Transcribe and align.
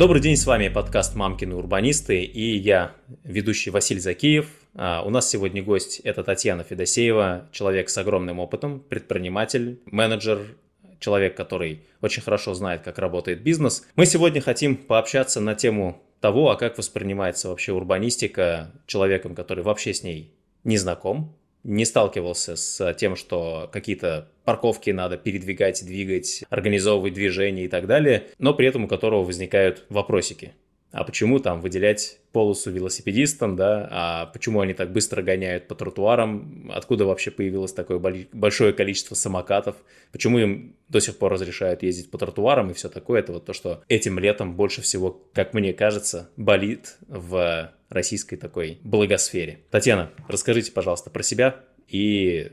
Добрый 0.00 0.22
день, 0.22 0.36
с 0.36 0.46
вами 0.46 0.68
подкаст 0.68 1.14
«Мамкины 1.14 1.54
урбанисты» 1.54 2.22
и 2.22 2.56
я, 2.56 2.92
ведущий 3.22 3.68
Василий 3.68 4.00
Закиев. 4.00 4.48
А, 4.74 5.02
у 5.02 5.10
нас 5.10 5.28
сегодня 5.28 5.62
гость– 5.62 6.00
это 6.04 6.24
Татьяна 6.24 6.64
Федосеева, 6.64 7.50
человек 7.52 7.90
с 7.90 7.98
огромным 7.98 8.38
опытом, 8.38 8.80
предприниматель, 8.80 9.78
менеджер, 9.84 10.56
человек, 11.00 11.36
который 11.36 11.82
очень 12.00 12.22
хорошо 12.22 12.54
знает, 12.54 12.80
как 12.80 12.98
работает 12.98 13.42
бизнес. 13.42 13.86
Мы 13.94 14.06
сегодня 14.06 14.40
хотим 14.40 14.76
пообщаться 14.76 15.38
на 15.38 15.54
тему 15.54 16.00
того, 16.20 16.50
а 16.50 16.56
как 16.56 16.78
воспринимается 16.78 17.50
вообще 17.50 17.72
урбанистика 17.72 18.72
человеком, 18.86 19.34
который 19.34 19.62
вообще 19.62 19.92
с 19.92 20.02
ней 20.02 20.32
не 20.64 20.78
знаком, 20.78 21.36
не 21.64 21.84
сталкивался 21.84 22.56
с 22.56 22.94
тем, 22.94 23.16
что 23.16 23.68
какие-то 23.72 24.28
парковки 24.44 24.90
надо 24.90 25.16
передвигать, 25.16 25.84
двигать, 25.84 26.44
организовывать 26.50 27.14
движение 27.14 27.66
и 27.66 27.68
так 27.68 27.86
далее, 27.86 28.28
но 28.38 28.54
при 28.54 28.66
этом 28.66 28.84
у 28.84 28.88
которого 28.88 29.24
возникают 29.24 29.84
вопросики. 29.88 30.54
А 30.92 31.04
почему 31.04 31.38
там 31.38 31.60
выделять 31.60 32.18
полосу 32.32 32.70
велосипедистам, 32.72 33.54
да, 33.54 33.88
а 33.92 34.26
почему 34.26 34.60
они 34.60 34.74
так 34.74 34.92
быстро 34.92 35.22
гоняют 35.22 35.68
по 35.68 35.76
тротуарам, 35.76 36.68
откуда 36.74 37.04
вообще 37.04 37.30
появилось 37.30 37.72
такое 37.72 38.00
большое 38.32 38.72
количество 38.72 39.14
самокатов, 39.14 39.76
почему 40.10 40.38
им 40.40 40.74
до 40.88 41.00
сих 41.00 41.16
пор 41.16 41.32
разрешают 41.32 41.84
ездить 41.84 42.10
по 42.10 42.18
тротуарам 42.18 42.70
и 42.70 42.74
все 42.74 42.88
такое, 42.88 43.20
это 43.20 43.32
вот 43.32 43.44
то, 43.44 43.52
что 43.52 43.84
этим 43.88 44.18
летом 44.18 44.56
больше 44.56 44.82
всего, 44.82 45.22
как 45.32 45.54
мне 45.54 45.72
кажется, 45.72 46.28
болит 46.36 46.96
в 47.06 47.70
российской 47.90 48.36
такой 48.36 48.78
благосфере. 48.82 49.60
Татьяна, 49.70 50.10
расскажите, 50.28 50.72
пожалуйста, 50.72 51.10
про 51.10 51.22
себя 51.22 51.56
и 51.88 52.50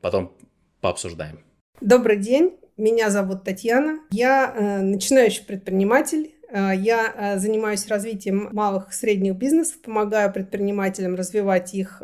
потом 0.00 0.36
пообсуждаем. 0.80 1.40
Добрый 1.80 2.16
день, 2.16 2.58
меня 2.78 3.10
зовут 3.10 3.42
Татьяна. 3.42 4.00
Я 4.10 4.54
э, 4.56 4.80
начинающий 4.82 5.44
предприниматель. 5.44 6.34
Э, 6.48 6.70
я 6.74 7.12
э, 7.12 7.38
занимаюсь 7.38 7.88
развитием 7.88 8.50
малых 8.52 8.90
и 8.90 8.92
средних 8.92 9.34
бизнесов, 9.34 9.82
помогаю 9.82 10.32
предпринимателям 10.32 11.16
развивать 11.16 11.74
их 11.74 12.00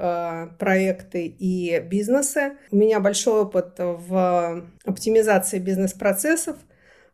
проекты 0.59 1.27
и 1.27 1.79
бизнесы. 1.79 2.55
У 2.73 2.77
меня 2.77 2.99
большой 2.99 3.43
опыт 3.43 3.75
в 3.79 4.65
оптимизации 4.85 5.61
бизнес-процессов, 5.61 6.57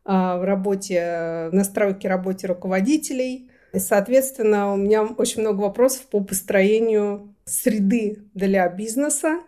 в 0.04 0.44
работе, 0.44 1.48
в 1.50 1.54
настройке 1.54 2.08
работе 2.08 2.46
руководителей. 2.46 3.49
И, 3.72 3.78
соответственно, 3.78 4.72
у 4.72 4.76
меня 4.76 5.04
очень 5.04 5.42
много 5.42 5.60
вопросов 5.60 6.06
по 6.06 6.20
построению 6.20 7.34
среды 7.44 8.18
для 8.34 8.68
бизнеса, 8.68 9.40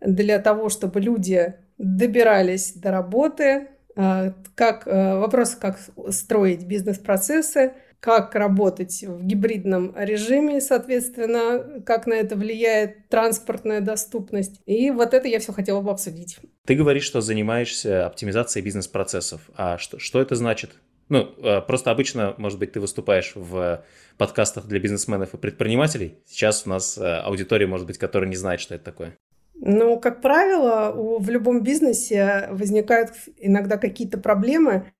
для 0.00 0.38
того, 0.38 0.68
чтобы 0.68 1.00
люди 1.00 1.54
добирались 1.76 2.72
до 2.72 2.90
работы, 2.90 3.68
а, 3.96 4.32
как 4.54 4.86
э, 4.86 5.16
вопрос, 5.16 5.56
как 5.56 5.78
строить 6.10 6.64
бизнес-процессы, 6.64 7.72
как 8.00 8.34
работать 8.36 9.02
в 9.02 9.24
гибридном 9.24 9.92
режиме, 9.96 10.60
соответственно, 10.60 11.82
как 11.84 12.06
на 12.06 12.14
это 12.14 12.36
влияет 12.36 13.08
транспортная 13.08 13.80
доступность. 13.80 14.60
И 14.66 14.90
вот 14.90 15.14
это 15.14 15.26
я 15.26 15.40
все 15.40 15.52
хотела 15.52 15.80
бы 15.80 15.90
обсудить. 15.90 16.38
Ты 16.64 16.76
говоришь, 16.76 17.04
что 17.04 17.20
занимаешься 17.20 18.06
оптимизацией 18.06 18.64
бизнес-процессов. 18.64 19.50
А 19.56 19.78
что, 19.78 19.98
что 19.98 20.20
это 20.20 20.36
значит? 20.36 20.72
Ну, 21.08 21.34
э, 21.38 21.60
просто 21.62 21.90
обычно, 21.90 22.34
может 22.38 22.58
быть, 22.58 22.72
ты 22.72 22.80
выступаешь 22.80 23.32
в 23.34 23.82
подкастах 24.18 24.66
для 24.66 24.78
бизнесменов 24.78 25.34
и 25.34 25.38
предпринимателей. 25.38 26.18
Сейчас 26.26 26.66
у 26.66 26.70
нас 26.70 26.98
э, 26.98 27.20
аудитория, 27.20 27.66
может 27.66 27.86
быть, 27.86 27.98
которая 27.98 28.28
не 28.28 28.36
знает, 28.36 28.60
что 28.60 28.74
это 28.74 28.84
такое. 28.84 29.16
Ну, 29.54 29.98
как 29.98 30.20
правило, 30.20 30.92
в 31.18 31.28
любом 31.30 31.62
бизнесе 31.62 32.48
возникают 32.50 33.10
иногда 33.38 33.76
какие-то 33.76 34.18
проблемы 34.18 34.92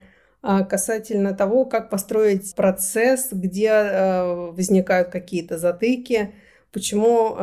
а, 0.42 0.64
касательно 0.64 1.32
того, 1.32 1.64
как 1.64 1.90
построить 1.90 2.54
процесс, 2.54 3.28
где 3.30 3.68
э, 3.68 4.50
возникают 4.50 5.10
какие-то 5.10 5.58
затыки, 5.58 6.34
почему 6.72 7.36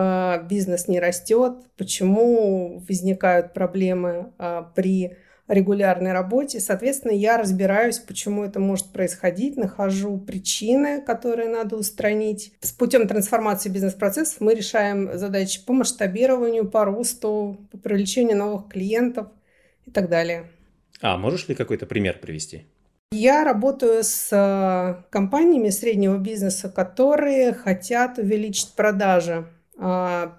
бизнес 0.43 0.87
не 0.87 0.99
растет, 0.99 1.53
почему 1.77 2.79
возникают 2.87 3.53
проблемы 3.53 4.33
а, 4.37 4.63
при 4.75 5.17
регулярной 5.47 6.11
работе. 6.11 6.59
Соответственно, 6.59 7.11
я 7.11 7.37
разбираюсь, 7.37 7.99
почему 7.99 8.43
это 8.43 8.59
может 8.59 8.91
происходить, 8.91 9.57
нахожу 9.57 10.17
причины, 10.17 11.01
которые 11.01 11.49
надо 11.49 11.77
устранить. 11.77 12.53
С 12.61 12.71
путем 12.71 13.07
трансформации 13.07 13.69
бизнес-процессов 13.69 14.41
мы 14.41 14.55
решаем 14.55 15.17
задачи 15.17 15.63
по 15.65 15.73
масштабированию, 15.73 16.69
по 16.69 16.85
росту, 16.85 17.57
по 17.71 17.77
привлечению 17.77 18.37
новых 18.37 18.69
клиентов 18.69 19.27
и 19.85 19.91
так 19.91 20.09
далее. 20.09 20.51
А 21.01 21.17
можешь 21.17 21.47
ли 21.47 21.55
какой-то 21.55 21.85
пример 21.85 22.19
привести? 22.19 22.65
Я 23.11 23.43
работаю 23.43 24.03
с 24.03 24.29
э, 24.31 25.03
компаниями 25.09 25.69
среднего 25.69 26.17
бизнеса, 26.17 26.69
которые 26.69 27.53
хотят 27.53 28.17
увеличить 28.17 28.73
продажи 28.73 29.45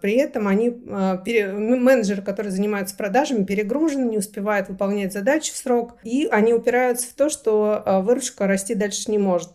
при 0.01 0.15
этом 0.15 0.49
они, 0.49 0.83
а, 0.89 1.23
менеджеры, 1.27 2.23
которые 2.23 2.53
занимаются 2.53 2.97
продажами, 2.97 3.45
перегружены, 3.45 4.09
не 4.09 4.19
успевают 4.19 4.69
выполнять 4.69 5.13
задачи 5.13 5.53
в 5.53 5.57
срок, 5.57 5.97
и 6.05 6.27
они 6.31 6.55
упираются 6.55 7.09
в 7.09 7.13
то, 7.13 7.29
что 7.29 7.83
а, 7.85 8.01
выручка 8.01 8.47
расти 8.47 8.75
дальше 8.75 9.11
не 9.11 9.19
может. 9.19 9.51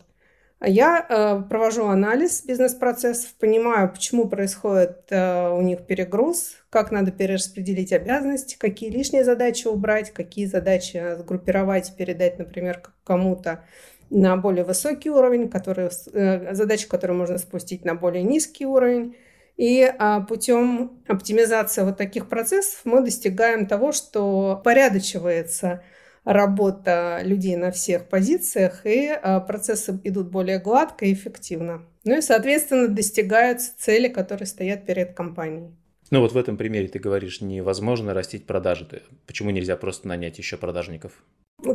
Я 0.64 1.44
провожу 1.50 1.86
анализ 1.86 2.44
бизнес-процессов, 2.44 3.34
понимаю, 3.40 3.90
почему 3.90 4.28
происходит 4.28 5.10
у 5.10 5.60
них 5.60 5.86
перегруз, 5.86 6.52
как 6.70 6.92
надо 6.92 7.10
перераспределить 7.10 7.92
обязанности, 7.92 8.56
какие 8.56 8.88
лишние 8.88 9.24
задачи 9.24 9.66
убрать, 9.66 10.12
какие 10.12 10.46
задачи 10.46 11.16
сгруппировать 11.18 11.90
и 11.90 11.96
передать, 11.96 12.38
например, 12.38 12.80
кому-то 13.02 13.64
на 14.12 14.36
более 14.36 14.64
высокий 14.64 15.10
уровень, 15.10 15.50
э, 15.50 16.54
задачи, 16.54 16.86
которые 16.86 17.16
можно 17.16 17.38
спустить 17.38 17.84
на 17.84 17.94
более 17.94 18.22
низкий 18.22 18.66
уровень. 18.66 19.16
И 19.62 19.84
а, 19.84 20.22
путем 20.22 20.90
оптимизации 21.06 21.84
вот 21.84 21.96
таких 21.96 22.28
процессов 22.28 22.80
мы 22.82 23.00
достигаем 23.00 23.68
того, 23.68 23.92
что 23.92 24.60
порядочивается 24.64 25.84
работа 26.24 27.20
людей 27.22 27.54
на 27.54 27.70
всех 27.70 28.08
позициях, 28.08 28.84
и 28.84 29.06
а, 29.10 29.38
процессы 29.38 30.00
идут 30.02 30.32
более 30.32 30.58
гладко 30.58 31.04
и 31.04 31.12
эффективно. 31.12 31.86
Ну 32.02 32.18
и, 32.18 32.22
соответственно, 32.22 32.88
достигаются 32.88 33.70
цели, 33.78 34.08
которые 34.08 34.48
стоят 34.48 34.84
перед 34.84 35.14
компанией. 35.14 35.70
Ну 36.10 36.22
вот 36.22 36.32
в 36.32 36.36
этом 36.36 36.56
примере 36.56 36.88
ты 36.88 36.98
говоришь, 36.98 37.40
невозможно 37.40 38.14
растить 38.14 38.46
продажи. 38.46 38.88
Почему 39.28 39.50
нельзя 39.50 39.76
просто 39.76 40.08
нанять 40.08 40.38
еще 40.38 40.56
продажников? 40.56 41.12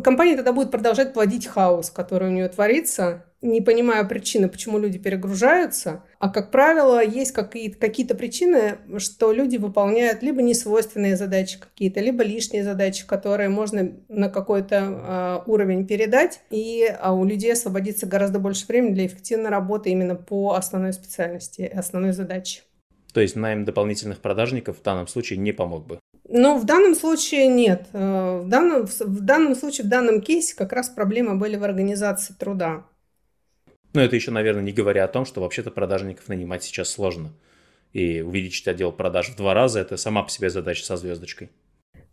Компания 0.03 0.35
тогда 0.35 0.51
будет 0.51 0.69
продолжать 0.69 1.13
плодить 1.13 1.47
хаос, 1.47 1.89
который 1.89 2.29
у 2.29 2.31
нее 2.31 2.49
творится, 2.49 3.25
не 3.41 3.61
понимая 3.61 4.03
причины, 4.03 4.49
почему 4.49 4.79
люди 4.79 4.97
перегружаются. 4.97 6.03
А, 6.19 6.29
как 6.29 6.51
правило, 6.51 7.03
есть 7.03 7.31
какие-то, 7.31 7.77
какие-то 7.77 8.15
причины, 8.15 8.79
что 8.97 9.31
люди 9.31 9.57
выполняют 9.57 10.23
либо 10.23 10.41
несвойственные 10.41 11.15
задачи 11.15 11.59
какие-то, 11.59 12.01
либо 12.01 12.23
лишние 12.23 12.63
задачи, 12.63 13.07
которые 13.07 13.49
можно 13.49 13.91
на 14.09 14.29
какой-то 14.29 15.43
э, 15.45 15.49
уровень 15.49 15.87
передать, 15.87 16.41
и 16.49 16.85
а 16.99 17.13
у 17.13 17.23
людей 17.23 17.53
освободится 17.53 18.07
гораздо 18.07 18.39
больше 18.39 18.65
времени 18.67 18.93
для 18.93 19.05
эффективной 19.05 19.51
работы 19.51 19.91
именно 19.91 20.15
по 20.15 20.55
основной 20.55 20.93
специальности, 20.93 21.61
основной 21.61 22.11
задаче. 22.11 22.61
То 23.13 23.21
есть 23.21 23.35
найм 23.35 23.65
дополнительных 23.65 24.19
продажников 24.19 24.79
в 24.79 24.83
данном 24.83 25.07
случае 25.07 25.39
не 25.39 25.51
помог 25.51 25.87
бы? 25.87 25.99
Ну, 26.29 26.57
в 26.57 26.65
данном 26.65 26.93
случае 26.95 27.47
нет. 27.47 27.87
Э, 27.93 28.41
в 28.43 28.49
данном, 28.49 28.85
в 28.85 29.21
данном 29.21 29.55
случае, 29.55 29.85
в 29.85 29.89
данном 29.89 30.21
кейсе 30.21 30.55
как 30.55 30.73
раз 30.73 30.89
проблемы 30.89 31.35
были 31.35 31.55
в 31.55 31.63
организации 31.63 32.33
труда. 32.33 32.85
Ну, 33.93 34.01
это 34.01 34.15
еще, 34.15 34.31
наверное, 34.31 34.63
не 34.63 34.73
говоря 34.73 35.05
о 35.05 35.07
том, 35.07 35.25
что 35.25 35.41
вообще-то 35.41 35.71
продажников 35.71 36.27
нанимать 36.27 36.63
сейчас 36.63 36.89
сложно. 36.89 37.33
И 37.93 38.21
увеличить 38.21 38.67
отдел 38.67 38.91
продаж 38.91 39.29
в 39.29 39.37
два 39.37 39.53
раза– 39.53 39.79
это 39.81 39.95
сама 39.97 40.23
по 40.23 40.29
себе 40.29 40.49
задача 40.49 40.85
со 40.85 40.97
звездочкой. 40.97 41.49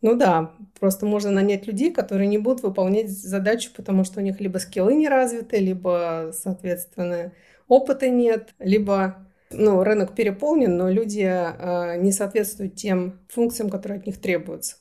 Ну 0.00 0.16
да, 0.16 0.52
просто 0.78 1.06
можно 1.06 1.30
нанять 1.30 1.66
людей, 1.66 1.90
которые 1.92 2.28
не 2.28 2.38
будут 2.38 2.62
выполнять 2.62 3.10
задачу, 3.10 3.70
потому 3.74 4.04
что 4.04 4.20
у 4.20 4.22
них 4.22 4.38
либо 4.38 4.58
скиллы 4.58 4.94
не 4.94 5.08
развиты, 5.08 5.58
либо, 5.58 6.30
соответственно, 6.32 7.32
опыта 7.68 8.08
нет, 8.08 8.50
либо 8.58 9.26
ну, 9.56 9.82
рынок 9.82 10.14
переполнен, 10.14 10.76
но 10.76 10.90
люди 10.90 11.22
э, 11.22 11.96
не 11.98 12.12
соответствуют 12.12 12.74
тем 12.74 13.20
функциям, 13.28 13.70
которые 13.70 14.00
от 14.00 14.06
них 14.06 14.20
требуются. 14.20 14.76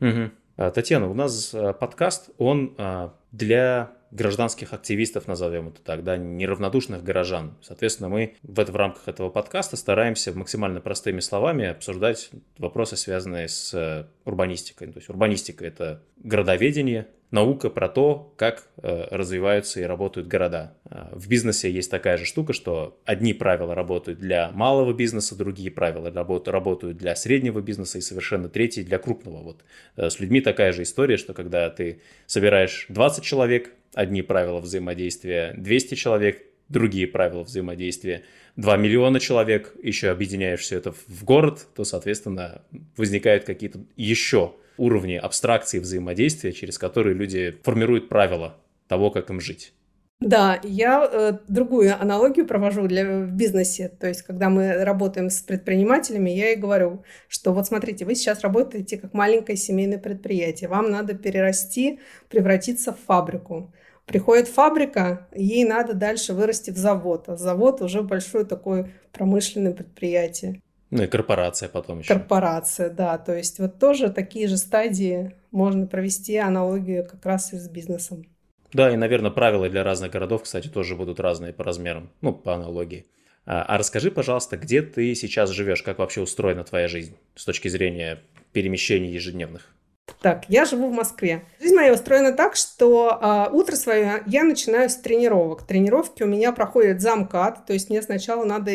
Угу. 0.00 0.30
Татьяна, 0.74 1.08
у 1.08 1.14
нас 1.14 1.54
а, 1.54 1.72
подкаст, 1.72 2.30
он 2.36 2.74
а, 2.78 3.14
для 3.30 3.92
гражданских 4.10 4.72
активистов, 4.72 5.28
назовем 5.28 5.68
это 5.68 5.80
так, 5.82 6.02
да, 6.02 6.16
неравнодушных 6.16 7.04
горожан. 7.04 7.56
Соответственно, 7.62 8.08
мы 8.08 8.34
в, 8.42 8.58
это, 8.58 8.72
в 8.72 8.76
рамках 8.76 9.06
этого 9.06 9.30
подкаста 9.30 9.76
стараемся 9.76 10.32
максимально 10.32 10.80
простыми 10.80 11.20
словами 11.20 11.66
обсуждать 11.66 12.30
вопросы, 12.56 12.96
связанные 12.96 13.48
с 13.48 14.08
урбанистикой. 14.24 14.88
То 14.88 14.98
есть 14.98 15.08
урбанистика– 15.10 15.64
это 15.66 16.02
городоведение, 16.16 17.06
наука 17.30 17.68
про 17.70 17.88
то, 17.88 18.32
как 18.36 18.68
э, 18.82 19.06
развиваются 19.10 19.80
и 19.80 19.84
работают 19.84 20.28
города. 20.28 20.74
Э, 20.90 21.08
в 21.12 21.28
бизнесе 21.28 21.70
есть 21.70 21.90
такая 21.90 22.16
же 22.16 22.24
штука, 22.24 22.52
что 22.52 22.98
одни 23.04 23.34
правила 23.34 23.74
работают 23.74 24.18
для 24.18 24.50
малого 24.50 24.92
бизнеса, 24.92 25.36
другие 25.36 25.70
правила 25.70 26.10
работают, 26.10 26.96
для 26.96 27.14
среднего 27.14 27.60
бизнеса 27.60 27.98
и 27.98 28.00
совершенно 28.00 28.48
третьи 28.48 28.82
для 28.82 28.98
крупного. 28.98 29.42
Вот 29.42 29.64
э, 29.96 30.08
с 30.08 30.20
людьми 30.20 30.40
такая 30.40 30.72
же 30.72 30.82
история, 30.82 31.16
что 31.16 31.34
когда 31.34 31.68
ты 31.70 32.00
собираешь 32.26 32.86
20 32.88 33.22
человек, 33.22 33.72
одни 33.94 34.22
правила 34.22 34.60
взаимодействия, 34.60 35.54
200 35.56 35.94
человек, 35.94 36.42
другие 36.68 37.06
правила 37.06 37.42
взаимодействия, 37.42 38.24
2 38.56 38.76
миллиона 38.76 39.20
человек, 39.20 39.74
еще 39.82 40.10
объединяешь 40.10 40.60
все 40.60 40.78
это 40.78 40.92
в 40.92 41.24
город, 41.24 41.66
то, 41.74 41.84
соответственно, 41.84 42.62
возникают 42.96 43.44
какие-то 43.44 43.80
еще 43.96 44.54
уровни 44.78 45.14
абстракции 45.14 45.78
взаимодействия, 45.78 46.52
через 46.52 46.78
которые 46.78 47.14
люди 47.14 47.56
формируют 47.62 48.08
правила 48.08 48.56
того, 48.86 49.10
как 49.10 49.30
им 49.30 49.40
жить. 49.40 49.74
Да, 50.20 50.58
я 50.64 51.08
э, 51.10 51.38
другую 51.46 51.94
аналогию 52.00 52.44
провожу 52.44 52.88
для, 52.88 53.04
в 53.04 53.30
бизнесе. 53.30 53.88
То 53.88 54.08
есть, 54.08 54.22
когда 54.22 54.48
мы 54.48 54.84
работаем 54.84 55.30
с 55.30 55.42
предпринимателями, 55.42 56.30
я 56.30 56.52
и 56.52 56.56
говорю, 56.56 57.04
что 57.28 57.52
вот 57.52 57.66
смотрите, 57.68 58.04
вы 58.04 58.16
сейчас 58.16 58.40
работаете 58.40 58.98
как 58.98 59.14
маленькое 59.14 59.56
семейное 59.56 59.98
предприятие. 59.98 60.70
Вам 60.70 60.90
надо 60.90 61.14
перерасти, 61.14 62.00
превратиться 62.28 62.92
в 62.92 62.98
фабрику. 63.06 63.72
Приходит 64.06 64.48
фабрика, 64.48 65.28
ей 65.34 65.64
надо 65.64 65.94
дальше 65.94 66.32
вырасти 66.32 66.72
в 66.72 66.76
завод. 66.78 67.28
А 67.28 67.36
завод 67.36 67.80
уже 67.80 68.02
большое 68.02 68.44
такое 68.44 68.90
промышленное 69.12 69.72
предприятие. 69.72 70.60
Ну 70.90 71.02
и 71.02 71.06
корпорация 71.06 71.68
потом 71.68 72.00
еще. 72.00 72.14
Корпорация, 72.14 72.90
да. 72.90 73.18
То 73.18 73.36
есть 73.36 73.58
вот 73.58 73.78
тоже 73.78 74.10
такие 74.10 74.48
же 74.48 74.56
стадии 74.56 75.34
можно 75.50 75.86
провести 75.86 76.36
аналогию 76.36 77.06
как 77.06 77.24
раз 77.26 77.52
и 77.52 77.58
с 77.58 77.68
бизнесом. 77.68 78.26
Да, 78.72 78.92
и, 78.92 78.96
наверное, 78.96 79.30
правила 79.30 79.68
для 79.68 79.82
разных 79.82 80.10
городов, 80.10 80.42
кстати, 80.42 80.68
тоже 80.68 80.94
будут 80.94 81.20
разные 81.20 81.52
по 81.52 81.64
размерам, 81.64 82.10
ну, 82.20 82.34
по 82.34 82.54
аналогии. 82.54 83.06
А, 83.46 83.62
а 83.62 83.78
расскажи, 83.78 84.10
пожалуйста, 84.10 84.58
где 84.58 84.82
ты 84.82 85.14
сейчас 85.14 85.50
живешь, 85.50 85.82
как 85.82 85.98
вообще 85.98 86.20
устроена 86.20 86.64
твоя 86.64 86.86
жизнь 86.86 87.16
с 87.34 87.46
точки 87.46 87.68
зрения 87.68 88.20
перемещений 88.52 89.10
ежедневных? 89.10 89.74
Так, 90.20 90.44
я 90.48 90.64
живу 90.64 90.90
в 90.90 90.92
Москве. 90.92 91.44
Жизнь 91.60 91.74
моя 91.74 91.92
устроена 91.92 92.32
так, 92.32 92.56
что 92.56 93.18
э, 93.20 93.54
утро 93.54 93.76
свое 93.76 94.22
я 94.26 94.44
начинаю 94.44 94.90
с 94.90 94.96
тренировок. 94.96 95.66
Тренировки 95.66 96.22
у 96.22 96.26
меня 96.26 96.52
проходят 96.52 97.00
за 97.00 97.14
МКАД, 97.14 97.66
то 97.66 97.72
есть 97.72 97.88
мне 97.88 98.02
сначала 98.02 98.44
надо 98.44 98.72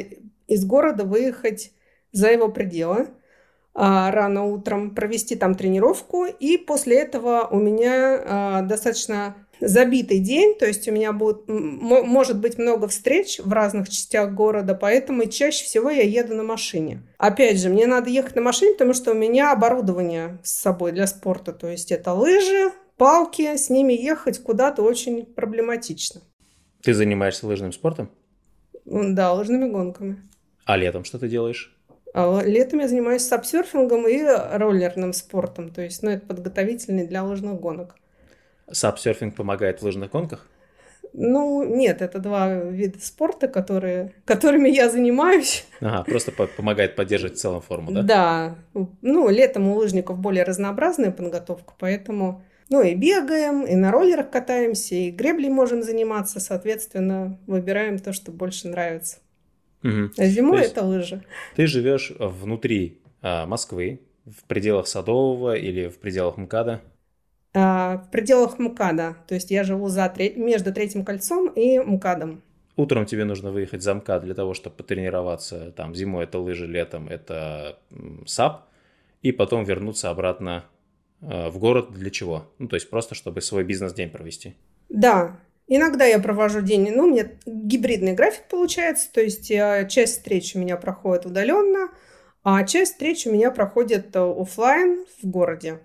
из 0.47 0.65
города 0.65 1.03
выехать 1.03 1.71
за 2.13 2.29
его 2.29 2.47
пределы 2.47 3.09
а, 3.73 4.11
рано 4.11 4.45
утром, 4.45 4.95
провести 4.95 5.35
там 5.35 5.55
тренировку, 5.55 6.25
и 6.25 6.57
после 6.57 6.99
этого 6.99 7.47
у 7.51 7.57
меня 7.57 8.23
а, 8.23 8.61
достаточно 8.61 9.35
забитый 9.59 10.19
день, 10.19 10.55
то 10.57 10.65
есть 10.65 10.87
у 10.87 10.91
меня 10.91 11.11
будет, 11.11 11.47
может 11.47 12.39
быть 12.39 12.57
много 12.57 12.87
встреч 12.87 13.39
в 13.39 13.51
разных 13.51 13.89
частях 13.89 14.33
города, 14.33 14.75
поэтому 14.75 15.25
чаще 15.25 15.65
всего 15.65 15.89
я 15.89 16.03
еду 16.03 16.35
на 16.35 16.43
машине. 16.43 17.01
Опять 17.17 17.59
же, 17.59 17.69
мне 17.69 17.87
надо 17.87 18.09
ехать 18.09 18.35
на 18.35 18.41
машине, 18.41 18.73
потому 18.73 18.93
что 18.93 19.11
у 19.11 19.15
меня 19.15 19.51
оборудование 19.51 20.39
с 20.43 20.51
собой 20.51 20.91
для 20.91 21.07
спорта, 21.07 21.51
то 21.53 21.67
есть 21.67 21.91
это 21.91 22.13
лыжи, 22.13 22.71
палки, 22.97 23.55
с 23.55 23.69
ними 23.69 23.93
ехать 23.93 24.39
куда-то 24.43 24.83
очень 24.83 25.25
проблематично. 25.25 26.21
Ты 26.83 26.93
занимаешься 26.93 27.47
лыжным 27.47 27.71
спортом? 27.71 28.11
Да, 28.85 29.33
лыжными 29.33 29.69
гонками. 29.69 30.17
А 30.65 30.77
летом 30.77 31.05
что 31.05 31.17
ты 31.17 31.29
делаешь? 31.29 31.72
А 32.13 32.41
летом 32.43 32.79
я 32.79 32.87
занимаюсь 32.87 33.25
сапсерфингом 33.25 34.07
и 34.07 34.21
роллерным 34.23 35.13
спортом, 35.13 35.71
то 35.71 35.81
есть, 35.81 36.03
ну, 36.03 36.11
это 36.11 36.25
подготовительный 36.25 37.07
для 37.07 37.23
лыжных 37.23 37.59
гонок. 37.59 37.95
Сапсерфинг 38.71 39.35
помогает 39.35 39.81
в 39.81 39.83
лыжных 39.83 40.11
гонках? 40.11 40.47
Ну, 41.13 41.63
нет, 41.63 42.01
это 42.01 42.19
два 42.19 42.53
вида 42.53 42.99
спорта, 42.99 43.47
которые, 43.47 44.13
которыми 44.25 44.69
я 44.69 44.89
занимаюсь. 44.89 45.65
Ага, 45.79 46.03
просто 46.03 46.31
помогает 46.31 46.95
поддерживать 46.95 47.37
в 47.37 47.39
целом 47.39 47.61
форму, 47.61 47.91
да? 47.91 48.01
Да. 48.01 48.55
Ну, 49.01 49.29
летом 49.29 49.67
у 49.67 49.75
лыжников 49.75 50.17
более 50.19 50.43
разнообразная 50.43 51.11
подготовка, 51.11 51.73
поэтому... 51.77 52.43
Ну, 52.69 52.81
и 52.81 52.95
бегаем, 52.95 53.65
и 53.65 53.75
на 53.75 53.91
роллерах 53.91 54.31
катаемся, 54.31 54.95
и 54.95 55.11
греблей 55.11 55.49
можем 55.49 55.83
заниматься, 55.83 56.39
соответственно, 56.39 57.37
выбираем 57.45 57.99
то, 57.99 58.13
что 58.13 58.31
больше 58.31 58.67
нравится. 58.69 59.17
Угу. 59.83 60.11
А 60.17 60.25
зимой 60.25 60.61
это 60.61 60.83
лыжи. 60.83 61.23
Ты 61.55 61.67
живешь 61.67 62.13
внутри 62.17 63.01
а, 63.21 63.45
Москвы, 63.45 63.99
в 64.25 64.45
пределах 64.45 64.87
Садового 64.87 65.55
или 65.55 65.87
в 65.87 65.99
пределах 65.99 66.37
МКАДа? 66.37 66.81
А, 67.53 67.97
в 67.97 68.11
пределах 68.11 68.57
МКАДа. 68.57 69.17
То 69.27 69.35
есть 69.35 69.51
я 69.51 69.63
живу 69.63 69.89
за, 69.89 70.13
между 70.35 70.73
Третьим 70.73 71.03
кольцом 71.03 71.49
и 71.49 71.77
МКАДом. 71.79 72.41
Утром 72.75 73.05
тебе 73.05 73.25
нужно 73.25 73.51
выехать 73.51 73.83
за 73.83 73.93
МКАД 73.93 74.23
для 74.23 74.33
того, 74.33 74.53
чтобы 74.53 74.77
потренироваться. 74.77 75.71
Там 75.71 75.93
зимой 75.93 76.23
это 76.23 76.39
лыжи, 76.39 76.65
летом 76.65 77.07
это 77.07 77.77
САП. 78.25 78.63
И 79.21 79.31
потом 79.31 79.63
вернуться 79.63 80.09
обратно 80.09 80.65
а, 81.21 81.49
в 81.49 81.59
город 81.59 81.91
для 81.91 82.09
чего? 82.09 82.51
Ну, 82.57 82.67
то 82.67 82.75
есть 82.75 82.89
просто, 82.89 83.15
чтобы 83.15 83.41
свой 83.41 83.63
бизнес-день 83.63 84.09
провести. 84.09 84.55
Да, 84.89 85.39
Иногда 85.67 86.05
я 86.05 86.19
провожу 86.19 86.61
день, 86.61 86.91
ну, 86.93 87.03
у 87.03 87.09
меня 87.09 87.29
гибридный 87.45 88.13
график 88.13 88.47
получается, 88.49 89.11
то 89.11 89.21
есть 89.21 89.49
э, 89.49 89.87
часть 89.89 90.17
встреч 90.17 90.55
у 90.55 90.59
меня 90.59 90.77
проходит 90.77 91.25
удаленно, 91.25 91.89
а 92.43 92.63
часть 92.65 92.93
встреч 92.93 93.25
у 93.25 93.31
меня 93.31 93.49
проходит 93.49 94.15
э, 94.15 94.19
офлайн 94.19 95.05
в 95.21 95.27
городе. 95.27 95.79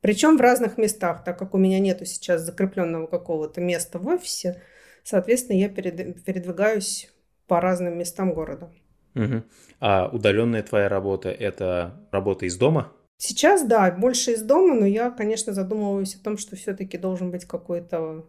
Причем 0.00 0.36
в 0.36 0.40
разных 0.40 0.78
местах, 0.78 1.24
так 1.24 1.38
как 1.38 1.52
у 1.54 1.58
меня 1.58 1.78
нету 1.78 2.04
сейчас 2.04 2.42
закрепленного 2.42 3.06
какого-то 3.06 3.60
места 3.60 3.98
в 3.98 4.06
офисе, 4.08 4.62
соответственно, 5.02 5.58
я 5.58 5.68
передвигаюсь 5.68 7.10
по 7.46 7.60
разным 7.60 7.98
местам 7.98 8.32
города. 8.32 8.70
Угу. 9.14 9.42
А 9.80 10.08
удаленная 10.12 10.62
твоя 10.62 10.88
работа– 10.88 11.28
это 11.30 12.06
работа 12.12 12.46
из 12.46 12.56
дома? 12.56 12.92
Сейчас, 13.16 13.64
да, 13.64 13.90
больше 13.90 14.32
из 14.32 14.42
дома, 14.42 14.74
но 14.74 14.86
я, 14.86 15.10
конечно, 15.10 15.54
задумываюсь 15.54 16.14
о 16.16 16.22
том, 16.22 16.36
что 16.36 16.54
все-таки 16.54 16.98
должен 16.98 17.30
быть 17.30 17.46
какой-то, 17.46 18.26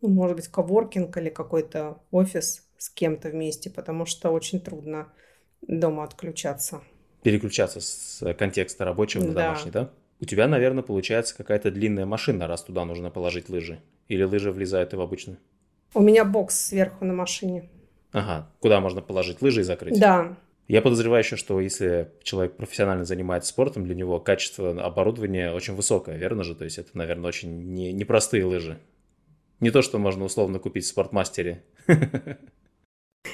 ну, 0.00 0.08
может 0.08 0.36
быть, 0.36 0.48
коворкинг 0.48 1.16
или 1.16 1.28
какой-то 1.28 1.98
офис 2.10 2.66
с 2.76 2.88
кем-то 2.88 3.30
вместе, 3.30 3.70
потому 3.70 4.06
что 4.06 4.30
очень 4.30 4.60
трудно 4.60 5.08
дома 5.62 6.04
отключаться. 6.04 6.82
Переключаться 7.22 7.80
с 7.80 8.34
контекста 8.34 8.84
рабочего 8.84 9.24
на 9.24 9.32
да. 9.32 9.46
домашний, 9.46 9.70
да? 9.70 9.90
У 10.20 10.24
тебя, 10.24 10.48
наверное, 10.48 10.82
получается 10.82 11.36
какая-то 11.36 11.70
длинная 11.70 12.06
машина, 12.06 12.46
раз 12.46 12.62
туда 12.62 12.84
нужно 12.84 13.10
положить 13.10 13.48
лыжи. 13.48 13.80
Или 14.08 14.22
лыжи 14.22 14.50
влезают 14.50 14.92
и 14.92 14.96
в 14.96 15.00
обычную? 15.00 15.38
У 15.94 16.00
меня 16.00 16.24
бокс 16.24 16.58
сверху 16.66 17.04
на 17.04 17.12
машине. 17.12 17.68
Ага, 18.12 18.50
куда 18.60 18.80
можно 18.80 19.00
положить 19.00 19.42
лыжи 19.42 19.60
и 19.60 19.64
закрыть? 19.64 19.98
Да. 19.98 20.36
Я 20.66 20.82
подозреваю 20.82 21.22
еще, 21.22 21.36
что 21.36 21.60
если 21.60 22.12
человек 22.22 22.56
профессионально 22.56 23.04
занимается 23.04 23.50
спортом, 23.50 23.84
для 23.84 23.94
него 23.94 24.20
качество 24.20 24.70
оборудования 24.82 25.52
очень 25.52 25.74
высокое, 25.74 26.16
верно 26.16 26.44
же? 26.44 26.54
То 26.54 26.64
есть 26.64 26.78
это, 26.78 26.90
наверное, 26.94 27.28
очень 27.28 27.72
не, 27.72 27.92
непростые 27.92 28.44
лыжи. 28.44 28.78
Не 29.60 29.70
то, 29.70 29.82
что 29.82 29.98
можно 29.98 30.24
условно 30.24 30.58
купить 30.58 30.84
в 30.84 30.88
спортмастере. 30.88 31.64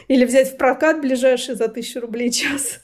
Или 0.08 0.24
взять 0.24 0.54
в 0.54 0.56
прокат 0.56 1.00
ближайший 1.00 1.54
за 1.54 1.68
тысячу 1.68 2.00
рублей 2.00 2.30
час. 2.30 2.80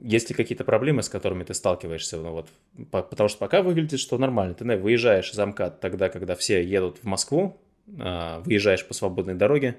Есть 0.00 0.30
ли 0.30 0.34
какие-то 0.34 0.64
проблемы, 0.64 1.02
с 1.02 1.08
которыми 1.08 1.44
ты 1.44 1.54
сталкиваешься? 1.54 2.16
Ну, 2.16 2.30
вот, 2.32 2.48
по, 2.90 3.02
потому 3.02 3.28
что 3.28 3.38
пока 3.38 3.62
выглядит, 3.62 4.00
что 4.00 4.16
нормально. 4.16 4.54
Ты 4.54 4.64
наверное, 4.64 4.84
выезжаешь 4.84 5.30
из 5.30 5.38
МКАД 5.38 5.80
тогда, 5.80 6.08
когда 6.08 6.34
все 6.34 6.64
едут 6.64 6.98
в 7.02 7.04
Москву, 7.04 7.60
э, 7.86 8.40
выезжаешь 8.40 8.86
по 8.86 8.94
свободной 8.94 9.34
дороге, 9.34 9.76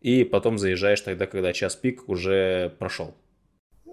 и 0.00 0.24
потом 0.24 0.58
заезжаешь 0.58 1.00
тогда, 1.00 1.26
когда 1.26 1.52
час 1.52 1.76
пик 1.76 2.08
уже 2.08 2.74
прошел. 2.78 3.14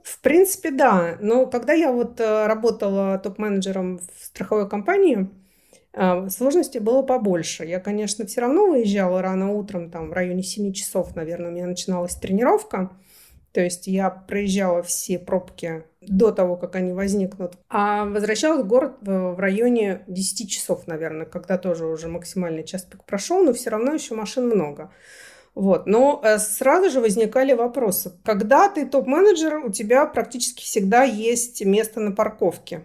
В 0.03 0.19
принципе, 0.21 0.71
да. 0.71 1.17
Но 1.21 1.47
когда 1.47 1.73
я 1.73 1.91
вот 1.91 2.19
э, 2.19 2.47
работала 2.47 3.17
топ-менеджером 3.17 3.99
в 3.99 4.25
страховой 4.25 4.69
компании, 4.69 5.29
сложностей 6.29 6.79
было 6.79 7.01
побольше. 7.01 7.65
Я, 7.65 7.79
конечно, 7.79 8.25
все 8.25 8.41
равно 8.41 8.67
выезжала 8.67 9.21
рано 9.21 9.53
утром, 9.53 9.89
там 9.89 10.09
в 10.09 10.13
районе 10.13 10.43
7 10.43 10.73
часов, 10.73 11.15
наверное, 11.15 11.49
у 11.49 11.53
меня 11.53 11.65
начиналась 11.65 12.15
тренировка. 12.15 12.91
То 13.55 13.61
есть 13.61 13.87
я 13.87 14.09
проезжала 14.09 14.83
все 14.83 15.17
пробки 15.17 15.85
до 16.01 16.31
того, 16.31 16.57
как 16.57 16.75
они 16.75 16.91
возникнут. 16.91 17.53
А 17.69 18.03
возвращалась 18.03 18.65
в 18.65 18.67
город 18.67 18.97
в 18.99 19.39
районе 19.39 20.01
10 20.07 20.49
часов, 20.49 20.87
наверное, 20.87 21.25
когда 21.25 21.57
тоже 21.57 21.85
уже 21.85 22.09
максимальный 22.09 22.65
час 22.65 22.81
пик 22.81 23.05
прошел, 23.05 23.41
но 23.43 23.53
все 23.53 23.69
равно 23.69 23.93
еще 23.93 24.13
машин 24.13 24.47
много. 24.47 24.91
Вот. 25.53 25.87
Но 25.87 26.19
э, 26.21 26.37
сразу 26.37 26.89
же 26.89 26.99
возникали 26.99 27.53
вопросы. 27.53 28.11
Когда 28.25 28.67
ты 28.67 28.85
топ-менеджер, 28.85 29.59
у 29.65 29.71
тебя 29.71 30.05
практически 30.05 30.61
всегда 30.61 31.03
есть 31.03 31.63
место 31.63 32.01
на 32.01 32.11
парковке 32.11 32.83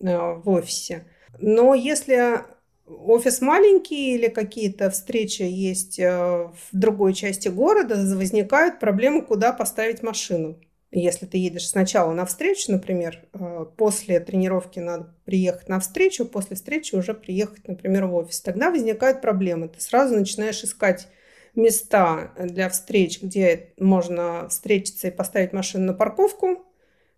э, 0.00 0.16
в 0.16 0.48
офисе. 0.48 1.06
Но 1.40 1.74
если 1.74 2.42
офис 2.86 3.40
маленький 3.40 4.14
или 4.14 4.28
какие-то 4.28 4.90
встречи 4.90 5.42
есть 5.42 5.98
э, 5.98 6.08
в 6.08 6.68
другой 6.72 7.14
части 7.14 7.48
города, 7.48 7.94
возникают 8.16 8.80
проблемы, 8.80 9.22
куда 9.22 9.52
поставить 9.52 10.02
машину. 10.02 10.58
Если 10.90 11.26
ты 11.26 11.36
едешь 11.36 11.68
сначала 11.68 12.12
на 12.12 12.24
встречу, 12.24 12.72
например, 12.72 13.22
э, 13.34 13.66
после 13.76 14.20
тренировки 14.20 14.78
надо 14.78 15.14
приехать 15.24 15.68
на 15.68 15.80
встречу, 15.80 16.24
после 16.24 16.56
встречи 16.56 16.94
уже 16.94 17.12
приехать, 17.12 17.68
например, 17.68 18.06
в 18.06 18.14
офис, 18.14 18.40
тогда 18.40 18.70
возникают 18.70 19.20
проблемы. 19.20 19.68
Ты 19.68 19.80
сразу 19.80 20.14
начинаешь 20.16 20.64
искать 20.64 21.08
места 21.54 22.32
для 22.38 22.68
встреч, 22.70 23.20
где 23.22 23.74
можно 23.76 24.48
встретиться 24.48 25.08
и 25.08 25.10
поставить 25.10 25.52
машину 25.52 25.86
на 25.86 25.94
парковку, 25.94 26.64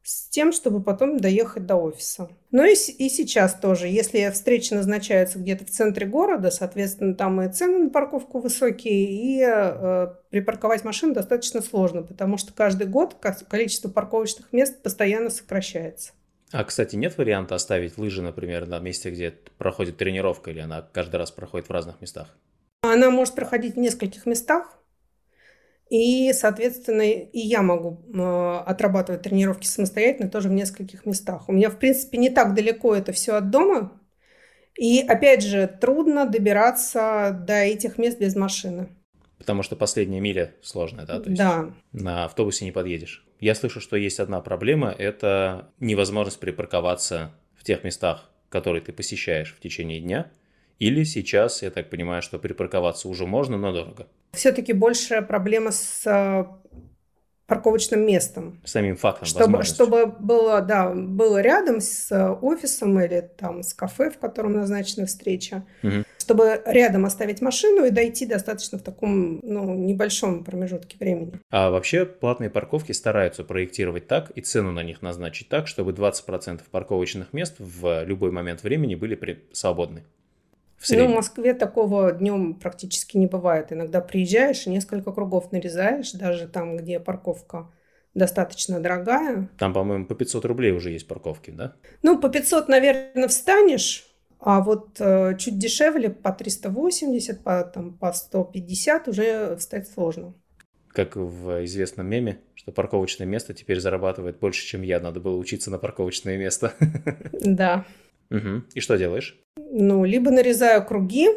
с 0.03 0.29
тем, 0.29 0.53
чтобы 0.53 0.83
потом 0.83 1.19
доехать 1.19 1.67
до 1.67 1.77
офиса. 1.77 2.29
Ну 2.51 2.65
и, 2.65 2.73
и 2.73 3.09
сейчас 3.09 3.55
тоже, 3.55 3.87
если 3.89 4.29
встречи 4.31 4.73
назначаются 4.75 5.39
где-то 5.39 5.65
в 5.65 5.71
центре 5.71 6.07
города, 6.07 6.51
соответственно, 6.51 7.15
там 7.15 7.41
и 7.43 7.53
цены 7.53 7.79
на 7.85 7.91
парковку 7.91 8.41
высокие, 8.41 9.05
и 9.05 9.41
э, 9.43 10.09
припарковать 10.31 10.85
машину 10.85 11.15
достаточно 11.15 11.61
сложно, 11.61 12.03
потому 12.03 12.39
что 12.39 12.53
каждый 12.53 12.87
год 12.87 13.17
количество 13.49 13.89
парковочных 13.89 14.53
мест 14.53 14.83
постоянно 14.83 15.31
сокращается. 15.31 16.13
А, 16.53 16.65
кстати, 16.65 16.97
нет 16.97 17.17
варианта 17.17 17.55
оставить 17.55 17.97
лыжи, 17.97 18.23
например, 18.23 18.67
на 18.67 18.81
месте, 18.81 19.11
где 19.11 19.33
проходит 19.59 19.99
тренировка, 19.99 20.51
или 20.51 20.59
она 20.59 20.83
каждый 20.83 21.17
раз 21.17 21.31
проходит 21.31 21.69
в 21.69 21.73
разных 21.73 22.01
местах? 22.01 22.37
Она 22.83 23.11
может 23.11 23.35
проходить 23.35 23.75
в 23.75 23.79
нескольких 23.79 24.27
местах, 24.27 24.80
и, 25.91 26.33
соответственно, 26.33 27.03
и 27.03 27.39
я 27.39 27.63
могу 27.63 28.01
э, 28.15 28.63
отрабатывать 28.65 29.23
тренировки 29.23 29.67
самостоятельно 29.67 30.31
тоже 30.31 30.49
в 30.49 30.53
нескольких 30.53 31.05
местах. 31.05 31.49
У 31.49 31.53
меня, 31.53 31.69
в 31.69 31.79
принципе, 31.79 32.17
не 32.17 32.31
так 32.31 32.55
далеко 32.55 32.95
это 32.95 33.13
все 33.13 33.35
от 33.35 33.51
дома. 33.51 34.01
И, 34.79 35.01
опять 35.01 35.43
же, 35.43 35.67
трудно 35.81 36.27
добираться 36.27 37.37
до 37.45 37.55
этих 37.55 37.99
мест 37.99 38.21
без 38.21 38.37
машины. 38.37 38.89
Потому 39.37 39.65
что 39.65 39.75
последняя 39.75 40.21
миля 40.21 40.55
сложная, 40.63 41.07
да? 41.07 41.19
То 41.19 41.29
есть 41.29 41.43
да. 41.43 41.71
На 41.93 42.25
автобусе 42.25 42.65
не 42.65 42.73
подъедешь. 42.73 43.27
Я 43.41 43.57
слышу, 43.57 43.81
что 43.81 43.97
есть 43.97 44.21
одна 44.21 44.41
проблема– 44.41 44.95
это 44.99 45.73
невозможность 45.81 46.39
припарковаться 46.39 47.35
в 47.57 47.65
тех 47.65 47.83
местах, 47.83 48.31
которые 48.49 48.81
ты 48.81 48.93
посещаешь 48.93 49.55
в 49.57 49.61
течение 49.61 50.01
дня. 50.01 50.31
Или 50.81 51.05
сейчас, 51.05 51.63
я 51.63 51.71
так 51.71 51.91
понимаю, 51.91 52.23
что 52.23 52.39
припарковаться 52.39 53.09
уже 53.09 53.27
можно, 53.27 53.59
но 53.59 53.73
дорого. 53.73 54.07
Все-таки 54.33 54.73
большая 54.73 55.21
проблема 55.21 55.73
с 55.73 56.07
э, 56.07 56.45
парковочным 57.47 58.07
местом. 58.07 58.61
Самим 58.65 58.97
фактом, 58.97 59.27
чтобы, 59.27 59.63
чтобы 59.65 60.07
было, 60.07 60.63
да, 60.63 60.89
было 60.91 61.43
рядом 61.43 61.83
с 61.83 62.11
офисом 62.41 62.99
или 62.99 63.29
там 63.37 63.63
с 63.63 63.75
кафе, 63.75 64.11
в 64.11 64.19
котором 64.19 64.53
назначена 64.53 65.05
встреча, 65.05 65.67
угу. 65.83 66.05
чтобы 66.17 66.63
рядом 66.65 67.05
оставить 67.05 67.43
машину 67.43 67.85
и 67.85 67.91
дойти 67.91 68.25
достаточно 68.25 68.79
в 68.79 68.83
таком 68.83 69.41
ну, 69.43 69.75
небольшом 69.75 70.45
промежутке 70.45 70.97
времени. 70.99 71.33
А 71.51 71.71
вообще 71.71 72.07
платные 72.07 72.49
парковки 72.49 72.93
стараются 72.93 73.45
проектировать 73.45 74.07
так 74.07 74.31
и 74.31 74.41
цену 74.41 74.73
на 74.73 74.83
них 74.83 75.03
назначить 75.03 75.51
так, 75.51 75.67
чтобы 75.67 75.93
20% 75.93 76.61
парковочных 76.71 77.35
мест 77.35 77.57
в 77.59 78.05
любой 78.05 78.31
момент 78.31 78.63
времени 78.63 78.95
были 78.95 79.15
при... 79.15 79.45
свободны. 79.53 80.05
В 80.81 80.91
ну, 80.93 81.09
в 81.09 81.15
Москве 81.15 81.53
такого 81.53 82.11
днем 82.11 82.55
практически 82.55 83.19
не 83.19 83.27
бывает. 83.27 83.71
Иногда 83.71 84.01
приезжаешь 84.01 84.65
несколько 84.65 85.13
кругов 85.13 85.53
нарезаешь, 85.53 86.13
даже 86.13 86.49
там, 86.49 86.79
где 86.79 86.99
парковка 86.99 87.71
достаточно 88.15 88.81
дорогая. 88.81 89.51
Там, 89.59 89.75
по-моему, 89.75 90.07
по 90.07 90.15
500 90.15 90.45
рублей 90.47 90.73
уже 90.73 90.91
есть 90.91 91.07
парковки, 91.07 91.51
да? 91.51 91.75
Ну, 92.03 92.19
по 92.19 92.31
500, 92.31 92.69
наверное, 92.69 93.29
встанешь, 93.29 94.07
а 94.41 94.63
вот 94.63 94.99
э, 95.01 95.37
чуть 95.39 95.59
дешевле, 95.59 96.09
по 96.09 96.33
380, 96.33 97.45
по, 97.45 97.63
там, 97.63 97.93
по 97.93 98.11
150 98.11 99.09
уже 99.09 99.57
встать 99.57 99.87
сложно. 99.87 100.33
Как 100.89 101.15
в 101.15 101.63
известном 101.67 102.07
меме, 102.07 102.41
что 102.55 102.73
парковочное 102.73 103.27
место 103.27 103.53
теперь 103.53 103.81
зарабатывает 103.81 104.39
больше, 104.39 104.67
чем 104.67 104.81
я. 104.81 104.99
Надо 104.99 105.21
было 105.21 105.37
учиться 105.37 105.71
на 105.71 105.79
парковочное 105.79 106.39
место. 106.39 106.73
Да. 107.33 107.85
Угу. 108.31 108.63
И 108.75 108.81
что 108.81 108.97
делаешь? 108.97 109.41
Ну, 109.57 110.05
либо 110.05 110.31
нарезаю 110.31 110.85
круги, 110.85 111.29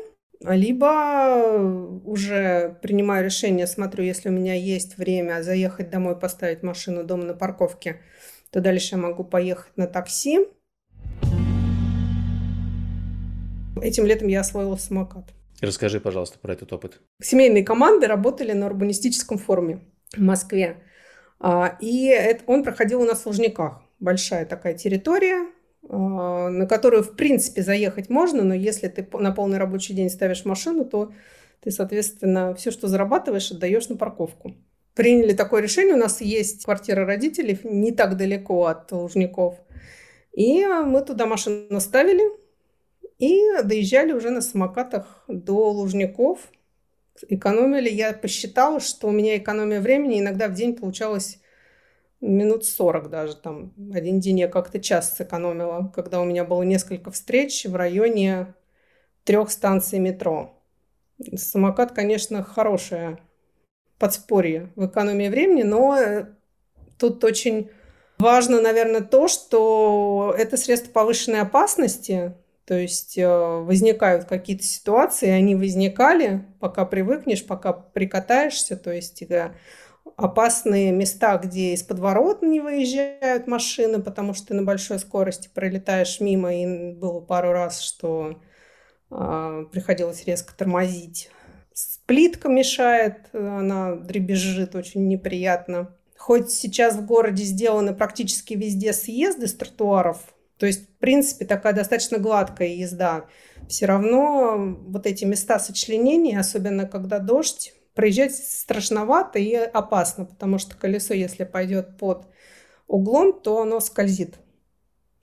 либо 0.41 2.01
уже 2.05 2.77
принимаю 2.81 3.25
решение, 3.25 3.67
смотрю, 3.67 4.03
если 4.03 4.29
у 4.29 4.31
меня 4.31 4.53
есть 4.53 4.97
время 4.97 5.41
заехать 5.41 5.89
домой, 5.89 6.19
поставить 6.19 6.63
машину 6.63 7.03
дома 7.03 7.23
на 7.25 7.33
парковке, 7.33 8.01
то 8.51 8.61
дальше 8.61 8.95
я 8.95 9.01
могу 9.01 9.23
поехать 9.23 9.75
на 9.77 9.87
такси. 9.87 10.47
Этим 13.81 14.05
летом 14.05 14.27
я 14.27 14.41
освоила 14.41 14.75
самокат. 14.75 15.25
Расскажи, 15.61 15.99
пожалуйста, 15.99 16.39
про 16.39 16.53
этот 16.53 16.71
опыт. 16.73 17.01
Семейные 17.21 17.63
команды 17.63 18.07
работали 18.07 18.51
на 18.51 18.65
урбанистическом 18.65 19.37
форуме 19.37 19.79
в 20.15 20.21
Москве. 20.21 20.83
А, 21.39 21.77
и 21.79 22.37
он 22.47 22.63
проходил 22.63 23.01
у 23.01 23.05
нас 23.05 23.21
в 23.21 23.25
Лужниках. 23.27 23.81
Большая 23.99 24.45
такая 24.45 24.73
территория, 24.73 25.47
на 25.93 26.65
которую, 26.65 27.03
в 27.03 27.15
принципе, 27.15 27.61
заехать 27.61 28.09
можно, 28.09 28.43
но 28.43 28.53
если 28.53 28.87
ты 28.87 29.07
на 29.13 29.31
полный 29.31 29.57
рабочий 29.57 29.93
день 29.93 30.09
ставишь 30.09 30.45
машину, 30.45 30.85
то 30.85 31.11
ты, 31.61 31.71
соответственно, 31.71 32.53
все, 32.55 32.71
что 32.71 32.87
зарабатываешь, 32.87 33.51
отдаешь 33.51 33.89
на 33.89 33.95
парковку. 33.95 34.55
Приняли 34.95 35.33
такое 35.33 35.61
решение. 35.61 35.95
У 35.95 35.99
нас 35.99 36.21
есть 36.21 36.65
квартира 36.65 37.05
родителей 37.05 37.59
не 37.63 37.91
так 37.91 38.17
далеко 38.17 38.65
от 38.65 38.91
Лужников. 38.91 39.55
И 40.33 40.65
мы 40.65 41.01
туда 41.01 41.25
машину 41.25 41.79
ставили 41.79 42.23
и 43.17 43.39
доезжали 43.63 44.13
уже 44.13 44.29
на 44.29 44.41
самокатах 44.41 45.23
до 45.27 45.71
Лужников. 45.71 46.39
Экономили. 47.29 47.89
Я 47.89 48.13
посчитала, 48.13 48.79
что 48.79 49.07
у 49.07 49.11
меня 49.11 49.37
экономия 49.37 49.79
времени 49.79 50.19
иногда 50.19 50.47
в 50.47 50.53
день 50.53 50.75
получалось 50.75 51.39
минут 52.23 52.65
40 52.65 53.09
даже 53.09 53.35
там. 53.35 53.73
Один 53.93 54.19
день 54.19 54.39
я 54.39 54.47
как-то 54.47 54.79
час 54.79 55.15
сэкономила, 55.15 55.91
когда 55.93 56.21
у 56.21 56.25
меня 56.25 56.45
было 56.45 56.63
несколько 56.63 57.11
встреч 57.11 57.65
в 57.65 57.75
районе 57.75 58.55
трех 59.23 59.51
станций 59.51 59.99
метро. 59.99 60.59
Самокат, 61.35 61.91
конечно, 61.91 62.43
хорошее 62.43 63.19
подспорье 63.99 64.71
в 64.75 64.87
экономии 64.87 65.29
времени, 65.29 65.63
но 65.63 65.97
э, 65.97 66.25
тут 66.97 67.23
очень 67.23 67.69
важно, 68.17 68.59
наверное, 68.59 69.01
то, 69.01 69.27
что 69.27 70.33
это 70.37 70.57
средство 70.57 70.91
повышенной 70.91 71.41
опасности, 71.41 72.33
то 72.65 72.73
есть 72.73 73.17
э, 73.17 73.27
возникают 73.27 74.25
какие-то 74.25 74.63
ситуации, 74.63 75.29
они 75.29 75.55
возникали, 75.55 76.45
пока 76.59 76.85
привыкнешь, 76.85 77.45
пока 77.45 77.73
прикатаешься, 77.73 78.75
то 78.75 78.91
есть 78.91 79.21
э, 79.21 79.53
опасные 80.15 80.91
места, 80.91 81.37
где 81.37 81.73
из 81.73 81.83
подворот 81.83 82.41
не 82.41 82.59
выезжают 82.59 83.47
машины, 83.47 84.01
потому 84.01 84.33
что 84.33 84.47
ты 84.47 84.53
на 84.53 84.63
большой 84.63 84.99
скорости 84.99 85.49
пролетаешь 85.53 86.19
мимо, 86.19 86.53
и 86.53 86.93
было 86.93 87.19
пару 87.19 87.51
раз, 87.51 87.81
что 87.81 88.39
э, 89.11 89.65
приходилось 89.71 90.25
резко 90.25 90.55
тормозить. 90.55 91.29
Плитка 92.05 92.49
мешает, 92.49 93.29
она 93.33 93.95
дребезжит 93.95 94.75
очень 94.75 95.07
неприятно. 95.07 95.95
Хоть 96.17 96.51
сейчас 96.51 96.95
в 96.95 97.05
городе 97.05 97.43
сделаны 97.43 97.93
практически 97.93 98.53
везде 98.53 98.93
съезды 98.93 99.47
с 99.47 99.53
тротуаров, 99.53 100.33
то 100.57 100.67
есть, 100.67 100.87
в 100.87 100.97
принципе, 100.99 101.45
такая 101.45 101.73
достаточно 101.73 102.19
гладкая 102.19 102.69
езда, 102.69 103.25
все 103.67 103.85
равно 103.85 104.77
вот 104.87 105.05
эти 105.05 105.25
места 105.25 105.59
сочленения, 105.59 106.39
особенно 106.39 106.87
когда 106.87 107.19
дождь, 107.19 107.73
проезжать 107.93 108.35
страшновато 108.35 109.39
и 109.39 109.53
опасно, 109.53 110.25
потому 110.25 110.57
что 110.57 110.75
колесо, 110.75 111.13
если 111.13 111.43
пойдет 111.43 111.97
под 111.97 112.27
углом, 112.87 113.39
то 113.39 113.61
оно 113.61 113.79
скользит, 113.79 114.35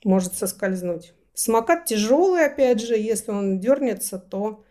может 0.05 0.35
соскользнуть. 0.35 1.15
Самокат 1.35 1.87
тяжелый, 1.87 2.47
опять 2.47 2.81
же, 2.81 2.97
если 2.97 3.31
он 3.31 3.61
дернется, 3.61 4.19
то 4.19 4.65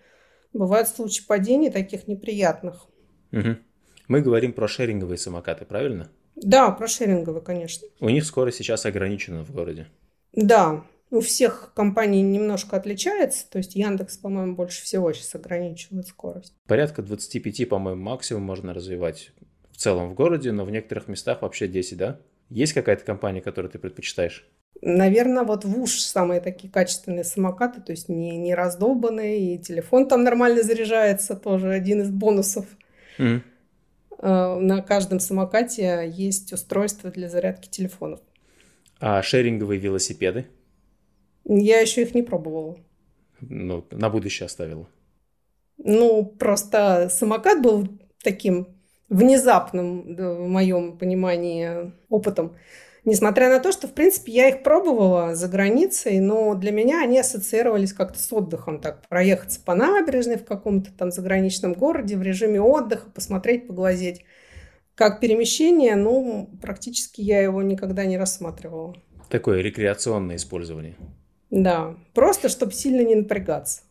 бывают 0.54 0.88
случаи 0.88 1.26
падений 1.26 1.70
таких 1.70 2.08
неприятных. 2.08 2.88
Угу. 3.32 3.58
Мы 4.08 4.22
говорим 4.22 4.54
про 4.54 4.68
шеринговые 4.68 5.18
самокаты, 5.18 5.66
правильно? 5.66 6.10
Да, 6.36 6.72
про 6.72 6.88
шеринговые, 6.88 7.42
конечно. 7.42 7.88
У 8.00 8.10
них 8.10 8.26
скорость 8.26 8.58
сейчас 8.58 8.86
ограничена 8.86 9.44
в 9.44 9.52
городе. 9.52 9.88
Да, 10.34 10.86
у 11.12 11.22
всех 11.22 11.72
компаний 11.76 12.22
немножко 12.22 12.78
отличается. 12.78 13.50
То 13.50 13.58
есть 13.58 13.76
Яндекс, 13.76 14.18
по-моему, 14.18 14.56
больше 14.56 14.84
всего 14.84 15.12
сейчас 15.14 15.34
ограничивает 15.36 16.08
скорость. 16.08 16.54
Порядка 16.68 17.02
25, 17.02 17.68
по-моему, 17.68 18.02
максимум 18.02 18.44
можно 18.44 18.74
развивать 18.74 19.32
в 19.72 19.78
целом 19.78 20.10
в 20.10 20.14
городе, 20.14 20.52
но 20.52 20.66
в 20.66 20.72
некоторых 20.72 21.08
местах 21.08 21.42
вообще 21.42 21.68
10, 21.68 21.98
да? 21.98 22.20
Есть 22.50 22.74
какая-то 22.74 23.06
компания, 23.06 23.42
которую 23.42 23.72
ты 23.72 23.80
предпочитаешь? 23.80 24.48
Наверное, 24.82 25.44
вот 25.44 25.66
в 25.66 25.80
уж 25.80 26.00
самые 26.00 26.42
такие 26.42 26.72
качественные 26.72 27.24
самокаты, 27.24 27.82
то 27.82 27.92
есть 27.92 28.08
не, 28.08 28.38
не 28.38 28.56
раздолбанные, 28.56 29.56
и 29.56 29.58
телефон 29.58 30.08
там 30.08 30.24
нормально 30.24 30.64
заряжается, 30.64 31.36
тоже 31.36 31.72
один 31.72 32.02
из 32.02 32.10
бонусов. 32.10 32.66
Mm. 33.18 33.42
На 34.22 34.82
каждом 34.82 35.20
самокате 35.20 36.10
есть 36.14 36.54
устройство 36.54 37.10
для 37.10 37.30
зарядки 37.30 37.70
телефонов. 37.70 38.20
А 39.00 39.22
шеринговые 39.22 39.80
велосипеды? 39.80 40.48
Я 41.46 41.80
еще 41.80 42.04
их 42.04 42.14
не 42.14 42.22
пробовала. 42.22 42.78
Ну, 43.42 43.86
на 43.92 44.10
будущее 44.10 44.46
оставила. 44.46 44.88
Ну, 45.78 46.26
просто 46.26 47.10
самокат 47.10 47.62
был 47.62 47.88
таким 48.22 48.68
внезапным, 49.08 50.16
в 50.16 50.48
моем 50.48 50.98
понимании, 50.98 51.94
опытом. 52.10 52.56
Несмотря 53.06 53.50
на 53.50 53.60
то, 53.60 53.72
что, 53.72 53.88
в 53.88 53.94
принципе, 53.94 54.34
я 54.34 54.50
их 54.50 54.62
пробовала 54.62 55.34
за 55.34 55.48
границей, 55.48 56.20
но 56.20 56.54
для 56.54 56.72
меня 56.72 57.02
они 57.02 57.20
ассоциировались 57.20 57.94
как-то 57.94 58.20
с 58.20 58.32
отдыхом. 58.32 58.82
Так, 58.82 59.08
проехаться 59.08 59.62
по 59.64 59.74
набережной 59.74 60.38
в 60.38 60.46
каком-то 60.46 60.92
там 60.92 61.12
заграничном 61.12 61.74
городе 61.74 62.18
в 62.18 62.22
режиме 62.22 62.62
отдыха, 62.62 63.10
посмотреть, 63.10 63.68
поглазеть. 63.68 64.26
Как 64.96 65.22
перемещение, 65.22 65.96
ну, 65.96 66.50
практически 66.62 67.22
я 67.22 67.42
его 67.42 67.62
никогда 67.62 68.06
не 68.06 68.18
рассматривала. 68.18 68.96
Такое 69.30 69.62
рекреационное 69.62 70.36
использование. 70.36 70.96
Да, 71.50 71.96
просто 72.14 72.50
чтобы 72.50 72.74
сильно 72.74 73.02
не 73.02 73.16
напрягаться. 73.16 73.82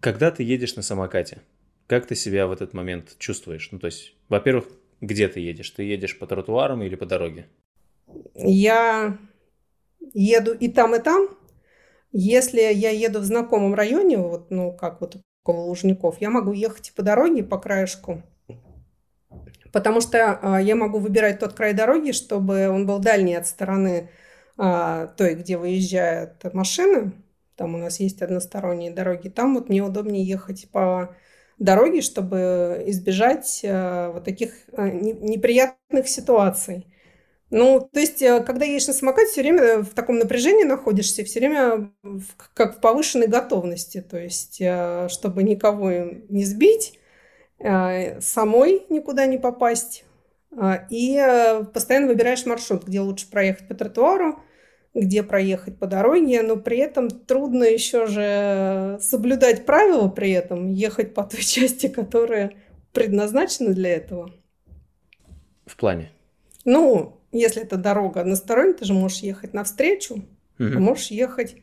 Когда 0.00 0.30
ты 0.30 0.42
едешь 0.42 0.76
на 0.76 0.82
самокате, 0.82 1.42
как 1.86 2.06
ты 2.06 2.14
себя 2.14 2.46
в 2.46 2.52
этот 2.52 2.74
момент 2.74 3.16
чувствуешь? 3.18 3.68
Ну, 3.70 3.78
то 3.78 3.86
есть, 3.86 4.14
во-первых, 4.28 4.66
где 5.00 5.28
ты 5.28 5.40
едешь? 5.40 5.70
Ты 5.70 5.84
едешь 5.84 6.18
по 6.18 6.26
тротуарам 6.26 6.82
или 6.82 6.96
по 6.96 7.06
дороге? 7.06 7.46
Я 8.34 9.18
еду 10.14 10.52
и 10.52 10.68
там, 10.68 10.94
и 10.94 10.98
там. 10.98 11.28
Если 12.12 12.60
я 12.60 12.90
еду 12.90 13.20
в 13.20 13.24
знакомом 13.24 13.74
районе, 13.74 14.18
вот, 14.18 14.50
ну, 14.50 14.72
как 14.72 15.00
вот 15.00 15.16
около 15.42 15.62
Лужников, 15.62 16.20
я 16.20 16.30
могу 16.30 16.52
ехать 16.52 16.92
по 16.96 17.02
дороге, 17.02 17.44
по 17.44 17.58
краешку, 17.58 18.22
потому 19.70 20.00
что 20.00 20.38
а, 20.42 20.60
я 20.60 20.74
могу 20.74 20.98
выбирать 20.98 21.38
тот 21.38 21.52
край 21.52 21.74
дороги, 21.74 22.12
чтобы 22.12 22.68
он 22.68 22.86
был 22.86 22.98
дальний 22.98 23.34
от 23.34 23.46
стороны 23.46 24.10
той, 24.56 25.34
где 25.34 25.56
выезжают 25.58 26.52
машины. 26.54 27.12
Там 27.56 27.74
у 27.74 27.78
нас 27.78 28.00
есть 28.00 28.22
односторонние 28.22 28.90
дороги. 28.90 29.28
Там 29.28 29.54
вот 29.54 29.68
мне 29.68 29.82
удобнее 29.82 30.24
ехать 30.24 30.68
по 30.70 31.14
дороге, 31.58 32.02
чтобы 32.02 32.84
избежать 32.86 33.62
а, 33.64 34.12
вот 34.12 34.24
таких 34.24 34.52
а, 34.72 34.88
неприятных 34.90 36.06
ситуаций. 36.08 36.86
Ну, 37.48 37.80
то 37.80 38.00
есть, 38.00 38.18
когда 38.18 38.64
едешь 38.64 38.88
на 38.88 38.92
самокате, 38.92 39.30
все 39.30 39.40
время 39.42 39.78
в 39.78 39.90
таком 39.90 40.18
напряжении 40.18 40.64
находишься, 40.64 41.24
все 41.24 41.38
время 41.38 41.92
в, 42.02 42.24
как 42.54 42.76
в 42.76 42.80
повышенной 42.80 43.28
готовности, 43.28 44.00
то 44.00 44.18
есть, 44.18 44.60
чтобы 45.12 45.44
никого 45.44 45.92
не 46.28 46.44
сбить, 46.44 46.98
самой 47.60 48.84
никуда 48.88 49.26
не 49.26 49.38
попасть, 49.38 50.04
и 50.90 51.62
постоянно 51.72 52.08
выбираешь 52.08 52.44
маршрут, 52.46 52.84
где 52.84 52.98
лучше 52.98 53.30
проехать 53.30 53.68
по 53.68 53.74
тротуару, 53.74 54.40
где 54.96 55.22
проехать 55.22 55.78
по 55.78 55.86
дороге, 55.86 56.42
но 56.42 56.56
при 56.56 56.78
этом 56.78 57.10
трудно 57.10 57.64
еще 57.64 58.06
же 58.06 58.98
соблюдать 59.00 59.66
правила 59.66 60.08
при 60.08 60.30
этом, 60.30 60.72
ехать 60.72 61.14
по 61.14 61.22
той 61.22 61.40
части, 61.42 61.88
которая 61.88 62.54
предназначена 62.92 63.74
для 63.74 63.90
этого. 63.90 64.32
В 65.66 65.76
плане? 65.76 66.10
Ну, 66.64 67.20
если 67.30 67.62
это 67.62 67.76
дорога 67.76 68.22
односторонняя, 68.22 68.74
ты 68.74 68.86
же 68.86 68.94
можешь 68.94 69.18
ехать 69.18 69.52
навстречу, 69.52 70.14
угу. 70.14 70.24
а 70.58 70.78
можешь 70.78 71.08
ехать 71.08 71.56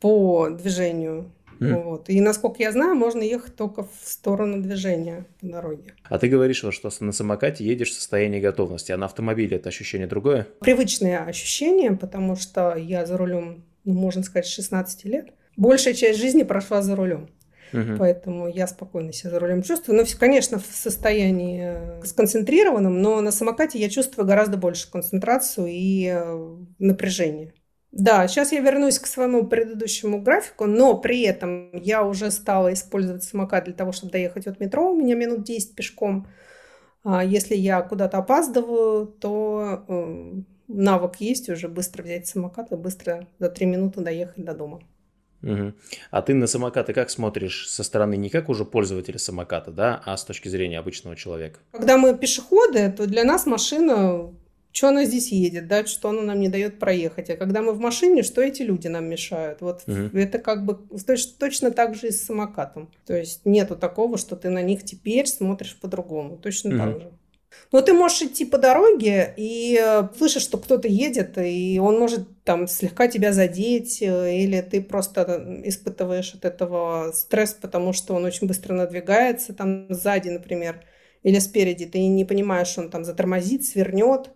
по 0.00 0.48
движению. 0.50 1.30
Mm. 1.60 1.82
Вот. 1.82 2.08
И 2.08 2.20
насколько 2.20 2.62
я 2.62 2.72
знаю, 2.72 2.94
можно 2.94 3.22
ехать 3.22 3.56
только 3.56 3.82
в 3.82 3.92
сторону 4.04 4.62
движения 4.62 5.26
по 5.40 5.46
дороге. 5.46 5.94
А 6.04 6.18
ты 6.18 6.28
говоришь, 6.28 6.64
что 6.70 6.90
на 7.00 7.12
самокате 7.12 7.64
едешь 7.64 7.90
в 7.90 7.94
состоянии 7.94 8.40
готовности, 8.40 8.92
а 8.92 8.96
на 8.96 9.06
автомобиле 9.06 9.56
это 9.56 9.68
ощущение 9.68 10.06
другое? 10.06 10.46
Привычное 10.60 11.24
ощущение, 11.24 11.92
потому 11.92 12.36
что 12.36 12.74
я 12.76 13.06
за 13.06 13.16
рулем, 13.16 13.64
ну, 13.84 13.94
можно 13.94 14.22
сказать, 14.22 14.46
с 14.46 14.54
16 14.54 15.04
лет. 15.04 15.30
Большая 15.56 15.94
часть 15.94 16.20
жизни 16.20 16.44
прошла 16.44 16.82
за 16.82 16.94
рулем. 16.94 17.28
Угу. 17.72 17.98
Поэтому 17.98 18.48
я 18.48 18.66
спокойно 18.66 19.12
себя 19.12 19.30
за 19.30 19.40
рулем 19.40 19.62
чувствую. 19.62 19.96
Но, 19.96 20.02
ну, 20.02 20.08
конечно, 20.18 20.58
в 20.58 20.66
состоянии 20.66 22.00
э, 22.00 22.04
сконцентрированном, 22.04 23.02
но 23.02 23.20
на 23.20 23.30
самокате 23.30 23.78
я 23.78 23.88
чувствую 23.88 24.26
гораздо 24.26 24.56
больше 24.56 24.90
концентрацию 24.90 25.66
и 25.68 26.06
э, 26.06 26.56
напряжение. 26.78 27.52
Да, 27.90 28.28
сейчас 28.28 28.52
я 28.52 28.60
вернусь 28.60 28.98
к 28.98 29.06
своему 29.06 29.46
предыдущему 29.46 30.20
графику, 30.20 30.66
но 30.66 30.96
при 30.98 31.22
этом 31.22 31.70
я 31.72 32.04
уже 32.04 32.30
стала 32.30 32.72
использовать 32.72 33.24
самокат 33.24 33.64
для 33.64 33.74
того, 33.74 33.92
чтобы 33.92 34.12
доехать 34.12 34.46
от 34.46 34.60
метро. 34.60 34.92
У 34.92 34.96
меня 34.96 35.14
минут 35.14 35.42
10 35.42 35.74
пешком. 35.74 36.28
А 37.02 37.24
если 37.24 37.54
я 37.54 37.80
куда-то 37.80 38.18
опаздываю, 38.18 39.06
то 39.06 39.84
э, 39.88 40.32
навык 40.68 41.16
есть 41.20 41.48
уже 41.48 41.68
быстро 41.68 42.02
взять 42.02 42.26
самокат 42.26 42.72
и 42.72 42.76
быстро 42.76 43.26
за 43.38 43.48
3 43.48 43.66
минуты 43.66 44.02
доехать 44.02 44.44
до 44.44 44.52
дома. 44.54 44.80
Угу. 45.42 45.72
А 46.10 46.22
ты 46.22 46.34
на 46.34 46.46
самокаты 46.46 46.92
как 46.92 47.10
смотришь 47.10 47.68
со 47.68 47.84
стороны 47.84 48.16
не 48.16 48.28
как 48.28 48.48
уже 48.48 48.64
пользователя 48.64 49.18
самоката, 49.18 49.70
да, 49.70 50.02
а 50.04 50.16
с 50.16 50.24
точки 50.24 50.48
зрения 50.48 50.78
обычного 50.78 51.16
человека? 51.16 51.60
Когда 51.72 51.96
мы 51.96 52.16
пешеходы, 52.16 52.90
то 52.90 53.06
для 53.06 53.24
нас 53.24 53.46
машина, 53.46 54.34
что 54.72 54.88
она 54.88 55.04
здесь 55.04 55.32
едет, 55.32 55.66
да, 55.66 55.84
что 55.86 56.10
она 56.10 56.22
нам 56.22 56.40
не 56.40 56.48
дает 56.48 56.78
проехать. 56.78 57.30
А 57.30 57.36
когда 57.36 57.62
мы 57.62 57.72
в 57.72 57.80
машине, 57.80 58.22
что 58.22 58.42
эти 58.42 58.62
люди 58.62 58.88
нам 58.88 59.06
мешают? 59.06 59.60
Вот 59.60 59.82
угу. 59.86 60.16
это 60.16 60.38
как 60.38 60.64
бы 60.64 60.78
точно, 61.06 61.32
точно 61.38 61.70
так 61.70 61.94
же 61.94 62.08
и 62.08 62.10
с 62.12 62.24
самокатом. 62.24 62.90
То 63.06 63.16
есть 63.16 63.40
нету 63.44 63.76
такого, 63.76 64.18
что 64.18 64.36
ты 64.36 64.50
на 64.50 64.62
них 64.62 64.84
теперь 64.84 65.26
смотришь 65.26 65.78
по-другому. 65.80 66.36
Точно 66.36 66.70
угу. 66.70 66.78
так 66.78 67.00
же. 67.00 67.12
Но 67.72 67.82
ты 67.82 67.92
можешь 67.92 68.22
идти 68.22 68.44
по 68.44 68.58
дороге 68.58 69.34
и 69.36 69.78
э, 69.82 70.08
слышишь, 70.16 70.42
что 70.42 70.58
кто-то 70.58 70.88
едет, 70.88 71.36
и 71.38 71.78
он 71.82 71.98
может 71.98 72.42
там 72.44 72.66
слегка 72.66 73.08
тебя 73.08 73.32
задеть, 73.32 74.00
э, 74.00 74.36
или 74.36 74.60
ты 74.62 74.80
просто 74.80 75.60
испытываешь 75.64 76.34
от 76.34 76.44
этого 76.44 77.12
стресс, 77.12 77.54
потому 77.54 77.92
что 77.92 78.14
он 78.14 78.24
очень 78.24 78.46
быстро 78.46 78.74
надвигается 78.74 79.52
там 79.52 79.86
сзади, 79.90 80.30
например, 80.30 80.82
или 81.22 81.38
спереди. 81.38 81.86
Ты 81.86 82.06
не 82.06 82.24
понимаешь, 82.24 82.68
что 82.68 82.82
он 82.82 82.90
там 82.90 83.04
затормозит, 83.04 83.64
свернет. 83.64 84.30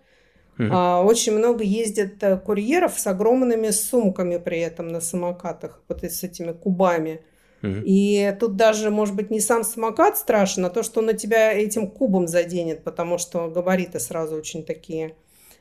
Mm-hmm. 0.70 1.04
Очень 1.04 1.38
много 1.38 1.64
ездят 1.64 2.22
э, 2.22 2.36
курьеров 2.36 2.98
с 2.98 3.06
огромными 3.06 3.70
сумками 3.70 4.38
при 4.38 4.60
этом 4.60 4.88
на 4.88 5.00
самокатах, 5.00 5.82
вот 5.88 6.04
с 6.04 6.22
этими 6.22 6.52
кубами. 6.52 7.22
И 7.64 8.36
тут 8.40 8.56
даже, 8.56 8.90
может 8.90 9.14
быть, 9.14 9.30
не 9.30 9.38
сам 9.38 9.62
самокат 9.62 10.18
страшен, 10.18 10.64
а 10.64 10.70
то, 10.70 10.82
что 10.82 11.00
он 11.00 11.06
на 11.06 11.12
тебя 11.12 11.52
этим 11.52 11.88
кубом 11.88 12.26
заденет, 12.26 12.82
потому 12.82 13.18
что 13.18 13.48
габариты 13.48 14.00
сразу 14.00 14.34
очень 14.34 14.64
такие 14.64 15.14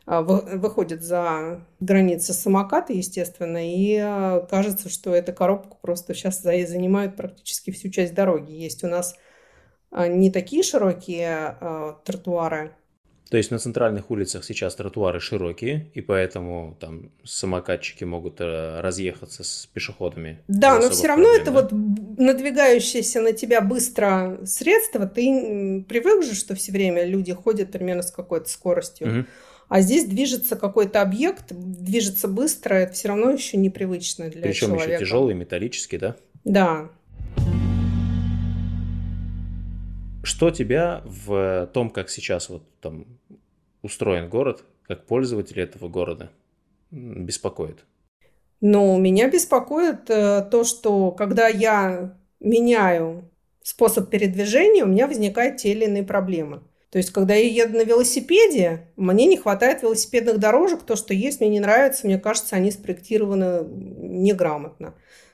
а, 0.07 0.21
выходят 0.21 1.03
за 1.03 1.61
границы 1.79 2.33
самоката, 2.33 2.91
естественно, 2.91 3.59
и 3.63 3.97
а, 3.97 4.45
кажется, 4.49 4.89
что 4.89 5.13
эта 5.13 5.31
коробка 5.31 5.77
просто 5.79 6.15
сейчас 6.15 6.41
занимает 6.41 7.15
практически 7.15 7.69
всю 7.69 7.89
часть 7.89 8.15
дороги. 8.15 8.51
Есть 8.51 8.83
у 8.83 8.87
нас 8.87 9.15
а, 9.91 10.07
не 10.07 10.31
такие 10.31 10.63
широкие 10.63 11.55
тротуары, 12.03 12.75
то 13.32 13.38
есть 13.38 13.50
на 13.50 13.60
центральных 13.60 14.12
улицах 14.12 14.44
сейчас 14.44 14.76
тротуары 14.76 15.22
широкие, 15.22 15.88
и 15.94 16.02
поэтому 16.02 16.76
там 16.82 17.12
самокатчики 17.24 18.04
могут 18.04 18.41
э, 18.41 18.82
разъехаться 18.82 19.46
с 19.46 19.70
пешеходами. 19.74 20.39
Да, 20.50 20.78
но 20.78 20.89
все 20.89 21.08
равно 21.08 21.30
проблем, 21.30 21.41
это 21.41 21.52
да? 21.52 21.62
вот 21.62 22.17
надвигающееся 22.20 23.22
на 23.22 23.32
тебя 23.32 23.62
быстро 23.62 24.38
средство. 24.44 25.08
Ты 25.08 25.86
привык 25.88 26.26
же, 26.26 26.36
что 26.36 26.56
все 26.56 26.74
время 26.74 27.06
люди 27.06 27.32
ходят 27.32 27.72
примерно 27.72 28.04
с 28.04 28.12
какой-то 28.12 28.50
скоростью. 28.50 29.08
Угу. 29.08 29.26
А 29.70 29.80
здесь 29.80 30.04
движется 30.04 30.58
какой-то 30.58 31.02
объект, 31.02 31.54
движется 31.54 32.28
быстро, 32.28 32.74
это 32.74 32.91
все 32.91 33.08
равно 33.08 33.32
еще 33.32 33.56
непривычно 33.56 34.30
для 34.30 34.41
Причем 34.41 34.67
человека. 34.67 34.84
Причем 34.84 34.96
еще 34.96 35.06
тяжелый, 35.06 35.36
металлический, 35.36 35.98
да? 35.98 36.17
Да. 36.44 36.89
Что 40.23 40.51
тебя 40.51 41.01
в 41.05 41.69
том, 41.73 41.89
как 41.89 42.10
сейчас 42.10 42.49
вот 42.49 42.63
там 42.79 43.05
устроен 43.81 44.29
город, 44.29 44.63
как 44.84 45.05
пользователь 45.05 45.60
этого 45.60 45.89
города, 45.89 46.29
беспокоит? 46.91 47.86
Ну, 48.60 48.97
меня 48.99 49.29
беспокоит 49.29 50.10
э, 50.10 50.47
то, 50.51 50.63
что 50.63 51.12
когда 51.12 51.47
я 51.47 52.15
меняю 52.39 53.29
способ 53.63 54.10
передвижения, 54.10 54.84
у 54.84 54.88
меня 54.88 55.07
возникают 55.07 55.57
те 55.57 55.71
или 55.71 55.86
иные 55.86 56.03
проблемы. 56.03 56.62
То 56.91 56.97
есть, 56.97 57.12
когда 57.12 57.34
я 57.34 57.47
еду 57.47 57.77
на 57.77 57.84
велосипеде, 57.84 58.89
мне 58.97 59.25
не 59.25 59.38
хватает 59.38 59.81
велосипедных 59.81 60.39
дорожек, 60.39 60.84
то, 60.84 60.95
что 60.95 61.13
есть, 61.13 61.39
мне 61.39 61.49
не 61.49 61.60
нравится, 61.62 62.05
мне 62.05 62.19
кажется, 62.19 62.57
они 62.57 62.69
спроектированы 62.69 63.65
неграмотно. 63.65 64.93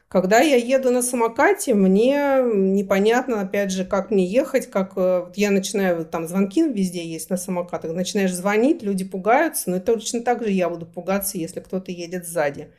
Когда 0.09 0.39
я 0.39 0.55
еду 0.55 0.89
на 0.89 1.01
самокате, 1.01 1.73
мне 1.73 2.41
непонятно, 2.41 3.41
опять 3.41 3.71
же, 3.71 3.83
как 3.83 4.09
мне 4.09 4.25
ехать, 4.25 4.67
как 4.67 4.93
э, 4.95 5.29
я 5.35 5.51
начинаю, 5.51 6.05
там 6.05 6.29
звонки 6.29 6.63
везде 6.63 7.05
есть 7.05 7.29
на 7.29 7.35
самокатах, 7.35 7.91
начинаешь 7.91 8.33
звонить, 8.33 8.81
люди 8.81 9.03
пугаются, 9.03 9.69
но 9.69 9.81
точно 9.81 10.21
так 10.21 10.43
же 10.43 10.51
я 10.51 10.69
буду 10.69 10.85
пугаться, 10.85 11.37
если 11.37 11.59
кто-то 11.59 11.91
едет 11.91 12.25
сзади. 12.25 12.71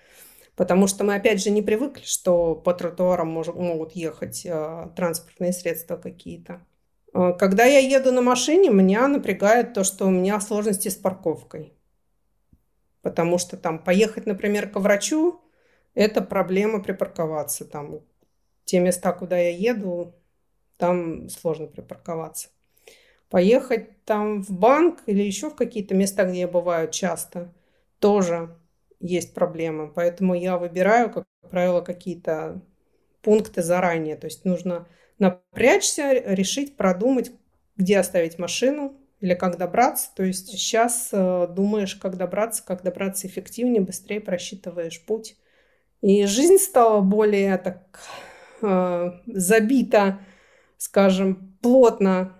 Потому 0.57 0.87
что 0.87 1.05
мы, 1.05 1.17
опять 1.17 1.43
же, 1.43 1.51
не 1.51 1.61
привыкли, 1.61 2.03
что 2.05 2.55
по 2.55 2.73
тротуарам 2.73 3.29
мож, 3.29 3.49
могут 3.49 3.93
ехать 3.93 4.47
э, 4.47 4.88
транспортные 4.97 5.53
средства 5.53 5.97
какие-то. 5.97 6.62
Э, 7.12 7.35
когда 7.38 7.67
я 7.67 7.79
еду 7.79 8.11
на 8.11 8.23
машине, 8.23 8.71
меня 8.71 9.07
напрягает 9.07 9.75
то, 9.75 9.85
что 9.85 10.07
у 10.07 10.11
меня 10.11 10.41
сложности 10.41 10.88
с 10.88 10.97
парковкой. 10.97 11.75
Потому 13.03 13.37
что 13.37 13.59
там 13.59 13.79
поехать, 13.79 14.25
например, 14.25 14.71
к 14.71 14.81
врачу, 14.81 15.43
это 15.94 16.20
проблема 16.22 16.83
припарковаться. 16.83 17.64
Там 17.64 18.01
те 18.64 18.81
места, 18.81 19.12
куда 19.12 19.38
я 19.38 19.51
еду, 19.51 20.14
там 20.77 21.29
сложно 21.29 21.66
припарковаться. 21.66 22.48
Поехать 23.31 24.05
там 24.05 24.42
в 24.42 24.51
банк 24.51 25.03
или 25.07 25.22
еще 25.22 25.51
в 25.51 25.55
какие-то 25.55 25.94
места, 25.94 26.24
где 26.24 26.40
я 26.40 26.48
бываю 26.48 26.90
часто, 26.90 27.53
тоже 27.98 28.57
есть 29.01 29.35
проблемы. 29.35 29.92
Поэтому 29.92 30.35
я 30.35 30.57
выбираю, 30.57 31.11
как 31.11 31.27
правило, 31.51 31.81
какие-то 31.81 32.62
пункты 33.22 33.62
заранее. 33.62 34.16
То 34.16 34.27
есть 34.27 34.44
нужно 34.44 34.87
напрячься, 35.18 36.12
решить, 36.12 36.77
продумать, 36.77 37.33
где 37.77 37.98
оставить 37.98 38.38
машину 38.38 38.96
или 39.20 39.35
как 39.35 39.59
добраться. 39.59 40.11
То 40.14 40.22
есть 40.22 40.48
сейчас 40.48 41.11
э, 41.12 41.48
думаешь, 41.51 41.96
как 41.96 42.16
добраться, 42.16 42.64
как 42.64 42.83
добраться 42.83 43.27
эффективнее, 43.27 43.83
быстрее 43.83 44.20
просчитываешь 44.20 45.05
путь. 45.05 45.37
И 46.01 46.27
жизнь 46.27 46.59
стала 46.59 47.01
более 47.01 47.59
так 47.59 48.01
э, 48.63 49.11
забита, 49.27 50.21
скажем, 50.77 51.57
плотно. 51.61 52.35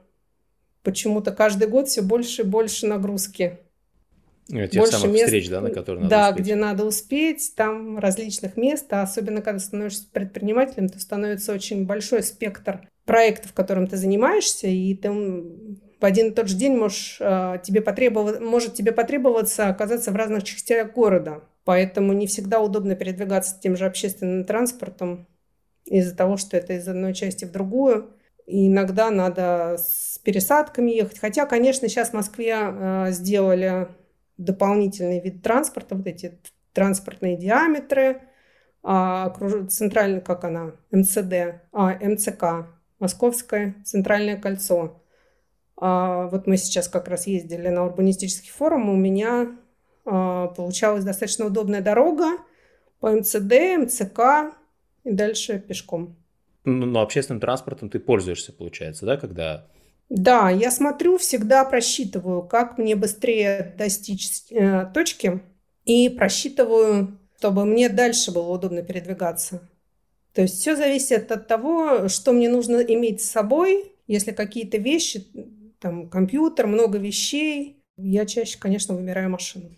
Почему-то 0.83 1.33
каждый 1.33 1.69
год 1.69 1.89
все 1.89 2.03
больше 2.03 2.43
и 2.43 2.45
больше 2.45 2.87
нагрузки. 2.87 3.59
Ну, 4.49 4.67
тех 4.67 4.81
больше 4.81 4.99
самых 4.99 5.15
мест, 5.15 5.25
встреч, 5.27 5.51
да, 5.51 5.61
на 5.61 5.71
которые 5.71 6.05
надо 6.05 6.11
Да, 6.11 6.29
успеть. 6.31 6.45
где 6.45 6.55
надо 6.55 6.85
успеть, 6.87 7.53
там 7.55 7.99
различных 7.99 8.57
мест, 8.57 8.91
а 8.93 9.03
особенно 9.03 9.43
когда 9.43 9.59
становишься 9.59 10.07
предпринимателем, 10.11 10.89
то 10.89 10.99
становится 10.99 11.53
очень 11.53 11.85
большой 11.85 12.23
спектр 12.23 12.89
проектов, 13.05 13.53
которым 13.53 13.87
ты 13.87 13.99
занимаешься, 13.99 14.67
и 14.69 14.95
ты 14.95 15.11
в 15.11 16.05
один 16.05 16.29
и 16.29 16.31
тот 16.31 16.49
же 16.49 16.57
день 16.57 16.77
можешь, 16.77 17.19
э, 17.21 17.59
тебе 17.63 17.83
потребов... 17.83 18.41
может 18.41 18.75
тебе 18.75 18.93
потребоваться 18.93 19.69
оказаться 19.69 20.13
в 20.13 20.17
разных 20.17 20.45
частях 20.45 20.93
города. 20.93 21.43
Поэтому 21.69 22.15
не 22.15 22.27
всегда 22.27 22.61
удобно 22.61 22.95
передвигаться 22.95 23.61
тем 23.61 23.77
же 23.77 23.85
общественным 23.85 24.47
транспортом 24.47 25.29
из-за 25.85 26.17
того, 26.17 26.39
что 26.39 26.57
это 26.57 26.73
из 26.73 26.89
одной 26.89 27.13
части 27.13 27.45
в 27.45 27.53
другую. 27.53 28.15
И 28.47 28.69
иногда 28.69 29.11
надо 29.11 29.77
с 29.79 30.19
пересадками 30.25 30.93
ехать. 30.93 31.19
Хотя, 31.19 31.45
конечно, 31.45 31.87
сейчас 31.87 32.09
в 32.09 32.13
Москве 32.15 32.57
э, 32.59 33.09
сделали 33.11 33.89
дополнительный 34.39 35.21
вид 35.21 35.43
транспорта, 35.43 35.95
вот 35.95 36.07
эти 36.07 36.41
транспортные 36.73 37.37
диаметры, 37.37 38.23
а, 38.83 39.37
центральный, 39.69 40.23
как 40.23 40.45
она, 40.45 40.73
МЦД, 40.91 41.61
а, 41.73 41.99
МЦК, 42.01 42.67
Московское 42.99 43.75
центральное 43.85 44.39
кольцо. 44.41 45.03
А, 45.77 46.29
вот 46.29 46.47
мы 46.47 46.57
сейчас 46.57 46.89
как 46.89 47.09
раз 47.09 47.27
ездили 47.27 47.69
на 47.69 47.85
урбанистический 47.85 48.53
форум, 48.53 48.89
у 48.89 48.97
меня 48.97 49.49
получалась 50.09 51.05
достаточно 51.05 51.47
удобная 51.47 51.81
дорога 51.81 52.39
по 53.01 53.11
МЦД, 53.11 53.79
МЦК 53.79 54.55
и 55.05 55.13
дальше 55.13 55.59
пешком. 55.59 56.17
Ну, 56.65 56.87
но 56.87 57.01
общественным 57.01 57.41
транспортом 57.41 57.89
ты 57.89 57.99
пользуешься, 57.99 58.53
получается, 58.53 59.07
да, 59.07 59.17
когда... 59.17 59.67
Да, 60.09 60.51
я 60.51 60.71
смотрю, 60.71 61.19
всегда 61.19 61.65
просчитываю, 61.65 62.43
как 62.43 62.79
мне 62.79 62.97
быстрее 62.97 63.75
достичь 63.77 64.51
э, 64.51 64.87
точки, 64.93 65.41
и 65.85 66.09
просчитываю, 66.09 67.19
чтобы 67.39 67.65
мне 67.65 67.89
дальше 67.89 68.33
было 68.33 68.49
удобно 68.49 68.83
передвигаться. 68.83 69.61
То 70.35 70.43
есть 70.43 70.61
все 70.61 70.77
зависит 70.77 71.33
от 71.33 71.47
того, 71.47 72.09
что 72.09 72.33
мне 72.33 72.49
нужно 72.49 72.77
иметь 72.77 73.23
с 73.23 73.31
собой. 73.31 73.93
Если 74.07 74.33
какие-то 74.33 74.79
вещи, 74.79 75.27
там 75.81 76.09
компьютер, 76.09 76.67
много 76.67 76.99
вещей, 76.99 77.83
я 77.97 78.27
чаще, 78.27 78.59
конечно, 78.59 78.95
выбираю 78.95 79.31
машину. 79.31 79.71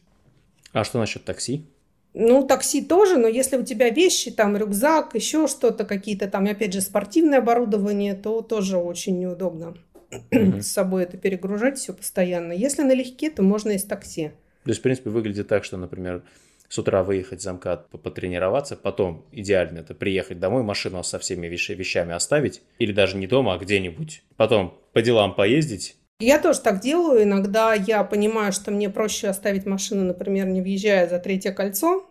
А 0.72 0.84
что 0.84 0.98
насчет 0.98 1.24
такси? 1.24 1.66
Ну, 2.12 2.46
такси 2.46 2.82
тоже, 2.82 3.18
но 3.18 3.28
если 3.28 3.56
у 3.56 3.64
тебя 3.64 3.90
вещи, 3.90 4.30
там 4.30 4.56
рюкзак, 4.56 5.14
еще 5.14 5.46
что-то, 5.46 5.84
какие-то 5.84 6.28
там, 6.28 6.46
опять 6.46 6.72
же, 6.72 6.80
спортивное 6.80 7.38
оборудование, 7.38 8.14
то 8.14 8.42
тоже 8.42 8.78
очень 8.78 9.18
неудобно 9.18 9.76
mm-hmm. 10.10 10.60
с 10.60 10.70
собой 10.70 11.04
это 11.04 11.16
перегружать 11.16 11.78
все 11.78 11.92
постоянно. 11.92 12.52
Если 12.52 12.82
налегке, 12.82 13.30
то 13.30 13.42
можно 13.42 13.70
из 13.70 13.84
такси. 13.84 14.32
То 14.64 14.70
есть, 14.70 14.80
в 14.80 14.82
принципе, 14.82 15.10
выглядит 15.10 15.48
так, 15.48 15.64
что, 15.64 15.76
например, 15.76 16.22
с 16.68 16.78
утра 16.78 17.02
выехать 17.02 17.42
за 17.42 17.52
МКАД, 17.54 17.88
потренироваться, 17.88 18.76
потом 18.76 19.24
идеально 19.32 19.78
это 19.78 19.94
приехать 19.94 20.38
домой, 20.38 20.62
машину 20.62 21.02
со 21.02 21.18
всеми 21.18 21.46
вещами 21.46 22.14
оставить, 22.14 22.62
или 22.78 22.92
даже 22.92 23.16
не 23.16 23.26
дома, 23.26 23.54
а 23.54 23.58
где-нибудь. 23.58 24.22
Потом 24.36 24.78
по 24.92 25.02
делам 25.02 25.34
поездить, 25.34 25.96
я 26.20 26.38
тоже 26.38 26.60
так 26.60 26.80
делаю. 26.80 27.22
Иногда 27.22 27.74
я 27.74 28.04
понимаю, 28.04 28.52
что 28.52 28.70
мне 28.70 28.90
проще 28.90 29.28
оставить 29.28 29.66
машину, 29.66 30.04
например, 30.04 30.46
не 30.46 30.62
въезжая 30.62 31.08
за 31.08 31.18
третье 31.18 31.52
кольцо, 31.52 32.06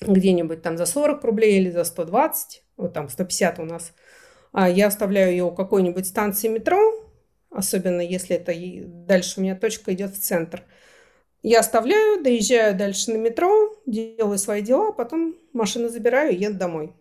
где-нибудь 0.00 0.62
там 0.62 0.76
за 0.76 0.86
40 0.86 1.24
рублей 1.24 1.58
или 1.58 1.70
за 1.70 1.84
120, 1.84 2.62
вот 2.76 2.92
там 2.92 3.08
150 3.08 3.58
у 3.60 3.64
нас. 3.64 3.92
А 4.52 4.68
я 4.68 4.88
оставляю 4.88 5.30
ее 5.30 5.44
у 5.44 5.54
какой-нибудь 5.54 6.06
станции 6.06 6.48
метро, 6.48 6.78
особенно 7.50 8.00
если 8.00 8.36
это 8.36 8.52
дальше 9.06 9.40
у 9.40 9.42
меня 9.42 9.54
точка 9.54 9.94
идет 9.94 10.12
в 10.12 10.18
центр. 10.18 10.64
Я 11.42 11.60
оставляю, 11.60 12.22
доезжаю 12.22 12.76
дальше 12.76 13.12
на 13.12 13.18
метро, 13.18 13.76
делаю 13.86 14.38
свои 14.38 14.62
дела, 14.62 14.92
потом 14.92 15.36
машину 15.52 15.88
забираю 15.88 16.32
и 16.32 16.36
еду 16.36 16.58
домой. 16.58 16.92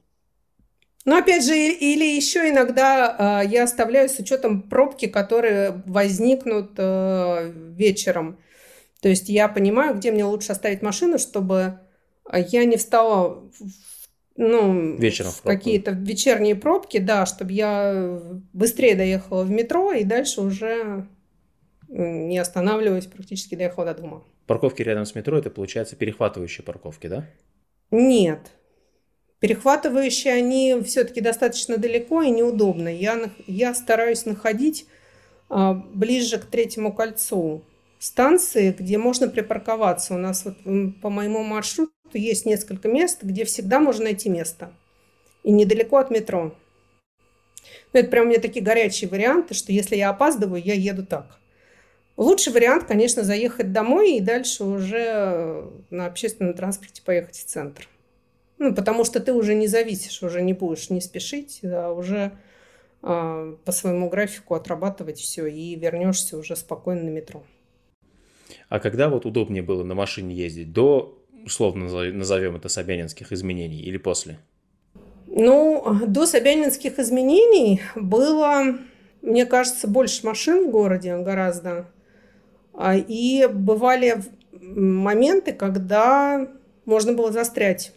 Но 1.05 1.17
опять 1.17 1.45
же, 1.45 1.55
или 1.55 2.03
еще 2.15 2.49
иногда 2.49 3.41
э, 3.43 3.47
я 3.47 3.63
оставляю 3.63 4.09
с 4.09 4.17
учетом 4.19 4.63
пробки, 4.63 5.07
которые 5.07 5.83
возникнут 5.85 6.71
э, 6.77 7.51
вечером. 7.53 8.39
То 9.01 9.09
есть 9.09 9.29
я 9.29 9.47
понимаю, 9.47 9.95
где 9.95 10.11
мне 10.11 10.25
лучше 10.25 10.51
оставить 10.51 10.81
машину, 10.81 11.19
чтобы 11.19 11.79
я 12.33 12.65
не 12.65 12.77
встала 12.77 13.43
ну, 14.35 14.97
вечером 14.97 15.31
в, 15.31 15.39
в 15.39 15.43
какие-то 15.43 15.91
вечерние 15.91 16.55
пробки, 16.55 16.97
да, 16.97 17.27
чтобы 17.27 17.53
я 17.53 18.19
быстрее 18.51 18.95
доехала 18.95 19.43
в 19.43 19.51
метро 19.51 19.91
и 19.93 20.03
дальше 20.03 20.41
уже 20.41 21.07
не 21.87 22.37
останавливаясь, 22.37 23.05
практически 23.05 23.55
доехала 23.55 23.85
до 23.85 24.01
дома. 24.01 24.23
Парковки 24.47 24.81
рядом 24.81 25.05
с 25.05 25.15
метро 25.15 25.37
это 25.37 25.49
получается 25.49 25.95
перехватывающие 25.95 26.63
парковки, 26.63 27.07
да? 27.07 27.29
Нет. 27.91 28.51
Перехватывающие 29.45 30.33
они 30.33 30.81
все-таки 30.83 31.21
достаточно 31.21 31.77
далеко 31.77 32.23
и 32.23 32.31
неудобно. 32.31 32.89
Я, 32.89 33.29
я 33.45 33.75
стараюсь 33.75 34.25
находить 34.25 34.87
а, 35.49 35.75
ближе 35.75 36.39
к 36.39 36.45
третьему 36.45 36.91
кольцу 36.91 37.63
станции, 37.99 38.75
где 38.75 38.97
можно 38.97 39.27
припарковаться. 39.27 40.15
У 40.15 40.17
нас 40.17 40.45
вот 40.45 40.57
по 40.99 41.11
моему 41.11 41.43
маршруту 41.43 41.91
есть 42.13 42.47
несколько 42.47 42.87
мест, 42.87 43.19
где 43.21 43.45
всегда 43.45 43.79
можно 43.79 44.05
найти 44.05 44.29
место. 44.29 44.73
И 45.43 45.51
недалеко 45.51 45.97
от 45.97 46.09
метро. 46.09 46.55
Ну, 47.93 47.99
это 47.99 48.09
прям 48.09 48.25
у 48.25 48.29
меня 48.29 48.39
такие 48.39 48.65
горячие 48.65 49.11
варианты, 49.11 49.53
что 49.53 49.71
если 49.71 49.95
я 49.95 50.09
опаздываю, 50.09 50.59
я 50.59 50.73
еду 50.73 51.05
так. 51.05 51.37
Лучший 52.17 52.51
вариант, 52.51 52.85
конечно, 52.85 53.21
заехать 53.21 53.71
домой 53.71 54.13
и 54.13 54.21
дальше 54.21 54.63
уже 54.63 55.69
на 55.91 56.07
общественном 56.07 56.55
транспорте 56.55 57.03
поехать 57.03 57.35
в 57.35 57.45
центр. 57.45 57.87
Ну, 58.57 58.73
потому 58.73 59.03
что 59.03 59.19
ты 59.19 59.33
уже 59.33 59.53
не 59.53 59.67
зависишь, 59.67 60.23
уже 60.23 60.41
не 60.41 60.53
будешь 60.53 60.89
не 60.89 61.01
спешить, 61.01 61.59
а 61.63 61.91
уже 61.91 62.31
э, 63.03 63.55
по 63.65 63.71
своему 63.71 64.09
графику 64.09 64.55
отрабатывать 64.55 65.19
все 65.19 65.45
и 65.45 65.75
вернешься 65.75 66.37
уже 66.37 66.55
спокойно 66.55 67.03
на 67.03 67.09
метро. 67.09 67.43
А 68.69 68.79
когда 68.79 69.09
вот 69.09 69.25
удобнее 69.25 69.61
было 69.61 69.83
на 69.83 69.93
машине 69.93 70.35
ездить? 70.35 70.71
До, 70.71 71.21
условно 71.45 71.85
назовем 71.85 72.55
это, 72.55 72.69
собянинских 72.69 73.31
изменений 73.31 73.81
или 73.81 73.97
после? 73.97 74.39
Ну, 75.27 75.83
до 76.07 76.25
собянинских 76.25 76.97
изменений 76.97 77.81
было, 77.95 78.77
мне 79.21 79.45
кажется, 79.45 79.87
больше 79.87 80.25
машин 80.25 80.67
в 80.67 80.71
городе 80.71 81.17
гораздо. 81.17 81.87
А, 82.73 82.95
и 82.95 83.47
бывали 83.47 84.23
моменты, 84.61 85.51
когда 85.51 86.47
можно 86.85 87.13
было 87.13 87.31
застрять 87.31 87.93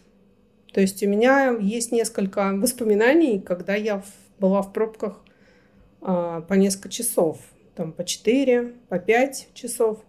то 0.73 0.81
есть 0.81 1.01
у 1.03 1.07
меня 1.07 1.57
есть 1.59 1.91
несколько 1.91 2.51
воспоминаний, 2.53 3.39
когда 3.39 3.75
я 3.75 4.03
была 4.39 4.61
в 4.61 4.71
пробках 4.71 5.23
а, 6.01 6.41
по 6.41 6.53
несколько 6.53 6.89
часов, 6.89 7.39
там 7.75 7.91
по 7.91 8.03
4, 8.03 8.73
по 8.87 8.99
5 8.99 9.49
часов. 9.53 9.99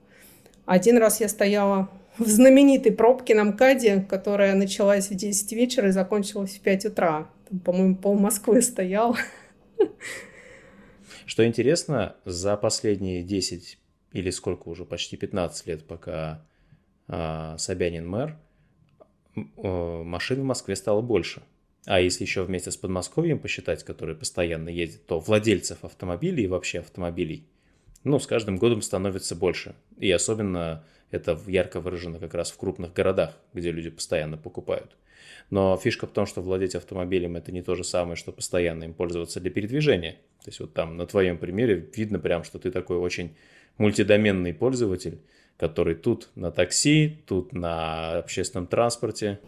Один 0.67 0.99
раз 0.99 1.21
я 1.21 1.29
стояла 1.29 1.91
в 2.19 2.27
знаменитой 2.27 2.93
пробке 2.93 3.35
на 3.35 3.45
МКАДе, 3.45 4.07
которая 4.09 4.55
началась 4.55 5.09
в 5.09 5.15
10 5.15 5.53
вечера 5.53 5.89
и 5.89 5.93
закончилась 5.93 6.57
в 6.57 6.61
5 6.61 6.87
утра. 6.87 7.31
Там, 7.49 7.61
по-моему, 7.61 7.97
пол 7.97 8.19
Москвы 8.19 8.61
стоял. 8.61 9.17
Что 11.27 11.47
интересно, 11.47 12.17
за 12.25 12.57
последние 12.57 13.23
10 13.23 13.79
или 14.13 14.31
сколько 14.31 14.69
уже, 14.69 14.85
почти 14.85 15.17
15 15.17 15.67
лет, 15.67 15.87
пока 15.87 16.45
э, 17.09 17.55
Собянин 17.57 18.09
мэр, 18.09 18.37
машин 19.57 20.41
в 20.41 20.45
Москве 20.45 20.77
стало 20.77 21.01
больше. 21.01 21.43
А 21.87 22.01
если 22.01 22.25
еще 22.25 22.43
вместе 22.43 22.71
с 22.71 22.77
Подмосковьем 22.77 23.39
посчитать, 23.39 23.85
которые 23.85 24.17
постоянно 24.17 24.69
ездят, 24.69 25.07
то 25.07 25.19
владельцев 25.19 25.85
автомобилей 25.85 26.45
и 26.45 26.49
вообще 26.49 26.81
автомобилей, 26.81 27.47
ну, 28.05 28.19
с 28.19 28.27
каждым 28.27 28.57
годом 28.57 28.83
становится 28.83 29.35
больше. 29.35 29.75
И 29.99 30.11
особенно 30.11 30.85
Это 31.11 31.39
ярко 31.47 31.81
выражено 31.81 32.19
как 32.19 32.35
раз 32.35 32.51
в 32.51 32.57
крупных 32.57 32.93
городах, 32.93 33.37
где 33.53 33.73
люди 33.73 33.91
постоянно 33.91 34.37
покупают. 34.37 34.97
Но 35.51 35.77
фишка 35.77 36.07
в 36.07 36.13
том, 36.13 36.27
что 36.27 36.41
владеть 36.41 36.77
автомобилем 36.77 37.37
это 37.37 37.51
не 37.51 37.63
то 37.63 37.75
же 37.75 37.83
самое, 37.83 38.17
что 38.17 38.31
постоянно 38.31 38.85
им 38.85 38.95
пользоваться 38.95 39.41
для 39.41 39.51
передвижения. 39.51 40.13
То 40.45 40.49
есть 40.49 40.61
вот 40.61 40.73
там 40.73 40.97
на 40.97 41.07
твоем 41.07 41.39
примере 41.39 41.91
видно 41.95 42.21
прям, 42.21 42.45
что 42.45 42.59
ты 42.59 42.71
такой 42.71 42.99
очень 42.99 43.35
мультидоменный 43.77 44.55
пользователь, 44.55 45.21
который 45.61 45.95
тут 45.95 46.31
на 46.37 46.51
такси, 46.51 47.23
тут 47.27 47.53
на 47.53 48.19
общественном 48.19 48.67
транспорте. 48.67 49.39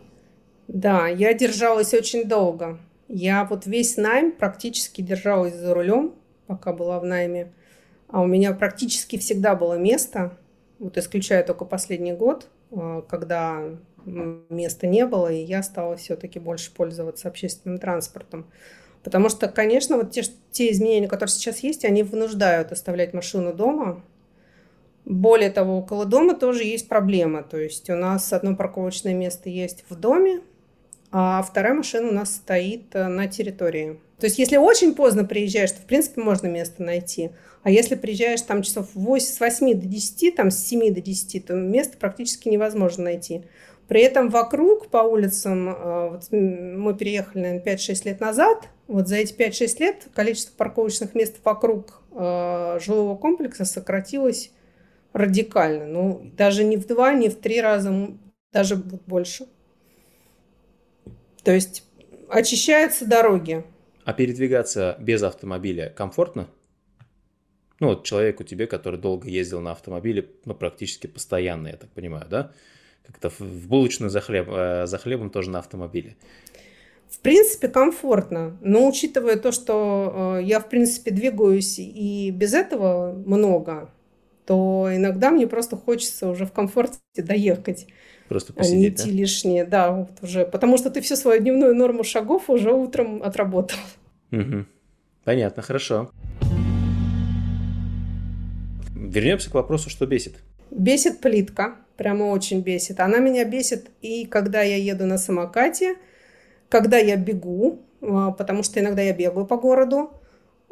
Да, 0.69 1.09
я 1.09 1.33
держалась 1.33 1.95
очень 1.95 2.29
долго. 2.29 2.79
Я 3.09 3.45
вот 3.45 3.67
весь 3.67 3.97
найм 3.97 4.33
практически 4.33 5.01
держалась 5.01 5.55
за 5.55 5.73
рулем, 5.73 6.15
пока 6.47 6.75
была 6.75 7.01
в 7.01 7.05
найме. 7.05 7.53
А 8.09 8.21
у 8.21 8.27
меня 8.27 8.53
практически 8.53 9.17
всегда 9.17 9.55
было 9.55 9.79
место, 9.79 10.37
вот 10.79 10.99
исключая 10.99 11.43
только 11.45 11.65
последний 11.65 12.13
год, 12.13 12.49
э, 12.73 13.03
когда 13.09 13.63
места 14.05 14.87
не 14.87 15.07
было, 15.07 15.33
и 15.33 15.43
я 15.43 15.63
стала 15.63 15.97
все-таки 15.97 16.39
больше 16.39 16.75
пользоваться 16.75 17.29
общественным 17.29 17.79
транспортом. 17.79 18.47
Потому 19.03 19.31
что, 19.31 19.49
конечно, 19.49 19.97
вот 19.97 20.11
те, 20.11 20.25
те 20.51 20.71
изменения, 20.73 21.09
которые 21.09 21.33
сейчас 21.33 21.61
есть, 21.61 21.87
они 21.87 22.03
вынуждают 22.03 22.71
оставлять 22.71 23.15
машину 23.15 23.55
дома. 23.55 24.03
Более 25.13 25.51
того, 25.51 25.79
около 25.79 26.07
дома 26.07 26.35
тоже 26.35 26.65
есть 26.65 26.89
проблема. 26.89 27.43
То 27.43 27.59
есть 27.59 27.91
у 27.91 27.95
нас 27.95 28.33
одно 28.33 28.57
парковочное 28.57 29.13
место 29.13 29.51
есть 29.51 29.85
в 29.91 29.95
доме, 29.95 30.41
а 31.11 31.43
вторая 31.43 31.75
машина 31.75 32.09
у 32.09 32.13
нас 32.13 32.37
стоит 32.37 32.95
э, 32.95 33.07
на 33.09 33.27
территории. 33.27 34.01
То 34.19 34.27
есть, 34.27 34.39
если 34.39 34.57
очень 34.57 34.95
поздно 34.95 35.25
приезжаешь, 35.25 35.73
то, 35.73 35.81
в 35.83 35.85
принципе, 35.85 36.23
можно 36.23 36.47
место 36.47 36.83
найти. 36.83 37.31
А 37.63 37.71
если 37.71 37.95
приезжаешь 37.95 38.41
там 38.41 38.63
часов 38.63 38.89
8, 38.95 39.27
с 39.27 39.41
8 39.41 39.81
до 39.81 39.87
10, 39.87 40.35
там 40.35 40.51
с 40.51 40.57
7 40.65 40.95
до 40.95 41.03
10, 41.03 41.45
то 41.45 41.55
место 41.55 41.99
практически 41.99 42.49
невозможно 42.49 43.05
найти. 43.05 43.43
При 43.89 44.01
этом 44.01 44.31
вокруг 44.31 44.89
по 44.89 44.99
улицам, 44.99 45.69
э, 45.69 46.09
вот 46.13 46.29
мы 46.31 46.95
переехали, 46.95 47.43
наверное, 47.43 47.63
5-6 47.63 48.07
лет 48.07 48.21
назад, 48.21 48.69
вот 48.89 49.09
за 49.09 49.17
эти 49.17 49.35
5-6 49.35 49.81
лет 49.81 50.09
количество 50.15 50.57
парковочных 50.57 51.15
мест 51.15 51.37
вокруг 51.45 52.01
э, 52.13 52.79
жилого 52.81 53.17
комплекса 53.17 53.67
сократилось 53.67 54.51
радикально. 55.13 55.87
Ну, 55.87 56.31
даже 56.37 56.65
не 56.65 56.77
в 56.77 56.87
два, 56.87 57.13
не 57.13 57.29
в 57.29 57.37
три 57.37 57.61
раза, 57.61 58.17
даже 58.53 58.77
больше. 58.77 59.47
То 61.43 61.53
есть 61.53 61.85
очищаются 62.29 63.07
дороги. 63.07 63.65
А 64.05 64.13
передвигаться 64.13 64.97
без 65.01 65.23
автомобиля 65.23 65.93
комфортно? 65.95 66.49
Ну, 67.81 67.89
вот 67.89 68.05
человеку 68.05 68.45
тебе, 68.45 68.67
который 68.67 68.99
долго 68.99 69.29
ездил 69.29 69.61
на 69.61 69.73
автомобиле, 69.73 70.29
ну, 70.45 70.55
практически 70.55 71.09
постоянно, 71.09 71.69
я 71.69 71.77
так 71.77 71.91
понимаю, 71.91 72.27
да? 72.29 72.53
Как-то 73.05 73.29
в 73.31 73.67
булочную 73.67 74.11
за, 74.11 74.21
хлеб, 74.21 74.49
э, 74.49 74.87
за 74.87 74.99
хлебом 74.99 75.31
тоже 75.31 75.51
на 75.51 75.59
автомобиле. 75.59 76.17
В 77.11 77.19
принципе, 77.19 77.69
комфортно. 77.69 78.57
Но 78.61 78.89
учитывая 78.89 79.37
то, 79.37 79.51
что 79.51 80.39
э, 80.39 80.45
я, 80.45 80.61
в 80.61 80.69
принципе, 80.69 81.11
двигаюсь 81.11 81.79
и 81.79 82.31
без 82.31 82.55
этого 82.55 83.13
много, 83.13 83.91
то 84.47 84.89
иногда 84.93 85.31
мне 85.31 85.47
просто 85.47 85.77
хочется 85.77 86.29
уже 86.29 86.47
в 86.47 86.53
комфорте 86.53 86.99
доехать. 87.17 87.87
Просто 88.29 88.53
посидеть, 88.53 88.75
а 88.77 88.79
не 88.79 88.89
идти 88.89 89.11
да? 89.11 89.17
лишнее, 89.17 89.65
да, 89.65 89.93
вот 89.93 90.11
уже. 90.23 90.45
Потому 90.45 90.79
что 90.79 90.91
ты 90.91 91.01
всю 91.01 91.17
свою 91.17 91.41
дневную 91.41 91.75
норму 91.75 92.05
шагов 92.05 92.49
уже 92.49 92.73
утром 92.73 93.23
отработал. 93.23 93.79
Угу. 94.31 94.65
Понятно, 95.25 95.63
хорошо. 95.63 96.11
Вернемся 98.95 99.51
к 99.51 99.55
вопросу, 99.55 99.91
что 99.91 100.07
бесит. 100.07 100.37
Бесит 100.71 101.21
плитка, 101.21 101.77
прямо 101.97 102.25
очень 102.25 102.61
бесит. 102.61 103.01
Она 103.01 103.19
меня 103.19 103.45
бесит 103.45 103.91
и 104.01 104.25
когда 104.25 104.63
я 104.63 104.77
еду 104.77 105.05
на 105.05 105.19
самокате, 105.19 105.97
когда 106.69 106.97
я 106.97 107.17
бегу, 107.17 107.83
а, 108.01 108.31
потому 108.31 108.63
что 108.63 108.81
иногда 108.81 109.03
я 109.03 109.13
бегаю 109.13 109.47
по 109.47 109.59
городу, 109.59 110.11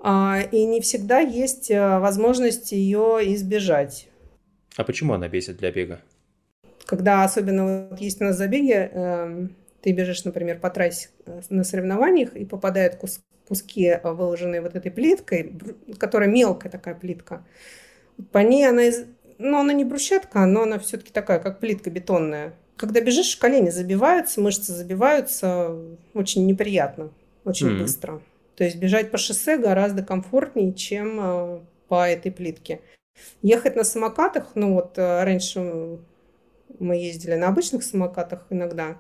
и 0.03 0.65
не 0.65 0.81
всегда 0.81 1.21
есть 1.21 1.71
а, 1.71 2.01
возможность 2.01 2.73
ее 2.73 3.21
избежать. 3.35 4.09
А 4.77 4.85
почему 4.85 5.13
она 5.13 5.29
бесит 5.29 5.59
для 5.59 5.71
бега? 5.71 6.01
Когда 6.87 7.25
особенно 7.25 7.89
вот 7.91 8.01
есть 8.01 8.21
у 8.21 8.25
нас 8.25 8.37
забеги, 8.37 8.73
э, 8.75 9.49
ты 9.83 9.93
бежишь, 9.93 10.25
например, 10.25 10.59
по 10.59 10.71
трассе 10.71 11.11
э, 11.27 11.41
на 11.51 11.65
соревнованиях 11.65 12.35
и 12.35 12.45
попадают 12.45 12.97
кус 12.97 13.21
куски, 13.47 13.87
э, 13.87 14.01
выложенные 14.03 14.61
вот 14.61 14.75
этой 14.75 14.91
плиткой, 14.91 15.53
которая 15.99 16.29
мелкая 16.29 16.71
такая 16.71 16.95
плитка. 16.95 17.45
По 18.33 18.39
ней 18.39 18.69
она, 18.69 18.85
из... 18.85 19.05
ну, 19.39 19.59
она 19.59 19.73
не 19.73 19.85
брусчатка, 19.85 20.47
но 20.47 20.63
она 20.63 20.79
все-таки 20.79 21.13
такая, 21.13 21.41
как 21.41 21.61
плитка 21.61 21.91
бетонная. 21.91 22.55
Когда 22.77 23.01
бежишь, 23.01 23.37
колени 23.37 23.71
забиваются, 23.71 24.41
мышцы 24.41 24.73
забиваются, 24.73 25.77
очень 26.15 26.47
неприятно, 26.47 27.11
очень 27.45 27.69
mm-hmm. 27.69 27.79
быстро. 27.81 28.23
То 28.61 28.65
есть 28.65 28.77
бежать 28.77 29.11
по 29.11 29.17
шоссе 29.17 29.57
гораздо 29.57 30.03
комфортнее, 30.03 30.75
чем 30.75 31.19
э, 31.19 31.61
по 31.89 32.07
этой 32.07 32.31
плитке. 32.31 32.83
Ехать 33.41 33.75
на 33.75 33.85
самокатах, 33.85 34.51
ну 34.55 34.75
вот 34.75 34.99
э, 34.99 35.25
раньше 35.25 35.99
мы 36.79 36.97
ездили 36.97 37.37
на 37.37 37.49
обычных 37.49 37.83
самокатах 37.83 38.45
иногда. 38.51 38.99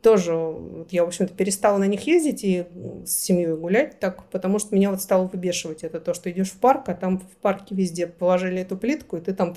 Тоже 0.00 0.34
вот 0.34 0.94
я, 0.94 1.04
в 1.04 1.08
общем-то, 1.08 1.34
перестала 1.34 1.76
на 1.76 1.84
них 1.84 2.06
ездить 2.06 2.42
и 2.42 2.64
с 3.04 3.10
семьей 3.10 3.54
гулять 3.54 4.00
так, 4.00 4.24
потому 4.30 4.58
что 4.58 4.74
меня 4.74 4.88
вот 4.88 5.02
стало 5.02 5.26
выбешивать. 5.26 5.84
Это 5.84 6.00
то, 6.00 6.14
что 6.14 6.30
идешь 6.30 6.52
в 6.52 6.58
парк, 6.58 6.88
а 6.88 6.94
там 6.94 7.18
в 7.18 7.36
парке 7.42 7.74
везде 7.74 8.06
положили 8.06 8.62
эту 8.62 8.78
плитку, 8.78 9.18
и 9.18 9.20
ты 9.20 9.34
там 9.34 9.54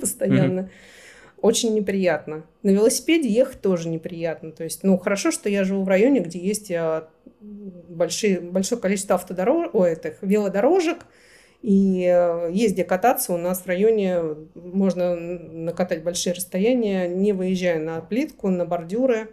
постоянно. 0.00 0.70
Очень 1.42 1.74
неприятно. 1.74 2.44
На 2.62 2.70
велосипеде 2.70 3.28
ехать 3.28 3.60
тоже 3.60 3.88
неприятно. 3.88 4.52
То 4.52 4.62
есть, 4.62 4.84
ну, 4.84 4.96
хорошо, 4.96 5.32
что 5.32 5.48
я 5.48 5.64
живу 5.64 5.82
в 5.82 5.88
районе, 5.88 6.20
где 6.20 6.38
есть 6.38 6.70
а, 6.70 7.08
большие, 7.40 8.40
большое 8.40 8.80
количество 8.80 9.16
автодорожек, 9.16 9.74
о, 9.74 9.84
этих 9.84 10.22
велодорожек, 10.22 10.98
и 11.60 12.04
э, 12.08 12.50
где 12.52 12.84
кататься. 12.84 13.32
У 13.32 13.36
нас 13.36 13.62
в 13.62 13.66
районе 13.66 14.20
можно 14.54 15.16
накатать 15.16 16.04
большие 16.04 16.32
расстояния, 16.32 17.08
не 17.08 17.32
выезжая 17.32 17.80
на 17.80 18.00
плитку, 18.00 18.48
на 18.48 18.64
бордюры. 18.64 19.32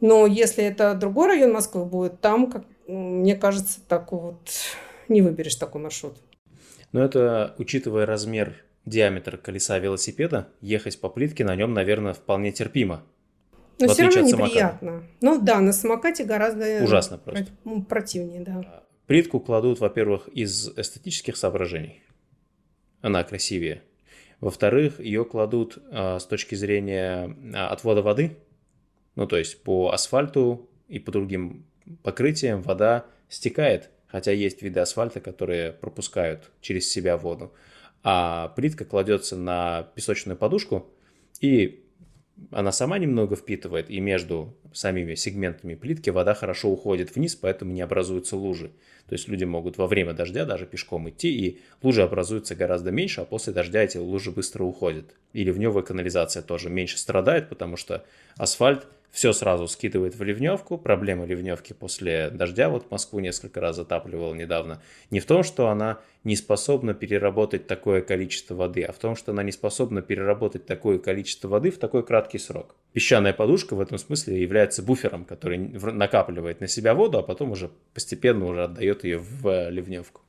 Но 0.00 0.26
если 0.26 0.62
это 0.64 0.94
другой 0.94 1.28
район 1.28 1.52
Москвы 1.52 1.84
будет, 1.84 2.20
там, 2.20 2.48
как, 2.48 2.64
мне 2.86 3.34
кажется, 3.34 3.80
так 3.88 4.12
вот 4.12 4.50
не 5.08 5.20
выберешь 5.20 5.56
такой 5.56 5.80
маршрут. 5.80 6.16
Но 6.92 7.02
это, 7.04 7.54
учитывая 7.58 8.06
размер, 8.06 8.65
диаметр 8.86 9.36
колеса 9.36 9.78
велосипеда, 9.78 10.48
ехать 10.60 11.00
по 11.00 11.08
плитке 11.08 11.44
на 11.44 11.54
нем, 11.54 11.74
наверное, 11.74 12.14
вполне 12.14 12.52
терпимо. 12.52 13.02
Но 13.78 13.88
все 13.88 14.04
равно 14.04 14.20
неприятно. 14.22 15.04
Ну 15.20 15.40
да, 15.40 15.60
на 15.60 15.72
самокате 15.72 16.24
гораздо 16.24 16.82
Ужасно 16.82 17.18
просто. 17.18 17.52
противнее, 17.88 18.40
да. 18.40 18.62
А 18.64 18.86
Плитку 19.06 19.38
кладут, 19.38 19.78
во-первых, 19.78 20.28
из 20.28 20.68
эстетических 20.76 21.36
соображений. 21.36 22.02
Она 23.02 23.22
красивее. 23.22 23.82
Во-вторых, 24.40 24.98
ее 25.00 25.24
кладут 25.24 25.78
э, 25.90 26.18
с 26.18 26.26
точки 26.26 26.56
зрения 26.56 27.28
э, 27.28 27.56
отвода 27.56 28.02
воды. 28.02 28.36
Ну, 29.14 29.26
то 29.26 29.36
есть 29.36 29.62
по 29.62 29.90
асфальту 29.92 30.68
и 30.88 30.98
по 30.98 31.12
другим 31.12 31.66
покрытиям 32.02 32.62
вода 32.62 33.06
стекает. 33.28 33.90
Хотя 34.08 34.32
есть 34.32 34.60
виды 34.60 34.80
асфальта, 34.80 35.20
которые 35.20 35.72
пропускают 35.72 36.50
через 36.60 36.90
себя 36.90 37.16
воду. 37.16 37.52
А 38.08 38.50
плитка 38.50 38.84
кладется 38.84 39.36
на 39.36 39.88
песочную 39.96 40.36
подушку, 40.36 40.86
и 41.40 41.84
она 42.52 42.70
сама 42.70 42.98
немного 42.98 43.34
впитывает, 43.34 43.90
и 43.90 43.98
между 43.98 44.56
самими 44.72 45.16
сегментами 45.16 45.74
плитки 45.74 46.10
вода 46.10 46.32
хорошо 46.32 46.68
уходит 46.68 47.16
вниз, 47.16 47.34
поэтому 47.34 47.72
не 47.72 47.80
образуются 47.80 48.36
лужи. 48.36 48.70
То 49.08 49.14
есть 49.14 49.26
люди 49.26 49.42
могут 49.42 49.76
во 49.76 49.88
время 49.88 50.12
дождя 50.12 50.44
даже 50.44 50.66
пешком 50.66 51.08
идти, 51.10 51.36
и 51.36 51.60
лужи 51.82 52.00
образуются 52.00 52.54
гораздо 52.54 52.92
меньше, 52.92 53.22
а 53.22 53.24
после 53.24 53.52
дождя 53.52 53.82
эти 53.82 53.96
лужи 53.96 54.30
быстро 54.30 54.62
уходят. 54.62 55.16
И 55.32 55.42
ливневая 55.42 55.82
канализация 55.82 56.44
тоже 56.44 56.70
меньше 56.70 56.98
страдает, 56.98 57.48
потому 57.48 57.76
что 57.76 58.04
асфальт 58.36 58.86
все 59.10 59.32
сразу 59.32 59.66
скидывает 59.66 60.14
в 60.14 60.22
ливневку. 60.22 60.76
Проблема 60.76 61.24
ливневки 61.24 61.72
после 61.72 62.28
дождя, 62.30 62.68
вот 62.68 62.90
Москву 62.90 63.18
несколько 63.20 63.60
раз 63.60 63.76
затапливал 63.76 64.34
недавно, 64.34 64.82
не 65.10 65.20
в 65.20 65.26
том, 65.26 65.42
что 65.42 65.68
она 65.68 66.00
не 66.24 66.36
способна 66.36 66.92
переработать 66.92 67.66
такое 67.66 68.02
количество 68.02 68.54
воды, 68.54 68.82
а 68.82 68.92
в 68.92 68.98
том, 68.98 69.16
что 69.16 69.32
она 69.32 69.42
не 69.42 69.52
способна 69.52 70.02
переработать 70.02 70.66
такое 70.66 70.98
количество 70.98 71.48
воды 71.48 71.70
в 71.70 71.78
такой 71.78 72.04
краткий 72.04 72.38
срок. 72.38 72.74
Песчаная 72.92 73.32
подушка 73.32 73.74
в 73.74 73.80
этом 73.80 73.96
смысле 73.96 74.40
является 74.42 74.82
буфером, 74.82 75.24
который 75.24 75.58
накапливает 75.58 76.60
на 76.60 76.66
себя 76.66 76.94
воду, 76.94 77.18
а 77.18 77.22
потом 77.22 77.52
уже 77.52 77.70
постепенно 77.94 78.44
уже 78.44 78.64
отдает 78.64 79.04
ее 79.04 79.18
в 79.18 79.70
ливневку. 79.70 80.22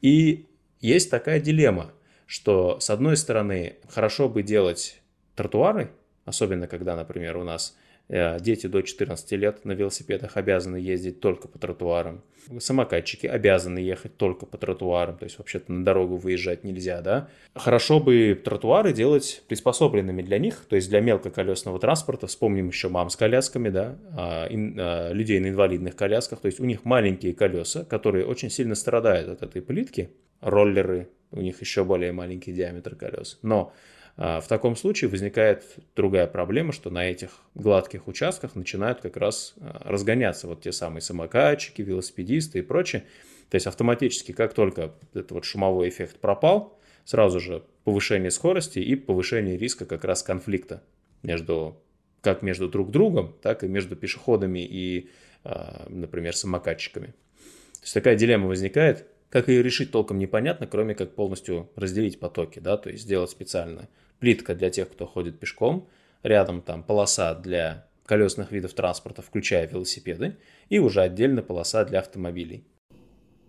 И 0.00 0.46
есть 0.80 1.10
такая 1.10 1.38
дилемма, 1.38 1.92
что 2.26 2.80
с 2.80 2.88
одной 2.90 3.16
стороны 3.16 3.76
хорошо 3.88 4.28
бы 4.28 4.42
делать 4.42 5.00
тротуары, 5.36 5.90
особенно 6.24 6.66
когда, 6.66 6.96
например, 6.96 7.36
у 7.36 7.44
нас 7.44 7.76
Э, 7.76 7.79
дети 8.10 8.66
до 8.66 8.82
14 8.82 9.32
лет 9.32 9.64
на 9.64 9.72
велосипедах 9.72 10.36
обязаны 10.36 10.76
ездить 10.76 11.20
только 11.20 11.46
по 11.46 11.58
тротуарам. 11.58 12.22
Самокатчики 12.58 13.26
обязаны 13.26 13.78
ехать 13.78 14.16
только 14.16 14.46
по 14.46 14.58
тротуарам, 14.58 15.16
то 15.16 15.24
есть 15.24 15.38
вообще-то 15.38 15.72
на 15.72 15.84
дорогу 15.84 16.16
выезжать 16.16 16.64
нельзя, 16.64 17.02
да. 17.02 17.28
Хорошо 17.54 18.00
бы 18.00 18.40
тротуары 18.42 18.92
делать 18.92 19.42
приспособленными 19.46 20.22
для 20.22 20.38
них, 20.38 20.64
то 20.68 20.74
есть 20.74 20.88
для 20.88 21.00
мелкоколесного 21.00 21.78
транспорта. 21.78 22.26
Вспомним 22.26 22.68
еще 22.68 22.88
мам 22.88 23.10
с 23.10 23.16
колясками, 23.16 23.68
да, 23.68 23.96
а, 24.16 24.48
а, 24.50 25.12
людей 25.12 25.38
на 25.38 25.48
инвалидных 25.48 25.94
колясках, 25.94 26.40
то 26.40 26.46
есть 26.46 26.58
у 26.58 26.64
них 26.64 26.84
маленькие 26.84 27.34
колеса, 27.34 27.84
которые 27.84 28.26
очень 28.26 28.50
сильно 28.50 28.74
страдают 28.74 29.28
от 29.28 29.42
этой 29.42 29.62
плитки. 29.62 30.10
Роллеры, 30.40 31.08
у 31.30 31.40
них 31.40 31.60
еще 31.60 31.84
более 31.84 32.12
маленький 32.12 32.52
диаметр 32.52 32.96
колес. 32.96 33.38
Но 33.42 33.72
а, 34.16 34.40
в 34.40 34.48
таком 34.48 34.76
случае 34.76 35.10
возникает 35.10 35.64
другая 35.96 36.26
проблема, 36.26 36.72
что 36.72 36.90
на 36.90 37.10
этих 37.10 37.30
гладких 37.54 38.08
участках 38.08 38.54
начинают 38.54 39.00
как 39.00 39.16
раз 39.16 39.54
а, 39.60 39.80
разгоняться 39.84 40.46
вот 40.46 40.62
те 40.62 40.72
самые 40.72 41.02
самокатчики, 41.02 41.82
велосипедисты 41.82 42.58
и 42.58 42.62
прочее. 42.62 43.04
То 43.48 43.56
есть 43.56 43.66
автоматически, 43.66 44.32
как 44.32 44.54
только 44.54 44.92
этот 45.12 45.32
вот 45.32 45.44
шумовой 45.44 45.88
эффект 45.88 46.18
пропал, 46.18 46.78
сразу 47.04 47.40
же 47.40 47.64
повышение 47.84 48.30
скорости 48.30 48.78
и 48.78 48.94
повышение 48.94 49.56
риска 49.56 49.86
как 49.86 50.04
раз 50.04 50.22
конфликта 50.22 50.82
между 51.22 51.80
как 52.20 52.42
между 52.42 52.68
друг 52.68 52.90
другом, 52.90 53.34
так 53.40 53.64
и 53.64 53.68
между 53.68 53.96
пешеходами 53.96 54.58
и, 54.60 55.08
а, 55.44 55.86
например, 55.88 56.36
самокатчиками. 56.36 57.06
То 57.06 57.84
есть 57.84 57.94
такая 57.94 58.14
дилемма 58.14 58.46
возникает, 58.46 59.06
как 59.30 59.48
ее 59.48 59.62
решить 59.62 59.90
толком 59.90 60.18
непонятно, 60.18 60.66
кроме 60.66 60.94
как 60.94 61.14
полностью 61.14 61.70
разделить 61.76 62.18
потоки, 62.18 62.58
да, 62.58 62.76
то 62.76 62.90
есть 62.90 63.04
сделать 63.04 63.30
специально 63.30 63.88
плитка 64.18 64.54
для 64.54 64.70
тех, 64.70 64.90
кто 64.90 65.06
ходит 65.06 65.38
пешком, 65.38 65.88
рядом 66.22 66.60
там 66.60 66.82
полоса 66.82 67.34
для 67.34 67.86
колесных 68.04 68.50
видов 68.50 68.74
транспорта, 68.74 69.22
включая 69.22 69.68
велосипеды, 69.68 70.36
и 70.68 70.80
уже 70.80 71.00
отдельно 71.00 71.42
полоса 71.42 71.84
для 71.84 72.00
автомобилей. 72.00 72.64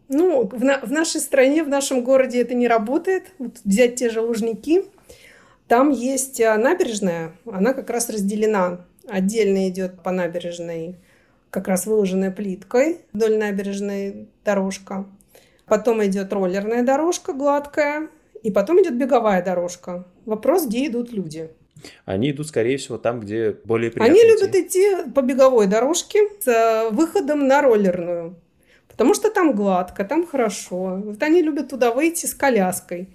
Ну, 0.07 0.45
в, 0.45 0.63
на, 0.63 0.79
в 0.81 0.91
нашей 0.91 1.19
стране, 1.19 1.63
в 1.63 1.69
нашем 1.69 2.03
городе 2.03 2.41
это 2.41 2.53
не 2.53 2.67
работает. 2.67 3.31
Вот 3.39 3.59
взять 3.63 3.95
те 3.95 4.09
же 4.09 4.21
Лужники, 4.21 4.83
там 5.67 5.89
есть 5.89 6.41
а, 6.41 6.57
набережная, 6.57 7.31
она 7.45 7.73
как 7.73 7.89
раз 7.89 8.09
разделена. 8.09 8.85
Отдельно 9.07 9.69
идет 9.69 10.03
по 10.03 10.11
набережной, 10.11 10.97
как 11.49 11.67
раз 11.67 11.85
выложенная 11.85 12.29
плиткой 12.29 12.99
вдоль 13.13 13.37
набережной 13.37 14.27
дорожка. 14.43 15.05
Потом 15.65 16.03
идет 16.05 16.31
роллерная 16.33 16.83
дорожка 16.83 17.33
гладкая, 17.33 18.09
и 18.43 18.51
потом 18.51 18.81
идет 18.81 18.97
беговая 18.97 19.43
дорожка. 19.43 20.05
Вопрос, 20.25 20.65
где 20.65 20.87
идут 20.87 21.11
люди. 21.11 21.49
Они 22.05 22.31
идут, 22.31 22.47
скорее 22.47 22.77
всего, 22.77 22.97
там, 22.97 23.19
где 23.19 23.51
более 23.63 23.91
приятно 23.91 24.13
Они 24.13 24.21
идти. 24.21 24.29
любят 24.29 24.55
идти 24.55 25.11
по 25.11 25.21
беговой 25.21 25.67
дорожке 25.67 26.19
с 26.39 26.47
э, 26.47 26.89
выходом 26.91 27.47
на 27.47 27.61
роллерную. 27.61 28.35
Потому 28.87 29.13
что 29.13 29.31
там 29.31 29.55
гладко, 29.55 30.03
там 30.03 30.27
хорошо. 30.27 31.01
Вот 31.03 31.23
они 31.23 31.41
любят 31.41 31.69
туда 31.69 31.91
выйти 31.91 32.25
с 32.25 32.35
коляской. 32.35 33.09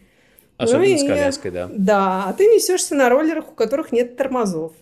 Особенно 0.56 0.92
ну, 0.92 0.98
с 0.98 1.06
коляской, 1.06 1.50
да. 1.50 1.68
Да, 1.70 2.24
а 2.26 2.32
ты 2.32 2.46
несешься 2.46 2.94
на 2.94 3.08
роллерах, 3.08 3.52
у 3.52 3.54
которых 3.54 3.92
нет 3.92 4.16
тормозов. 4.16 4.72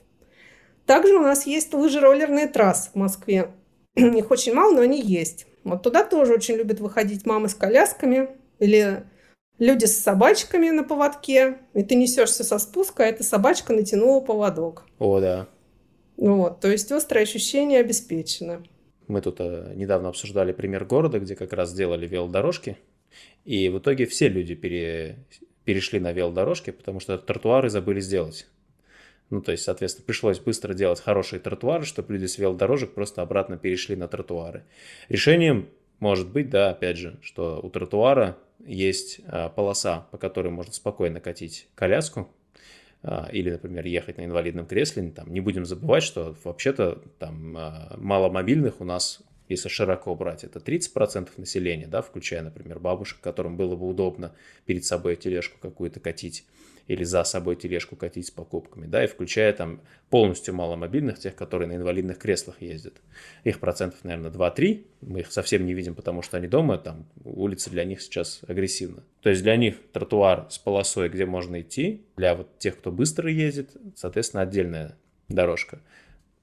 Также 0.87 1.15
у 1.15 1.23
нас 1.23 1.47
есть 1.47 1.75
лыжи-роллерные 1.75 2.47
трассы 2.47 2.91
в 2.93 2.97
Москве. 2.97 3.51
Их 3.97 4.31
очень 4.31 4.55
мало, 4.55 4.73
но 4.73 4.81
они 4.83 5.01
есть. 5.01 5.47
Вот 5.65 5.83
туда 5.83 6.05
тоже 6.05 6.35
очень 6.35 6.55
любят 6.55 6.81
выходить 6.81 7.27
мамы 7.27 7.49
с 7.49 7.55
колясками 7.55 8.29
или 8.59 9.05
люди 9.59 9.87
с 9.87 9.99
собачками 9.99 10.71
на 10.71 10.85
поводке, 10.85 11.59
и 11.73 11.83
ты 11.83 11.95
несешься 11.95 12.45
со 12.45 12.59
спуска, 12.59 13.05
а 13.05 13.07
эта 13.07 13.25
собачка 13.25 13.73
натянула 13.73 14.21
поводок. 14.21 14.85
О, 14.99 15.21
да. 15.21 15.49
Вот, 16.17 16.61
то 16.61 16.71
есть 16.71 16.93
острое 16.93 17.25
ощущение 17.25 17.81
обеспечено. 17.81 18.63
Мы 19.09 19.21
тут 19.21 19.37
э, 19.41 19.73
недавно 19.75 20.09
обсуждали 20.09 20.53
пример 20.53 20.85
города, 20.85 21.19
где 21.19 21.35
как 21.35 21.53
раз 21.53 21.71
сделали 21.71 22.07
велодорожки, 22.07 22.79
и 23.45 23.69
в 23.69 23.79
итоге 23.79 24.07
все 24.07 24.29
люди 24.29 24.55
пере... 24.55 25.17
перешли 25.65 25.99
на 25.99 26.13
велодорожки, 26.13 26.71
потому 26.71 27.01
что 27.01 27.19
тротуары 27.19 27.69
забыли 27.69 28.01
сделать. 28.01 28.47
Ну, 29.31 29.41
то 29.41 29.53
есть, 29.53 29.65
соответственно, 29.65 30.07
пришлось 30.07 30.39
быстро 30.39 30.75
делать 30.75 31.01
хорошие 31.01 31.41
тротуары, 31.41 31.85
чтобы 31.85 32.13
люди 32.13 32.27
с 32.27 32.39
велодорожек 32.39 32.93
просто 32.93 33.23
обратно 33.23 33.57
перешли 33.57 33.97
на 33.97 34.07
тротуары. 34.07 34.65
Решением 35.09 35.69
может 36.01 36.29
быть, 36.31 36.51
да, 36.51 36.71
опять 36.71 36.99
же, 36.99 37.19
что 37.23 37.61
у 37.63 37.71
тротуара 37.71 38.37
есть 38.65 39.21
а, 39.27 39.49
полоса, 39.49 40.07
по 40.11 40.19
которой 40.19 40.49
можно 40.49 40.73
спокойно 40.73 41.21
катить 41.21 41.69
коляску, 41.75 42.31
а, 43.03 43.29
или, 43.33 43.51
например, 43.51 43.87
ехать 43.87 44.19
на 44.19 44.25
инвалидном 44.25 44.67
кресле. 44.67 45.11
Там, 45.11 45.33
не 45.33 45.41
будем 45.41 45.65
забывать, 45.65 46.03
что 46.03 46.37
вообще-то 46.45 47.03
там 47.19 47.57
а, 47.57 47.95
маломобильных 47.97 48.81
у 48.81 48.85
нас, 48.85 49.23
если 49.49 49.69
широко 49.69 50.15
брать, 50.15 50.45
это 50.45 50.59
30% 50.59 51.31
населения, 51.37 51.87
да, 51.87 52.03
включая, 52.03 52.43
например, 52.43 52.81
бабушек, 52.81 53.21
которым 53.21 53.57
было 53.57 53.77
бы 53.77 53.87
удобно 53.87 54.35
перед 54.67 54.85
собой 54.85 55.17
тележку 55.17 55.59
какую-то 55.61 56.01
катить 56.01 56.45
или 56.87 57.05
за 57.05 57.25
собой 57.25 57.57
тележку 57.57 57.97
катить 57.97 58.27
с 58.27 58.31
покупками, 58.31 58.87
да, 58.87 59.05
и 59.05 59.07
включая 59.07 59.53
там 59.53 59.81
полностью 60.11 60.55
маломобильных, 60.55 61.19
тех, 61.19 61.35
которые 61.35 61.69
на 61.69 61.77
инвалидных 61.77 62.19
креслах 62.19 62.61
ездят. 62.61 62.95
Их 63.45 63.61
процентов, 63.61 64.05
наверное, 64.05 64.31
2-3, 64.31 64.85
мы 65.01 65.21
их 65.21 65.33
совсем 65.33 65.65
не 65.65 65.75
видим, 65.75 65.95
потому 65.95 66.23
что 66.23 66.37
они 66.37 66.47
дома, 66.47 66.79
там 66.79 67.07
улица 67.25 67.71
для 67.71 67.85
них 67.85 68.03
сейчас 68.03 68.41
агрессивна. 68.47 69.03
То 69.23 69.31
есть 69.31 69.43
для 69.43 69.57
них 69.57 69.77
тротуар 69.93 70.47
с 70.51 70.59
полосой, 70.59 71.09
где 71.09 71.25
можно 71.25 71.61
идти, 71.61 72.05
для 72.17 72.35
вот 72.35 72.59
тех, 72.59 72.79
кто 72.79 72.93
быстро 72.93 73.31
ездит, 73.31 73.71
соответственно, 73.97 74.43
отдельная 74.43 74.97
дорожка. 75.29 75.81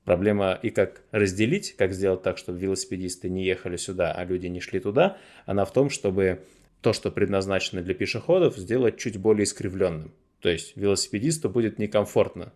Проблема 0.06 0.58
и 0.62 0.71
как 0.71 1.04
разделить, 1.12 1.75
как 1.77 1.93
сделать 1.93 2.23
так, 2.23 2.39
чтобы 2.39 2.58
велосипедисты 2.58 3.30
не 3.30 3.45
ехали 3.45 3.77
сюда, 3.77 4.12
а 4.12 4.25
люди 4.25 4.47
не 4.47 4.60
шли 4.60 4.80
туда, 4.80 5.17
она 5.45 5.63
в 5.63 5.71
том, 5.71 5.91
чтобы 5.91 6.41
то, 6.82 6.93
что 6.93 7.12
предназначено 7.12 7.84
для 7.84 7.93
пешеходов, 7.93 8.58
сделать 8.58 8.97
чуть 8.97 9.17
более 9.17 9.43
искривленным. 9.43 10.12
То 10.41 10.49
есть 10.49 10.75
велосипедисту 10.75 11.49
будет 11.49 11.80
некомфортно. 11.80 12.51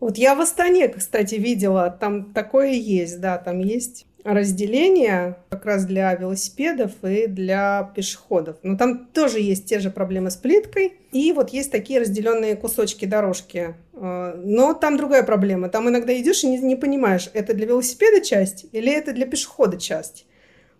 Вот 0.00 0.18
я 0.18 0.34
в 0.34 0.40
Астане, 0.40 0.88
кстати, 0.88 1.36
видела, 1.36 1.88
там 1.88 2.32
такое 2.32 2.72
есть, 2.72 3.20
да, 3.20 3.38
там 3.38 3.60
есть 3.60 4.06
разделение 4.24 5.36
как 5.48 5.64
раз 5.64 5.84
для 5.84 6.14
велосипедов 6.14 6.92
и 7.02 7.26
для 7.26 7.92
пешеходов. 7.94 8.56
Но 8.62 8.76
там 8.76 9.06
тоже 9.06 9.40
есть 9.40 9.66
те 9.66 9.78
же 9.80 9.90
проблемы 9.90 10.30
с 10.30 10.36
плиткой. 10.36 10.94
И 11.12 11.32
вот 11.32 11.50
есть 11.50 11.70
такие 11.72 12.00
разделенные 12.00 12.56
кусочки 12.56 13.04
дорожки. 13.04 13.74
А, 13.94 14.34
но 14.36 14.74
там 14.74 14.96
другая 14.96 15.22
проблема. 15.22 15.68
Там 15.68 15.88
иногда 15.88 16.16
идешь 16.18 16.44
и 16.44 16.48
не, 16.48 16.58
не 16.58 16.76
понимаешь, 16.76 17.30
это 17.32 17.54
для 17.54 17.66
велосипеда 17.66 18.24
часть 18.24 18.66
или 18.72 18.92
это 18.92 19.12
для 19.12 19.26
пешехода 19.26 19.78
часть. 19.78 20.26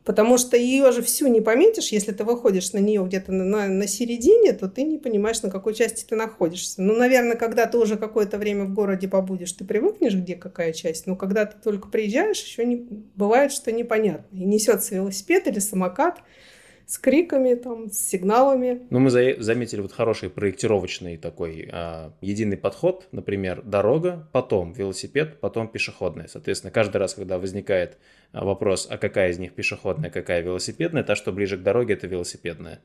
Потому 0.05 0.37
что 0.37 0.57
ее 0.57 0.91
же 0.91 1.01
всю 1.01 1.29
не 1.29 1.41
пометишь, 1.41 1.89
если 1.89 2.13
ты 2.13 2.25
выходишь 2.25 2.73
на 2.73 2.79
нее 2.79 3.05
где-то 3.05 3.31
на, 3.31 3.45
на, 3.45 3.69
на 3.69 3.87
середине, 3.87 4.53
то 4.53 4.69
ты 4.69 4.83
не 4.83 4.99
понимаешь, 4.99 5.43
на 5.43 5.51
какой 5.51 5.75
части 5.75 6.05
ты 6.05 6.17
находишься. 6.17 6.83
Ну, 6.83 6.95
наверное, 6.95 7.37
когда 7.37 7.67
ты 7.67 7.79
уже 7.79 7.97
какое-то 7.97 8.39
время 8.39 8.65
в 8.65 8.75
городе 8.75 9.07
побудешь, 9.07 9.53
ты 9.53 9.65
привыкнешь, 9.65 10.15
где 10.15 10.35
какая 10.35 10.73
часть. 10.73 11.07
Но 11.07 11.15
когда 11.15 11.47
ты 11.47 11.57
только 11.63 11.89
приезжаешь, 11.89 12.43
еще 12.43 12.65
не, 12.65 12.77
бывает, 13.15 13.53
что 13.53 13.71
непонятно. 13.71 14.37
И 14.37 14.45
несется 14.45 14.95
велосипед 14.95 15.47
или 15.47 15.59
самокат– 15.61 16.19
с 16.93 16.99
криками, 16.99 17.55
там, 17.55 17.91
с 17.91 17.99
сигналами. 17.99 18.83
Ну, 18.91 18.99
мы 18.99 19.09
за 19.09 19.41
заметили 19.43 19.81
вот 19.81 19.93
хороший 19.93 20.29
проектировочный 20.29 21.17
такой 21.17 21.67
а, 21.73 22.13
единый 22.21 22.59
подход, 22.59 23.09
например, 23.13 23.63
дорога, 23.63 24.29
потом 24.33 24.75
велосипед, 24.75 25.41
потом 25.41 25.69
пешеходная. 25.69 26.27
Соответственно, 26.29 26.71
каждый 26.71 26.99
раз, 26.99 27.15
когда 27.15 27.39
возникает 27.39 27.97
а, 28.33 28.45
вопрос, 28.45 28.87
а 28.91 28.99
какая 28.99 29.31
из 29.31 29.39
них 29.39 29.55
пешеходная, 29.55 30.11
какая 30.11 30.43
велосипедная, 30.43 31.03
та, 31.03 31.17
что 31.17 31.33
ближе 31.33 31.57
к 31.57 31.63
дороге, 31.63 31.95
это 31.95 32.07
велосипедная. 32.07 32.81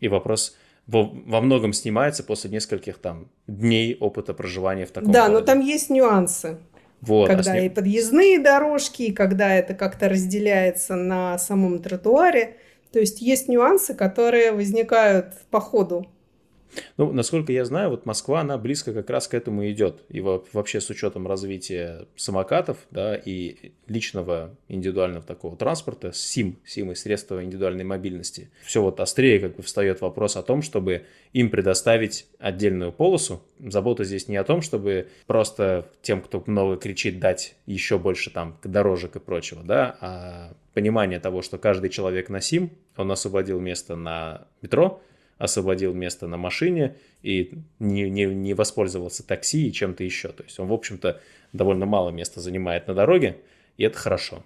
И 0.00 0.08
вопрос 0.08 0.56
во, 0.86 1.04
во 1.04 1.42
многом 1.42 1.74
снимается 1.74 2.24
после 2.24 2.48
нескольких 2.48 2.96
там 2.96 3.28
дней 3.46 3.98
опыта 4.00 4.32
проживания 4.32 4.86
в 4.86 4.92
таком 4.92 5.12
Да, 5.12 5.26
городе. 5.26 5.40
но 5.40 5.44
там 5.44 5.60
есть 5.60 5.90
нюансы. 5.90 6.56
Вот, 7.02 7.28
а 7.28 7.34
когда 7.34 7.52
а 7.52 7.58
и 7.58 7.68
подъездные 7.68 8.38
дорожки, 8.38 9.02
и 9.02 9.12
когда 9.12 9.54
это 9.54 9.74
как-то 9.74 10.08
разделяется 10.08 10.94
на 10.94 11.36
самом 11.36 11.82
тротуаре. 11.82 12.56
То 12.92 13.00
есть 13.00 13.20
есть 13.20 13.48
нюансы, 13.48 13.94
которые 13.94 14.52
возникают 14.52 15.34
по 15.50 15.60
ходу 15.60 16.06
ну, 16.96 17.12
насколько 17.12 17.52
я 17.52 17.64
знаю, 17.64 17.90
вот 17.90 18.06
Москва, 18.06 18.40
она 18.40 18.58
близко 18.58 18.92
как 18.92 19.10
раз 19.10 19.28
к 19.28 19.34
этому 19.34 19.68
идет. 19.70 20.02
И 20.08 20.20
вообще 20.20 20.80
с 20.80 20.88
учетом 20.90 21.26
развития 21.26 22.06
самокатов, 22.16 22.78
да, 22.90 23.14
и 23.14 23.72
личного 23.88 24.56
индивидуального 24.68 25.24
такого 25.24 25.56
транспорта, 25.56 26.12
СИМ, 26.12 26.58
СИМ 26.64 26.92
и 26.92 26.94
средства 26.94 27.42
индивидуальной 27.44 27.84
мобильности, 27.84 28.50
все 28.62 28.82
вот 28.82 29.00
острее 29.00 29.40
как 29.40 29.56
бы 29.56 29.62
встает 29.62 30.00
вопрос 30.00 30.36
о 30.36 30.42
том, 30.42 30.62
чтобы 30.62 31.04
им 31.32 31.50
предоставить 31.50 32.26
отдельную 32.38 32.92
полосу. 32.92 33.42
Забота 33.58 34.04
здесь 34.04 34.28
не 34.28 34.36
о 34.36 34.44
том, 34.44 34.62
чтобы 34.62 35.08
просто 35.26 35.88
тем, 36.02 36.20
кто 36.20 36.42
много 36.46 36.76
кричит, 36.76 37.20
дать 37.20 37.54
еще 37.66 37.98
больше 37.98 38.30
там 38.30 38.58
дорожек 38.64 39.16
и 39.16 39.20
прочего, 39.20 39.62
да, 39.62 39.96
а 40.00 40.52
понимание 40.74 41.20
того, 41.20 41.42
что 41.42 41.58
каждый 41.58 41.90
человек 41.90 42.28
на 42.28 42.40
СИМ, 42.40 42.70
он 42.96 43.10
освободил 43.12 43.60
место 43.60 43.96
на 43.96 44.46
метро, 44.62 45.02
освободил 45.38 45.92
место 45.92 46.26
на 46.26 46.36
машине 46.36 46.96
и 47.22 47.52
не, 47.78 48.08
не, 48.10 48.26
не 48.26 48.54
воспользовался 48.54 49.26
такси 49.26 49.68
и 49.68 49.72
чем-то 49.72 50.04
еще. 50.04 50.28
То 50.28 50.44
есть 50.44 50.58
он, 50.60 50.68
в 50.68 50.72
общем-то, 50.72 51.20
довольно 51.52 51.86
мало 51.86 52.10
места 52.10 52.40
занимает 52.40 52.86
на 52.86 52.94
дороге, 52.94 53.38
и 53.76 53.84
это 53.84 53.98
хорошо. 53.98 54.44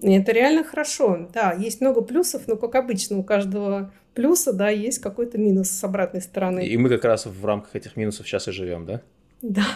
Это 0.00 0.32
реально 0.32 0.64
хорошо. 0.64 1.28
Да, 1.32 1.52
есть 1.52 1.80
много 1.80 2.02
плюсов, 2.02 2.42
но, 2.46 2.56
как 2.56 2.74
обычно, 2.74 3.18
у 3.18 3.24
каждого 3.24 3.92
плюса, 4.14 4.52
да, 4.52 4.68
есть 4.68 5.00
какой-то 5.00 5.38
минус 5.38 5.70
с 5.70 5.84
обратной 5.84 6.20
стороны. 6.20 6.66
И 6.66 6.76
мы 6.76 6.88
как 6.88 7.04
раз 7.04 7.26
в 7.26 7.44
рамках 7.44 7.76
этих 7.76 7.96
минусов 7.96 8.26
сейчас 8.26 8.48
и 8.48 8.52
живем, 8.52 8.86
да? 8.86 9.02
Да. 9.42 9.66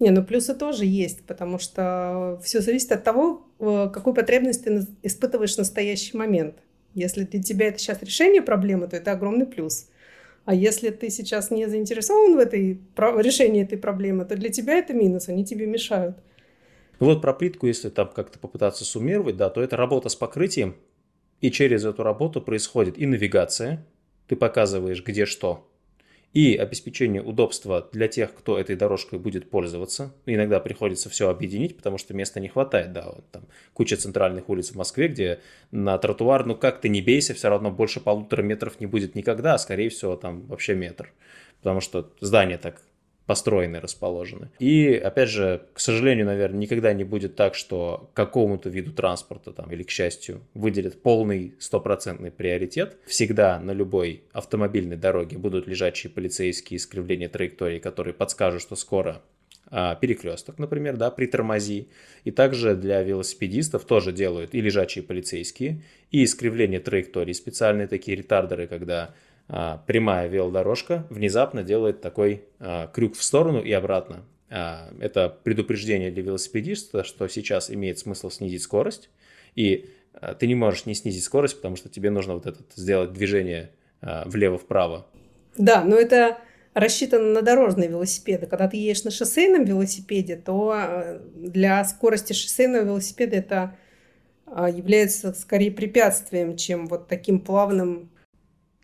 Не, 0.00 0.10
ну 0.10 0.24
плюсы 0.24 0.54
тоже 0.54 0.86
есть, 0.86 1.24
потому 1.24 1.58
что 1.58 2.40
все 2.42 2.60
зависит 2.60 2.90
от 2.90 3.04
того, 3.04 3.46
э, 3.58 3.90
какую 3.92 4.14
потребность 4.14 4.64
ты 4.64 4.86
испытываешь 5.02 5.54
в 5.54 5.58
настоящий 5.58 6.16
момент. 6.16 6.56
Если 6.94 7.24
для 7.24 7.42
тебя 7.42 7.68
это 7.68 7.78
сейчас 7.78 8.02
решение 8.02 8.40
проблемы, 8.40 8.88
то 8.88 8.96
это 8.96 9.12
огромный 9.12 9.46
плюс. 9.46 9.88
А 10.46 10.54
если 10.54 10.88
ты 10.88 11.10
сейчас 11.10 11.50
не 11.50 11.68
заинтересован 11.68 12.34
в 12.34 12.38
этой, 12.38 12.80
решении 12.96 13.62
этой 13.62 13.76
проблемы, 13.76 14.24
то 14.24 14.36
для 14.36 14.48
тебя 14.48 14.78
это 14.78 14.94
минус, 14.94 15.28
они 15.28 15.44
тебе 15.44 15.66
мешают. 15.66 16.16
Вот 16.98 17.20
про 17.20 17.34
плитку, 17.34 17.66
если 17.66 17.90
там 17.90 18.08
как-то 18.08 18.38
попытаться 18.38 18.84
суммировать, 18.84 19.36
да, 19.36 19.50
то 19.50 19.62
это 19.62 19.76
работа 19.76 20.08
с 20.08 20.16
покрытием, 20.16 20.76
и 21.42 21.50
через 21.50 21.84
эту 21.84 22.02
работу 22.02 22.40
происходит 22.40 22.98
и 22.98 23.06
навигация, 23.06 23.86
ты 24.26 24.36
показываешь, 24.36 25.04
где 25.04 25.26
что, 25.26 25.69
и 26.32 26.56
обеспечение 26.56 27.22
удобства 27.22 27.88
для 27.92 28.06
тех, 28.06 28.34
кто 28.34 28.58
этой 28.58 28.76
дорожкой 28.76 29.18
будет 29.18 29.50
пользоваться. 29.50 30.14
Иногда 30.26 30.60
приходится 30.60 31.10
все 31.10 31.28
объединить, 31.28 31.76
потому 31.76 31.98
что 31.98 32.14
места 32.14 32.38
не 32.38 32.48
хватает. 32.48 32.92
Да, 32.92 33.06
вот 33.06 33.24
там 33.32 33.42
куча 33.72 33.96
центральных 33.96 34.48
улиц 34.48 34.70
в 34.70 34.76
Москве, 34.76 35.08
где 35.08 35.40
на 35.72 35.98
тротуар, 35.98 36.46
ну 36.46 36.54
как 36.54 36.80
ты 36.80 36.88
не 36.88 37.02
бейся, 37.02 37.34
все 37.34 37.48
равно 37.48 37.70
больше 37.70 38.00
полутора 38.00 38.42
метров 38.42 38.78
не 38.78 38.86
будет 38.86 39.14
никогда, 39.16 39.54
а 39.54 39.58
скорее 39.58 39.88
всего 39.88 40.14
там 40.14 40.46
вообще 40.46 40.74
метр. 40.74 41.12
Потому 41.58 41.80
что 41.80 42.10
здание 42.20 42.58
так 42.58 42.80
построены, 43.30 43.78
расположены. 43.78 44.50
И, 44.58 44.92
опять 44.92 45.28
же, 45.28 45.62
к 45.72 45.78
сожалению, 45.78 46.26
наверное, 46.26 46.58
никогда 46.58 46.92
не 46.92 47.04
будет 47.04 47.36
так, 47.36 47.54
что 47.54 48.10
какому-то 48.12 48.68
виду 48.70 48.92
транспорта 48.92 49.52
там, 49.52 49.70
или, 49.70 49.84
к 49.84 49.90
счастью, 49.90 50.40
выделят 50.52 51.00
полный 51.00 51.54
стопроцентный 51.60 52.32
приоритет. 52.32 52.96
Всегда 53.06 53.60
на 53.60 53.70
любой 53.70 54.24
автомобильной 54.32 54.96
дороге 54.96 55.38
будут 55.38 55.68
лежачие 55.68 56.10
полицейские 56.10 56.78
искривления 56.78 57.28
траектории, 57.28 57.78
которые 57.78 58.14
подскажут, 58.14 58.62
что 58.62 58.74
скоро 58.74 59.22
а, 59.70 59.94
перекресток, 59.94 60.58
например, 60.58 60.96
да, 60.96 61.12
притормози. 61.12 61.86
И 62.24 62.32
также 62.32 62.74
для 62.74 63.00
велосипедистов 63.04 63.84
тоже 63.84 64.10
делают 64.10 64.56
и 64.56 64.60
лежачие 64.60 65.04
полицейские, 65.04 65.82
и 66.10 66.24
искривление 66.24 66.80
траектории, 66.80 67.32
специальные 67.32 67.86
такие 67.86 68.16
ретардеры, 68.16 68.66
когда 68.66 69.14
прямая 69.86 70.28
велодорожка 70.28 71.06
внезапно 71.10 71.62
делает 71.62 72.00
такой 72.00 72.44
а, 72.60 72.86
крюк 72.86 73.16
в 73.16 73.22
сторону 73.22 73.60
и 73.60 73.72
обратно. 73.72 74.24
А, 74.48 74.90
это 75.00 75.28
предупреждение 75.28 76.12
для 76.12 76.22
велосипедиста, 76.22 77.02
что 77.02 77.26
сейчас 77.26 77.70
имеет 77.70 77.98
смысл 77.98 78.30
снизить 78.30 78.62
скорость, 78.62 79.10
и 79.56 79.90
ты 80.38 80.46
не 80.46 80.54
можешь 80.54 80.86
не 80.86 80.94
снизить 80.94 81.24
скорость, 81.24 81.56
потому 81.56 81.76
что 81.76 81.88
тебе 81.88 82.10
нужно 82.10 82.34
вот 82.34 82.46
это 82.46 82.60
сделать 82.74 83.12
движение 83.12 83.70
влево-вправо. 84.00 85.06
Да, 85.56 85.84
но 85.84 85.96
это 85.96 86.38
рассчитано 86.74 87.32
на 87.32 87.42
дорожные 87.42 87.88
велосипеды. 87.88 88.46
Когда 88.46 88.68
ты 88.68 88.76
едешь 88.76 89.04
на 89.04 89.10
шоссейном 89.10 89.64
велосипеде, 89.64 90.36
то 90.36 91.20
для 91.34 91.84
скорости 91.84 92.32
шоссейного 92.32 92.84
велосипеда 92.84 93.36
это 93.36 93.76
является 94.46 95.32
скорее 95.32 95.70
препятствием, 95.70 96.56
чем 96.56 96.86
вот 96.86 97.06
таким 97.06 97.38
плавным 97.40 98.10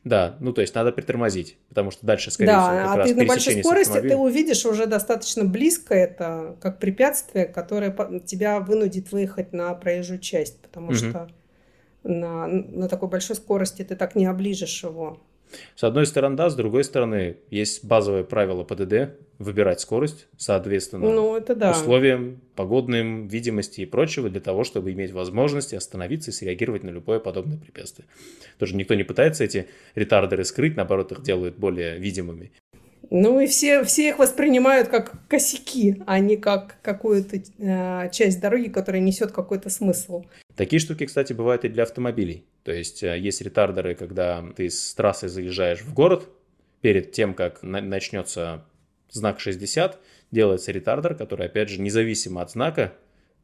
да, 0.07 0.37
ну 0.39 0.53
то 0.53 0.61
есть 0.61 0.73
надо 0.73 0.93
притормозить, 0.93 1.59
потому 1.69 1.91
что 1.91 2.07
дальше, 2.07 2.31
скорее 2.31 2.53
да, 2.53 2.63
всего, 2.63 2.77
как 2.77 2.87
а 2.87 2.97
раз 2.97 3.09
ты 3.09 3.17
на 3.17 3.25
большой 3.25 3.61
скорости 3.61 4.01
ты 4.01 4.17
увидишь 4.17 4.65
уже 4.65 4.87
достаточно 4.87 5.45
близко 5.45 5.95
это 5.95 6.57
как 6.61 6.79
препятствие, 6.79 7.47
которое 7.47 7.91
тебя 8.25 8.61
вынудит 8.61 9.11
выехать 9.11 9.53
на 9.53 9.75
проезжую 9.75 10.21
часть, 10.21 10.61
потому 10.61 10.91
угу. 10.91 10.95
что 10.95 11.29
на, 12.05 12.47
на 12.47 12.89
такой 12.89 13.09
большой 13.09 13.35
скорости 13.35 13.83
ты 13.83 13.97
так 13.97 14.15
не 14.15 14.27
оближешь 14.27 14.85
его. 14.85 15.21
С 15.75 15.85
одной 15.85 16.07
стороны, 16.07 16.37
да, 16.37 16.51
с 16.51 16.55
другой 16.55 16.85
стороны, 16.85 17.37
есть 17.51 17.85
базовое 17.85 18.25
правило 18.25 18.65
ПДД 18.65 19.19
выбирать 19.39 19.81
скорость, 19.81 20.29
соответственно, 20.39 21.11
ну, 21.11 21.37
это 21.37 21.55
да. 21.55 21.73
условиям, 21.73 22.41
погодным, 22.55 23.29
видимости 23.29 23.83
и 23.83 23.87
прочего, 23.87 24.31
для 24.31 24.41
того, 24.41 24.65
чтобы 24.65 24.93
иметь 24.93 25.13
возможность 25.13 25.75
остановиться 25.75 26.31
и 26.31 26.35
среагировать 26.35 26.83
на 26.85 26.91
любое 26.91 27.19
подобное 27.19 27.59
препятствие. 27.59 28.07
Тоже 28.59 28.77
никто 28.77 28.95
не 28.95 29.05
пытается 29.05 29.45
эти 29.45 29.69
ретардеры 29.95 30.45
скрыть, 30.45 30.77
наоборот, 30.77 31.13
их 31.13 31.23
делают 31.23 31.57
более 31.57 31.99
видимыми. 31.99 32.53
Ну 33.11 33.41
и 33.41 33.47
все, 33.47 33.85
все 33.85 34.09
их 34.09 34.19
воспринимают 34.19 34.89
как 34.89 35.13
косяки, 35.29 36.03
а 36.07 36.19
не 36.19 36.37
как 36.37 36.77
какую-то 36.83 37.37
э, 37.59 38.11
часть 38.13 38.41
дороги, 38.41 38.69
которая 38.69 39.01
несет 39.01 39.33
какой-то 39.33 39.71
смысл. 39.71 40.25
Такие 40.57 40.81
штуки, 40.81 41.07
кстати, 41.07 41.33
бывают 41.33 41.65
и 41.65 41.69
для 41.69 41.85
автомобилей. 41.85 42.45
То 42.65 42.73
есть 42.73 43.03
э, 43.03 43.19
есть 43.19 43.41
ретардеры, 43.43 43.95
когда 43.95 44.45
ты 44.57 44.69
с 44.71 44.95
трассы 44.95 45.29
заезжаешь 45.29 45.83
в 45.83 45.95
город, 45.95 46.29
перед 46.81 47.13
тем, 47.13 47.35
как 47.35 47.63
на- 47.63 47.81
начнется 47.81 48.65
знак 49.11 49.41
60, 49.41 49.99
делается 50.31 50.73
ретардер, 50.73 51.15
который, 51.15 51.47
опять 51.47 51.69
же, 51.69 51.81
независимо 51.81 52.43
от 52.43 52.51
знака, 52.51 52.93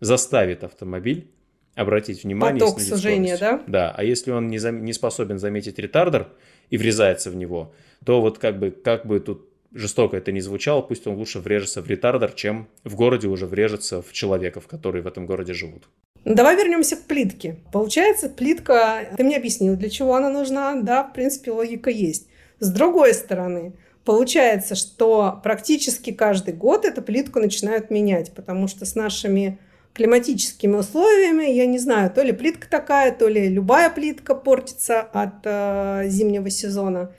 заставит 0.00 0.64
автомобиль 0.64 1.30
обратить 1.74 2.24
внимание 2.24 2.60
Поток 2.60 2.78
и 2.80 2.82
сужения, 2.82 3.36
скорость. 3.36 3.64
да? 3.66 3.88
Да, 3.90 3.94
а 3.96 4.04
если 4.04 4.30
он 4.30 4.48
не, 4.48 4.58
зам- 4.58 4.80
не 4.80 4.92
способен 4.92 5.38
заметить 5.38 5.78
ретардер 5.78 6.28
и 6.68 6.76
врезается 6.76 7.30
в 7.30 7.36
него, 7.36 7.72
то 8.04 8.20
вот 8.20 8.38
как 8.38 8.58
бы, 8.58 8.70
как 8.70 9.06
бы 9.06 9.20
тут 9.20 9.48
жестоко 9.74 10.16
это 10.16 10.32
не 10.32 10.40
звучало, 10.40 10.82
пусть 10.82 11.06
он 11.06 11.16
лучше 11.16 11.40
врежется 11.40 11.82
в 11.82 11.86
ретардер, 11.88 12.32
чем 12.32 12.68
в 12.84 12.94
городе 12.94 13.28
уже 13.28 13.46
врежется 13.46 14.02
в 14.02 14.12
человеков, 14.12 14.66
которые 14.66 15.02
в 15.02 15.06
этом 15.06 15.26
городе 15.26 15.54
живут. 15.54 15.88
Ну, 16.24 16.34
давай 16.34 16.56
вернемся 16.56 16.96
к 16.96 17.02
плитке. 17.02 17.56
Получается, 17.72 18.28
плитка, 18.28 19.08
ты 19.16 19.24
мне 19.24 19.36
объяснил, 19.36 19.76
для 19.76 19.90
чего 19.90 20.14
она 20.14 20.30
нужна, 20.30 20.80
да, 20.80 21.02
в 21.02 21.12
принципе, 21.12 21.50
логика 21.50 21.90
есть. 21.90 22.28
С 22.60 22.70
другой 22.70 23.12
стороны, 23.12 23.72
получается, 24.04 24.76
что 24.76 25.40
практически 25.42 26.12
каждый 26.12 26.54
год 26.54 26.84
эту 26.84 27.02
плитку 27.02 27.40
начинают 27.40 27.90
менять, 27.90 28.32
потому 28.34 28.68
что 28.68 28.84
с 28.84 28.94
нашими 28.94 29.58
климатическими 29.94 30.76
условиями, 30.76 31.50
я 31.50 31.66
не 31.66 31.78
знаю, 31.78 32.10
то 32.10 32.22
ли 32.22 32.32
плитка 32.32 32.68
такая, 32.68 33.12
то 33.12 33.28
ли 33.28 33.48
любая 33.48 33.90
плитка 33.90 34.34
портится 34.34 35.00
от 35.00 35.44
э, 35.44 36.04
зимнего 36.06 36.48
сезона. 36.50 37.12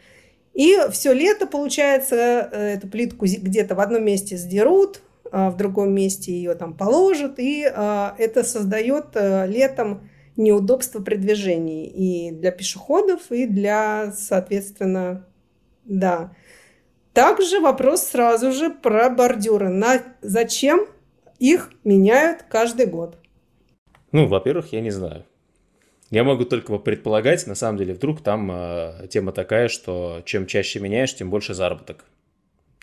И 0.53 0.77
все 0.91 1.13
лето, 1.13 1.47
получается, 1.47 2.15
э, 2.51 2.73
эту 2.75 2.87
плитку 2.87 3.25
где-то 3.25 3.75
в 3.75 3.79
одном 3.79 4.05
месте 4.05 4.37
сдерут, 4.37 5.01
а 5.31 5.49
в 5.49 5.57
другом 5.57 5.93
месте 5.93 6.31
ее 6.31 6.53
там 6.53 6.75
положат, 6.75 7.39
и 7.39 7.65
а, 7.65 8.13
это 8.19 8.43
создает 8.43 9.15
э, 9.15 9.47
летом 9.47 10.07
неудобства 10.37 11.01
при 11.01 11.15
движении 11.15 11.87
и 11.87 12.31
для 12.31 12.51
пешеходов, 12.51 13.31
и 13.31 13.47
для, 13.47 14.13
соответственно, 14.15 15.25
да. 15.85 16.35
Также 17.13 17.59
вопрос 17.59 18.03
сразу 18.03 18.51
же 18.51 18.69
про 18.69 19.09
бордюры. 19.09 19.69
На... 19.69 20.01
Зачем 20.21 20.87
их 21.39 21.71
меняют 21.83 22.43
каждый 22.47 22.85
год? 22.85 23.17
Ну, 24.11 24.27
во-первых, 24.27 24.71
я 24.71 24.81
не 24.81 24.91
знаю. 24.91 25.25
Я 26.13 26.23
могу 26.23 26.45
только 26.45 26.77
предполагать, 26.77 27.47
на 27.47 27.55
самом 27.55 27.79
деле, 27.79 27.95
вдруг 27.95 28.21
там 28.21 28.51
э, 28.51 29.07
тема 29.09 29.31
такая, 29.31 29.67
что 29.67 30.21
чем 30.25 30.45
чаще 30.45 30.79
меняешь, 30.79 31.15
тем 31.15 31.31
больше 31.31 31.55
заработок. 31.55 32.05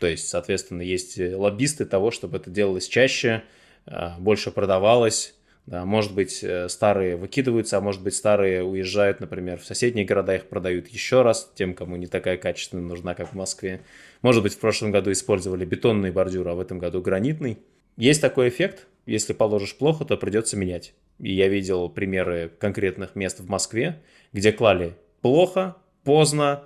То 0.01 0.09
есть, 0.09 0.27
соответственно, 0.27 0.83
есть 0.83 1.17
лоббисты 1.17 1.85
того, 1.85 2.11
чтобы 2.11 2.39
это 2.39 2.51
делалось 2.51 2.89
чаще, 2.89 3.45
э, 3.87 4.19
больше 4.19 4.51
продавалось. 4.51 5.37
Да, 5.67 5.85
может 5.85 6.13
быть, 6.13 6.43
э, 6.43 6.69
старые 6.69 7.15
выкидываются, 7.15 7.79
а 7.79 7.81
может 7.81 8.03
быть, 8.03 8.17
старые 8.17 8.65
уезжают, 8.65 9.21
например, 9.21 9.61
в 9.61 9.65
соседние 9.65 10.05
города, 10.05 10.35
их 10.35 10.49
продают 10.49 10.89
еще 10.89 11.23
раз 11.23 11.53
тем, 11.55 11.75
кому 11.75 11.95
не 11.95 12.09
такая 12.09 12.37
качественная 12.37 12.83
нужна, 12.83 13.15
как 13.15 13.29
в 13.29 13.37
Москве. 13.37 13.83
Может 14.23 14.43
быть, 14.43 14.55
в 14.55 14.59
прошлом 14.59 14.91
году 14.91 15.13
использовали 15.13 15.65
бетонный 15.65 16.11
бордюр, 16.11 16.49
а 16.49 16.55
в 16.55 16.61
этом 16.61 16.81
году 16.81 17.01
гранитный. 17.01 17.59
Есть 17.97 18.21
такой 18.21 18.49
эффект, 18.49 18.87
если 19.07 19.33
положишь 19.33 19.77
плохо, 19.77 20.05
то 20.05 20.17
придется 20.17 20.57
менять. 20.57 20.95
И 21.19 21.33
я 21.33 21.49
видел 21.49 21.89
примеры 21.89 22.51
конкретных 22.59 23.15
мест 23.15 23.41
в 23.41 23.49
Москве, 23.49 24.03
где 24.33 24.53
клали 24.53 24.95
плохо, 25.21 25.77
поздно, 26.05 26.65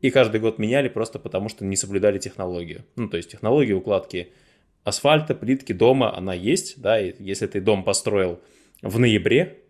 и 0.00 0.10
каждый 0.10 0.40
год 0.40 0.58
меняли 0.58 0.88
просто 0.88 1.18
потому, 1.18 1.48
что 1.48 1.64
не 1.64 1.76
соблюдали 1.76 2.18
технологию. 2.18 2.84
Ну, 2.96 3.08
то 3.08 3.16
есть 3.16 3.30
технология 3.30 3.74
укладки 3.74 4.32
асфальта, 4.82 5.34
плитки 5.34 5.72
дома, 5.72 6.14
она 6.14 6.34
есть, 6.34 6.80
да, 6.80 7.00
и 7.00 7.14
если 7.18 7.46
ты 7.46 7.60
дом 7.60 7.84
построил 7.84 8.40
в 8.82 8.98
ноябре 8.98 9.60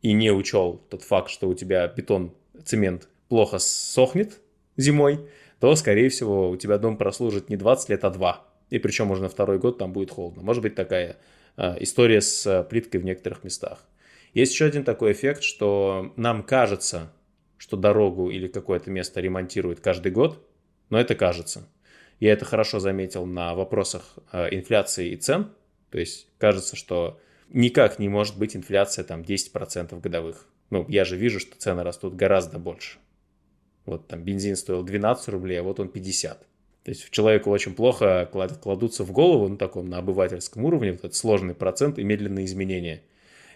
и 0.00 0.12
не 0.12 0.30
учел 0.30 0.80
тот 0.88 1.02
факт, 1.02 1.30
что 1.30 1.48
у 1.48 1.54
тебя 1.54 1.86
бетон, 1.86 2.32
цемент 2.64 3.08
плохо 3.28 3.58
сохнет 3.58 4.40
зимой, 4.76 5.28
то, 5.60 5.74
скорее 5.76 6.08
всего, 6.08 6.50
у 6.50 6.56
тебя 6.56 6.78
дом 6.78 6.96
прослужит 6.96 7.48
не 7.50 7.56
20 7.56 7.90
лет, 7.90 8.04
а 8.04 8.10
2. 8.10 8.43
И 8.70 8.78
причем 8.78 9.10
уже 9.10 9.22
на 9.22 9.28
второй 9.28 9.58
год 9.58 9.78
там 9.78 9.92
будет 9.92 10.10
холодно. 10.10 10.42
Может 10.42 10.62
быть 10.62 10.74
такая 10.74 11.16
э, 11.56 11.82
история 11.82 12.20
с 12.20 12.66
плиткой 12.68 13.00
в 13.00 13.04
некоторых 13.04 13.44
местах. 13.44 13.84
Есть 14.32 14.52
еще 14.52 14.64
один 14.64 14.84
такой 14.84 15.12
эффект, 15.12 15.42
что 15.42 16.12
нам 16.16 16.42
кажется, 16.42 17.12
что 17.56 17.76
дорогу 17.76 18.30
или 18.30 18.48
какое-то 18.48 18.90
место 18.90 19.20
ремонтируют 19.20 19.80
каждый 19.80 20.10
год, 20.10 20.44
но 20.90 21.00
это 21.00 21.14
кажется. 21.14 21.68
Я 22.20 22.32
это 22.32 22.44
хорошо 22.44 22.80
заметил 22.80 23.26
на 23.26 23.54
вопросах 23.54 24.18
э, 24.32 24.48
инфляции 24.54 25.10
и 25.10 25.16
цен. 25.16 25.50
То 25.90 25.98
есть 25.98 26.28
кажется, 26.38 26.76
что 26.76 27.20
никак 27.48 27.98
не 27.98 28.08
может 28.08 28.38
быть 28.38 28.56
инфляция 28.56 29.04
там 29.04 29.22
10% 29.22 30.00
годовых. 30.00 30.46
Ну, 30.70 30.84
я 30.88 31.04
же 31.04 31.16
вижу, 31.16 31.38
что 31.38 31.56
цены 31.56 31.82
растут 31.82 32.16
гораздо 32.16 32.58
больше. 32.58 32.98
Вот 33.86 34.08
там 34.08 34.22
бензин 34.22 34.56
стоил 34.56 34.82
12 34.82 35.28
рублей, 35.28 35.60
а 35.60 35.62
вот 35.62 35.78
он 35.78 35.88
50. 35.88 36.46
То 36.84 36.90
есть 36.90 37.10
человеку 37.10 37.50
очень 37.50 37.74
плохо 37.74 38.28
кладутся 38.30 39.04
в 39.04 39.10
голову, 39.10 39.48
ну, 39.48 39.56
таком 39.56 39.88
на 39.88 39.98
обывательском 39.98 40.64
уровне, 40.64 40.92
вот 40.92 41.00
этот 41.00 41.14
сложный 41.14 41.54
процент 41.54 41.98
и 41.98 42.04
медленные 42.04 42.44
изменения. 42.44 43.02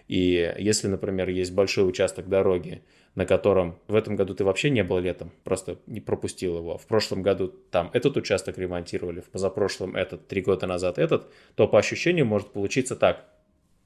И 0.07 0.51
если, 0.57 0.87
например, 0.87 1.29
есть 1.29 1.53
большой 1.53 1.87
участок 1.87 2.27
дороги, 2.27 2.81
на 3.13 3.27
котором 3.27 3.77
в 3.87 3.93
этом 3.93 4.15
году 4.15 4.33
ты 4.33 4.43
вообще 4.43 4.71
не 4.71 4.83
был 4.83 4.97
летом, 4.97 5.31
просто 5.43 5.77
не 5.85 6.01
пропустил 6.01 6.57
его. 6.57 6.79
В 6.79 6.87
прошлом 6.87 7.21
году 7.21 7.53
там 7.69 7.91
этот 7.93 8.17
участок 8.17 8.57
ремонтировали, 8.57 9.21
в 9.21 9.29
позапрошлом 9.29 9.95
этот, 9.95 10.27
три 10.27 10.41
года 10.41 10.65
назад 10.65 10.97
этот, 10.97 11.31
то 11.53 11.67
по 11.67 11.77
ощущению 11.77 12.25
может 12.25 12.51
получиться 12.51 12.95
так. 12.95 13.25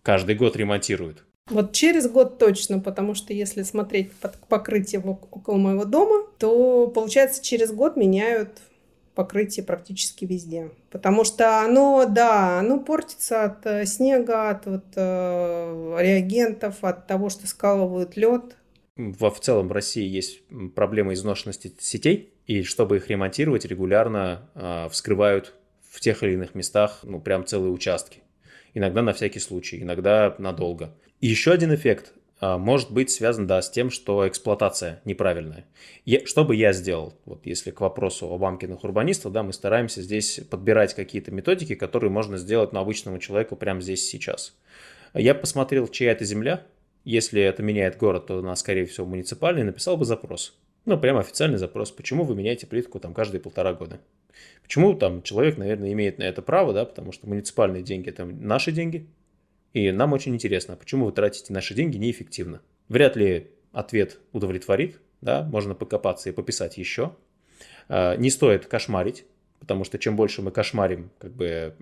Каждый 0.03 0.35
год 0.35 0.55
ремонтируют. 0.55 1.25
Вот 1.49 1.73
через 1.73 2.09
год 2.09 2.39
точно, 2.39 2.79
потому 2.79 3.13
что 3.13 3.33
если 3.33 3.63
смотреть 3.63 4.13
под 4.13 4.37
покрытие 4.47 5.01
около 5.01 5.57
моего 5.57 5.83
дома, 5.83 6.25
то 6.39 6.87
получается 6.87 7.43
через 7.43 7.73
год 7.73 7.97
меняют 7.97 8.61
покрытие 9.15 9.65
практически 9.65 10.25
везде. 10.25 10.71
Потому 10.91 11.23
что 11.23 11.61
оно, 11.61 12.05
да, 12.05 12.59
оно 12.59 12.79
портится 12.79 13.45
от 13.45 13.65
э, 13.65 13.85
снега, 13.85 14.49
от 14.49 14.65
вот, 14.65 14.85
э, 14.95 15.97
реагентов, 15.99 16.83
от 16.83 17.07
того, 17.07 17.29
что 17.29 17.47
скалывают 17.47 18.17
лед. 18.17 18.57
Во 18.95 19.31
в 19.31 19.39
целом 19.39 19.67
в 19.67 19.71
России 19.71 20.07
есть 20.07 20.43
проблема 20.75 21.13
изношенности 21.13 21.73
сетей, 21.79 22.33
и 22.45 22.63
чтобы 22.63 22.97
их 22.97 23.09
ремонтировать, 23.09 23.65
регулярно 23.65 24.49
э, 24.55 24.89
вскрывают 24.89 25.53
в 25.89 25.99
тех 25.99 26.23
или 26.23 26.33
иных 26.33 26.55
местах, 26.55 26.99
ну, 27.03 27.19
прям 27.19 27.45
целые 27.45 27.71
участки. 27.71 28.21
Иногда 28.73 29.01
на 29.01 29.13
всякий 29.13 29.39
случай, 29.39 29.81
иногда 29.81 30.35
надолго. 30.39 30.95
И 31.21 31.27
еще 31.27 31.51
один 31.51 31.73
эффект 31.73 32.13
может 32.57 32.91
быть 32.91 33.09
связан, 33.09 33.47
да, 33.47 33.61
с 33.61 33.69
тем, 33.69 33.89
что 33.89 34.27
эксплуатация 34.27 35.01
неправильная. 35.05 35.65
Я, 36.03 36.25
что 36.25 36.43
бы 36.43 36.55
я 36.55 36.73
сделал, 36.73 37.13
вот 37.25 37.45
если 37.45 37.71
к 37.71 37.79
вопросу 37.79 38.27
о 38.27 38.37
банкиных 38.37 38.83
урбанистах, 38.83 39.31
да, 39.31 39.43
мы 39.43 39.53
стараемся 39.53 40.01
здесь 40.01 40.41
подбирать 40.49 40.93
какие-то 40.93 41.31
методики, 41.31 41.75
которые 41.75 42.11
можно 42.11 42.37
сделать 42.37 42.73
на 42.73 42.81
обычному 42.81 43.19
человеку 43.19 43.55
прямо 43.55 43.81
здесь 43.81 44.07
сейчас. 44.07 44.55
Я 45.13 45.35
посмотрел, 45.35 45.87
чья 45.87 46.11
это 46.11 46.25
земля, 46.25 46.65
если 47.05 47.41
это 47.41 47.61
меняет 47.63 47.97
город, 47.97 48.27
то 48.27 48.39
она, 48.39 48.55
скорее 48.55 48.85
всего, 48.85 49.05
муниципальный, 49.05 49.63
написал 49.63 49.97
бы 49.97 50.05
запрос. 50.05 50.57
Ну, 50.85 50.97
прямо 50.99 51.21
официальный 51.21 51.57
запрос. 51.57 51.91
Почему 51.91 52.23
вы 52.23 52.35
меняете 52.35 52.67
плитку 52.67 52.99
там 52.99 53.13
каждые 53.13 53.39
полтора 53.39 53.73
года? 53.73 53.99
Почему 54.63 54.93
там 54.95 55.21
человек, 55.21 55.57
наверное, 55.57 55.93
имеет 55.93 56.17
на 56.17 56.23
это 56.23 56.41
право, 56.41 56.73
да, 56.73 56.85
потому 56.85 57.11
что 57.11 57.27
муниципальные 57.27 57.83
деньги 57.83 58.09
это 58.09 58.25
наши 58.25 58.71
деньги, 58.71 59.07
и 59.73 59.91
нам 59.91 60.13
очень 60.13 60.33
интересно, 60.33 60.75
почему 60.75 61.05
вы 61.05 61.11
тратите 61.11 61.51
наши 61.51 61.73
деньги 61.73 61.97
неэффективно. 61.97 62.61
Вряд 62.89 63.15
ли 63.15 63.51
ответ 63.71 64.19
удовлетворит, 64.31 64.99
да, 65.21 65.43
можно 65.43 65.73
покопаться 65.73 66.29
и 66.29 66.31
пописать 66.31 66.77
еще. 66.77 67.15
А, 67.89 68.15
не 68.15 68.29
стоит 68.29 68.67
кошмарить, 68.67 69.25
потому 69.59 69.83
что 69.83 69.97
чем 69.97 70.15
больше 70.15 70.41
мы 70.41 70.51
кошмарим 70.51 71.09
как 71.17 71.33
бы 71.33 71.75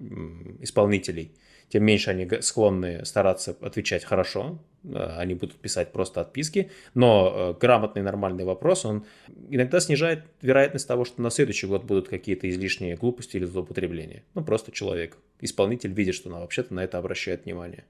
исполнителей, 0.61 1.33
тем 1.67 1.83
меньше 1.83 2.11
они 2.11 2.29
склонны 2.41 3.05
стараться 3.05 3.55
отвечать 3.61 4.03
хорошо, 4.05 4.59
они 4.83 5.35
будут 5.35 5.57
писать 5.57 5.91
просто 5.91 6.21
отписки, 6.21 6.71
но 6.93 7.53
э, 7.55 7.59
грамотный 7.59 8.01
нормальный 8.01 8.45
вопрос, 8.45 8.85
он 8.85 9.05
иногда 9.49 9.79
снижает 9.79 10.23
вероятность 10.41 10.87
того, 10.87 11.05
что 11.05 11.21
на 11.21 11.29
следующий 11.29 11.67
год 11.67 11.83
будут 11.83 12.07
какие-то 12.07 12.49
излишние 12.49 12.95
глупости 12.95 13.37
или 13.37 13.45
злоупотребления. 13.45 14.23
Ну, 14.33 14.43
просто 14.43 14.71
человек, 14.71 15.17
исполнитель 15.39 15.93
видит, 15.93 16.15
что 16.15 16.29
она 16.29 16.39
вообще-то 16.39 16.73
на 16.73 16.83
это 16.83 16.97
обращает 16.97 17.45
внимание. 17.45 17.85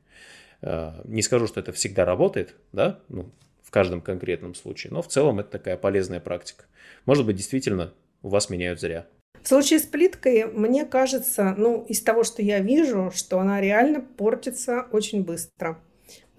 Э, 0.62 1.02
не 1.06 1.22
скажу, 1.22 1.48
что 1.48 1.60
это 1.60 1.72
всегда 1.72 2.06
работает, 2.06 2.56
да, 2.74 3.00
ну, 3.10 3.32
в 3.64 3.72
каждом 3.72 4.02
конкретном 4.02 4.54
случае, 4.54 4.92
но 4.92 5.02
в 5.02 5.08
целом 5.08 5.40
это 5.40 5.52
такая 5.52 5.78
полезная 5.78 6.20
практика. 6.20 6.66
Может 7.06 7.26
быть, 7.26 7.38
действительно, 7.38 7.94
у 8.22 8.30
вас 8.30 8.50
меняют 8.50 8.82
зря. 8.82 9.08
В 9.42 9.48
случае 9.48 9.80
с 9.80 9.84
плиткой, 9.84 10.46
мне 10.46 10.86
кажется, 10.86 11.56
ну, 11.58 11.84
из 11.88 12.02
того, 12.02 12.24
что 12.24 12.42
я 12.42 12.60
вижу, 12.60 13.12
что 13.16 13.40
она 13.40 13.60
реально 13.60 14.02
портится 14.02 14.88
очень 14.92 15.24
быстро. 15.24 15.80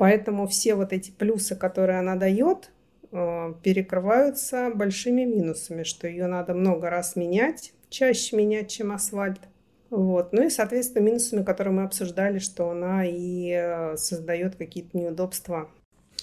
Поэтому 0.03 0.49
все 0.49 0.75
вот 0.75 0.93
эти 0.93 1.13
плюсы, 1.13 1.55
которые 1.55 2.01
она 2.01 2.17
дает, 2.17 2.73
э, 3.13 3.55
перекрываются 3.63 4.73
большими 4.75 5.23
минусами, 5.23 5.85
что 5.85 6.09
ее 6.09 6.27
надо 6.27 6.55
много 6.55 6.91
раз 6.91 7.15
менять, 7.15 7.73
чаще 7.89 8.35
менять, 8.35 8.69
чем 8.69 8.91
асфальт. 8.91 9.39
Вот. 9.91 10.33
Ну 10.33 10.45
и, 10.45 10.51
соответственно, 10.51 11.05
минусами, 11.05 11.45
которые 11.45 11.73
мы 11.73 11.85
обсуждали, 11.85 12.41
что 12.41 12.71
она 12.71 13.05
и 13.07 13.53
э, 13.53 13.97
создает 13.97 14.57
какие-то 14.57 14.99
неудобства. 14.99 15.71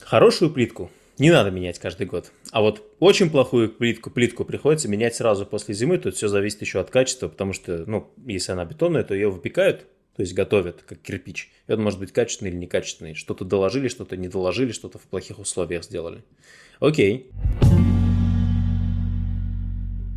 Хорошую 0.02 0.52
плитку 0.52 0.92
не 1.18 1.32
надо 1.32 1.50
менять 1.50 1.80
каждый 1.80 2.06
год. 2.06 2.34
А 2.52 2.60
вот 2.60 2.84
очень 3.00 3.30
плохую 3.30 3.70
плитку, 3.70 4.10
плитку 4.10 4.44
приходится 4.44 4.90
менять 4.90 5.16
сразу 5.16 5.46
после 5.46 5.74
зимы. 5.74 6.00
Тут 6.00 6.16
все 6.16 6.28
зависит 6.28 6.60
еще 6.60 6.82
от 6.82 6.90
качества, 6.90 7.30
потому 7.30 7.54
что, 7.54 7.86
ну, 7.88 8.12
если 8.26 8.52
она 8.52 8.66
бетонная, 8.66 9.06
то 9.06 9.14
ее 9.14 9.30
выпекают, 9.30 9.86
то 10.20 10.24
есть 10.24 10.34
готовят, 10.34 10.84
как 10.86 11.00
кирпич. 11.00 11.50
И 11.66 11.72
он 11.72 11.82
может 11.82 11.98
быть 11.98 12.12
качественный 12.12 12.52
или 12.52 12.58
некачественный. 12.58 13.14
Что-то 13.14 13.46
доложили, 13.46 13.88
что-то 13.88 14.18
не 14.18 14.28
доложили, 14.28 14.74
что-то 14.74 14.98
в 14.98 15.04
плохих 15.04 15.40
условиях 15.40 15.86
сделали. 15.86 16.26
Окей. 16.82 17.32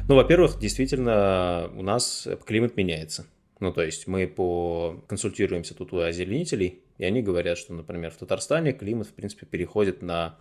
Ну, 0.09 0.17
во-первых, 0.17 0.59
действительно, 0.59 1.71
у 1.77 1.83
нас 1.83 2.27
климат 2.45 2.77
меняется. 2.77 3.29
Ну, 3.61 3.73
то 3.73 3.85
есть 3.85 4.09
мы 4.09 4.27
по... 4.27 5.01
консультируемся 5.07 5.77
тут 5.77 5.93
у 5.93 6.01
озеленителей, 6.01 6.81
и 6.99 7.05
они 7.05 7.23
говорят, 7.23 7.57
что, 7.57 7.73
например, 7.73 8.11
в 8.11 8.17
Татарстане 8.17 8.73
климат, 8.73 9.07
в 9.07 9.13
принципе, 9.13 9.47
переходит 9.47 10.03
на 10.03 10.37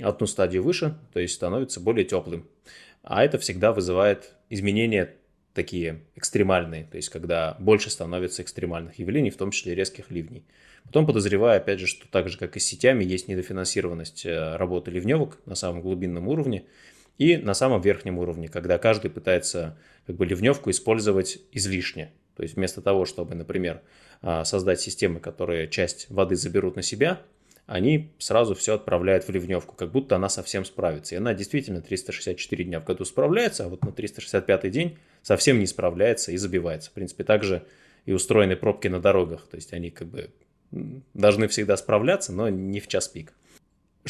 одну 0.00 0.28
стадию 0.28 0.62
выше, 0.62 0.96
то 1.12 1.18
есть 1.18 1.34
становится 1.34 1.80
более 1.80 2.04
теплым. 2.04 2.46
А 3.02 3.24
это 3.24 3.38
всегда 3.38 3.72
вызывает 3.72 4.36
изменения 4.50 5.16
такие 5.54 6.02
экстремальные, 6.16 6.84
то 6.84 6.96
есть 6.96 7.08
когда 7.08 7.56
больше 7.58 7.88
становится 7.88 8.42
экстремальных 8.42 8.98
явлений, 8.98 9.30
в 9.30 9.36
том 9.36 9.52
числе 9.52 9.74
резких 9.74 10.10
ливней. 10.10 10.44
Потом 10.84 11.06
подозреваю, 11.06 11.58
опять 11.58 11.80
же, 11.80 11.86
что 11.86 12.06
так 12.08 12.28
же, 12.28 12.36
как 12.36 12.56
и 12.56 12.60
с 12.60 12.66
сетями, 12.66 13.04
есть 13.04 13.28
недофинансированность 13.28 14.26
э, 14.26 14.56
работы 14.56 14.90
ливневок 14.90 15.38
на 15.46 15.54
самом 15.54 15.80
глубинном 15.80 16.28
уровне 16.28 16.64
и 17.16 17.36
на 17.36 17.54
самом 17.54 17.80
верхнем 17.80 18.18
уровне, 18.18 18.48
когда 18.48 18.76
каждый 18.78 19.10
пытается 19.10 19.78
как 20.06 20.16
бы 20.16 20.26
ливневку 20.26 20.70
использовать 20.70 21.38
излишне. 21.52 22.12
То 22.36 22.42
есть 22.42 22.56
вместо 22.56 22.82
того, 22.82 23.04
чтобы, 23.04 23.34
например, 23.36 23.80
а, 24.20 24.44
создать 24.44 24.80
системы, 24.80 25.20
которые 25.20 25.68
часть 25.68 26.10
воды 26.10 26.34
заберут 26.34 26.74
на 26.74 26.82
себя, 26.82 27.22
они 27.66 28.12
сразу 28.18 28.54
все 28.54 28.74
отправляют 28.74 29.26
в 29.26 29.30
ливневку, 29.30 29.74
как 29.74 29.90
будто 29.90 30.16
она 30.16 30.28
совсем 30.28 30.64
справится. 30.64 31.14
И 31.14 31.18
она 31.18 31.32
действительно 31.32 31.80
364 31.80 32.64
дня 32.64 32.80
в 32.80 32.84
году 32.84 33.04
справляется, 33.04 33.64
а 33.64 33.68
вот 33.68 33.84
на 33.84 33.92
365 33.92 34.70
день 34.70 34.98
совсем 35.22 35.58
не 35.58 35.66
справляется 35.66 36.32
и 36.32 36.36
забивается. 36.36 36.90
В 36.90 36.92
принципе, 36.92 37.24
также 37.24 37.64
и 38.04 38.12
устроены 38.12 38.56
пробки 38.56 38.88
на 38.88 39.00
дорогах. 39.00 39.46
То 39.50 39.56
есть 39.56 39.72
они 39.72 39.90
как 39.90 40.08
бы 40.08 40.30
должны 41.14 41.48
всегда 41.48 41.76
справляться, 41.76 42.32
но 42.32 42.48
не 42.48 42.80
в 42.80 42.88
час 42.88 43.08
пик. 43.08 43.32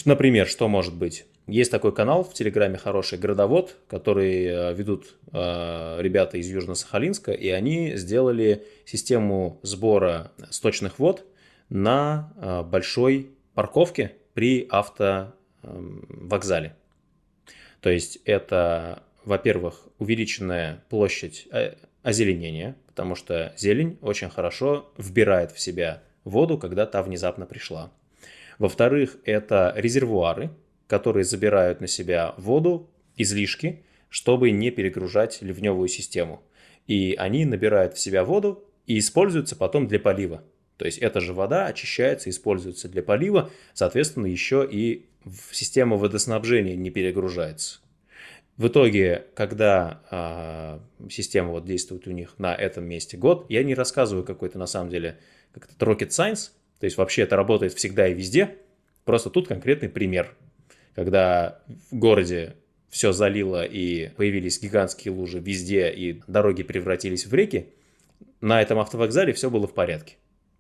Например, 0.05 0.49
что 0.49 0.67
может 0.67 0.95
быть? 0.95 1.25
Есть 1.47 1.71
такой 1.71 1.95
канал 1.95 2.25
в 2.25 2.33
Телеграме 2.33 2.79
хороший 2.79 3.19
«Городовод», 3.19 3.77
который 3.87 4.47
э, 4.47 4.75
ведут 4.75 5.15
э, 5.33 5.99
ребята 6.01 6.39
из 6.39 6.51
Южно-Сахалинска, 6.51 7.33
и 7.33 7.51
они 7.51 7.97
сделали 7.97 8.65
систему 8.87 9.61
сбора 9.63 10.33
сточных 10.51 10.99
вод 10.99 11.25
на 11.69 12.33
э, 12.37 12.63
большой 12.63 13.34
парковки 13.55 14.13
при 14.35 14.67
автовокзале. 14.69 16.77
То 17.81 17.91
есть 17.91 18.19
это, 18.25 19.03
во-первых, 19.25 19.89
увеличенная 19.99 20.83
площадь 20.89 21.47
э, 21.53 21.75
озеленения, 22.03 22.77
потому 22.87 23.15
что 23.15 23.53
зелень 23.57 23.99
очень 24.01 24.31
хорошо 24.31 24.93
вбирает 24.97 25.53
в 25.53 25.61
себя 25.61 26.03
воду, 26.25 26.59
когда 26.59 26.87
та 26.87 27.03
внезапно 27.03 27.47
пришла. 27.47 27.93
Во-вторых, 28.59 29.17
это 29.25 29.73
резервуары, 29.77 30.51
которые 30.87 31.25
забирают 31.25 31.81
на 31.81 31.87
себя 31.87 32.35
воду, 32.37 32.91
излишки, 33.17 33.85
чтобы 34.09 34.51
не 34.51 34.71
перегружать 34.71 35.43
ливневую 35.43 35.89
систему. 35.89 36.43
И 36.87 37.15
они 37.19 37.45
набирают 37.45 37.95
в 37.95 37.99
себя 37.99 38.25
воду 38.25 38.65
и 38.87 38.99
используются 38.99 39.57
потом 39.57 39.89
для 39.89 39.99
полива. 39.99 40.43
То 40.77 40.87
есть 40.87 40.99
эта 40.99 41.21
же 41.21 41.33
вода 41.33 41.67
очищается, 41.67 42.31
используется 42.31 42.89
для 42.89 43.03
полива, 43.03 43.51
соответственно, 43.75 44.27
еще 44.27 44.69
и 44.69 45.07
в 45.25 45.55
систему 45.55 45.97
водоснабжения 45.97 46.77
не 46.77 46.91
перегружается. 46.91 47.81
В 48.57 48.69
итоге, 48.69 49.27
когда 49.35 50.01
э, 50.11 51.09
система 51.11 51.51
вот 51.51 51.65
действует 51.65 52.07
у 52.07 52.13
них 52.13 52.39
на 52.39 52.55
этом 52.55 52.85
месте 52.85 53.17
год, 53.17 53.47
я 53.49 53.65
не 53.65 53.75
рассказываю 53.75 54.25
какой-то 54.25 54.59
на 54.59 54.67
самом 54.67 54.91
деле 54.91 55.19
как-то 55.53 55.85
rocket 55.85 56.09
science, 56.09 56.51
то 56.79 56.85
есть 56.85 56.97
вообще 56.97 57.23
это 57.23 57.37
работает 57.37 57.73
всегда 57.73 58.07
и 58.07 58.15
везде, 58.15 58.57
просто 59.05 59.31
тут 59.31 59.49
конкретный 59.49 59.89
пример, 59.89 60.37
когда 60.95 61.63
в 61.91 61.97
городе 61.97 62.55
все 62.91 63.13
залило 63.13 63.65
и 63.65 64.11
появились 64.11 64.63
гигантские 64.63 65.13
лужи 65.13 65.41
везде, 65.41 65.91
и 65.91 66.23
дороги 66.29 66.63
превратились 66.63 67.27
в 67.27 67.35
реки, 67.35 67.71
на 68.41 68.63
этом 68.63 68.79
автовокзале 68.79 69.33
все 69.33 69.51
было 69.51 69.67
в 69.67 69.75
порядке. 69.75 70.15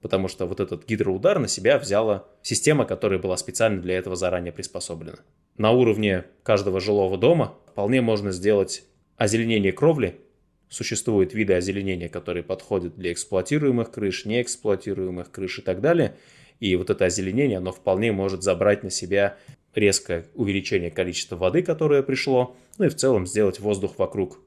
Потому 0.04 0.28
что 0.28 0.44
вот 0.44 0.60
этот 0.60 0.84
гидроудар 0.86 1.38
на 1.38 1.48
себя 1.48 1.78
взяла 1.78 2.26
система, 2.42 2.84
которая 2.84 3.18
была 3.18 3.38
специально 3.38 3.80
для 3.80 3.96
этого 3.96 4.16
заранее 4.16 4.52
приспособлена. 4.52 5.20
На 5.56 5.70
уровне 5.70 6.24
каждого 6.42 6.78
жилого 6.78 7.16
дома 7.16 7.54
вполне 7.72 8.02
можно 8.02 8.30
сделать 8.30 8.84
озеленение 9.16 9.72
кровли. 9.72 10.20
Существуют 10.68 11.32
виды 11.32 11.54
озеленения, 11.54 12.10
которые 12.10 12.42
подходят 12.42 12.96
для 12.96 13.12
эксплуатируемых 13.12 13.92
крыш, 13.92 14.26
неэксплуатируемых 14.26 15.30
крыш 15.30 15.60
и 15.60 15.62
так 15.62 15.80
далее. 15.80 16.16
И 16.60 16.76
вот 16.76 16.90
это 16.90 17.06
озеленение, 17.06 17.56
оно 17.56 17.72
вполне 17.72 18.12
может 18.12 18.42
забрать 18.42 18.82
на 18.82 18.90
себя 18.90 19.38
резкое 19.74 20.26
увеличение 20.34 20.90
количества 20.90 21.36
воды, 21.36 21.62
которое 21.62 22.02
пришло, 22.02 22.58
ну 22.76 22.84
и 22.84 22.88
в 22.90 22.94
целом 22.94 23.26
сделать 23.26 23.58
воздух 23.58 23.98
вокруг 23.98 24.38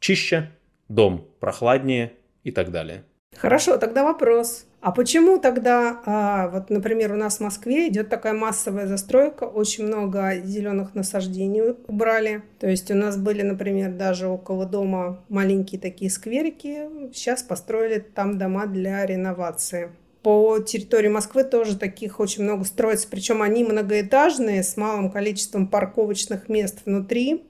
чище, 0.00 0.52
дом 0.88 1.28
прохладнее 1.38 2.14
и 2.44 2.50
так 2.50 2.70
далее. 2.70 3.04
Хорошо, 3.36 3.76
тогда 3.76 4.04
вопрос. 4.04 4.64
А 4.82 4.90
почему 4.90 5.38
тогда, 5.38 6.00
а, 6.04 6.48
вот, 6.48 6.68
например, 6.68 7.12
у 7.12 7.16
нас 7.16 7.36
в 7.36 7.40
Москве 7.40 7.86
идет 7.86 8.08
такая 8.08 8.32
массовая 8.32 8.88
застройка, 8.88 9.44
очень 9.44 9.86
много 9.86 10.40
зеленых 10.42 10.96
насаждений 10.96 11.76
убрали. 11.86 12.42
То 12.58 12.66
есть 12.66 12.90
у 12.90 12.94
нас 12.94 13.16
были, 13.16 13.42
например, 13.42 13.92
даже 13.92 14.26
около 14.26 14.66
дома 14.66 15.22
маленькие 15.28 15.80
такие 15.80 16.10
скверики, 16.10 16.88
сейчас 17.14 17.44
построили 17.44 18.00
там 18.00 18.38
дома 18.38 18.66
для 18.66 19.06
реновации. 19.06 19.92
По 20.24 20.58
территории 20.58 21.08
Москвы 21.08 21.44
тоже 21.44 21.78
таких 21.78 22.18
очень 22.18 22.42
много 22.42 22.64
строится, 22.64 23.06
причем 23.08 23.40
они 23.40 23.62
многоэтажные 23.62 24.64
с 24.64 24.76
малым 24.76 25.12
количеством 25.12 25.68
парковочных 25.68 26.48
мест 26.48 26.80
внутри. 26.84 27.44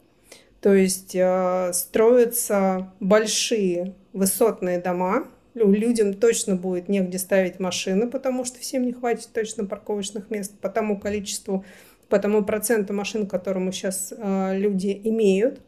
То 0.60 0.74
есть 0.74 1.14
э, 1.14 1.72
строятся 1.72 2.92
большие 3.00 3.94
высотные 4.12 4.78
дома, 4.78 5.24
людям 5.54 6.14
точно 6.14 6.56
будет 6.56 6.88
негде 6.88 7.18
ставить 7.18 7.60
машины, 7.60 8.10
потому 8.10 8.44
что 8.44 8.58
всем 8.58 8.84
не 8.84 8.92
хватит 8.92 9.28
точно 9.32 9.66
парковочных 9.66 10.30
мест 10.30 10.58
по 10.60 10.68
тому 10.68 10.98
количеству, 10.98 11.64
по 12.08 12.18
тому 12.18 12.44
проценту 12.44 12.92
машин, 12.92 13.26
которому 13.26 13.72
сейчас 13.72 14.12
э, 14.16 14.58
люди 14.58 15.00
имеют. 15.04 15.60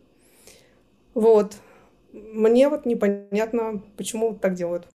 Вот. 1.14 1.57
Мне 2.12 2.68
вот 2.68 2.87
непонятно, 2.87 3.82
почему 3.97 4.35
так 4.35 4.55
делают. 4.55 4.89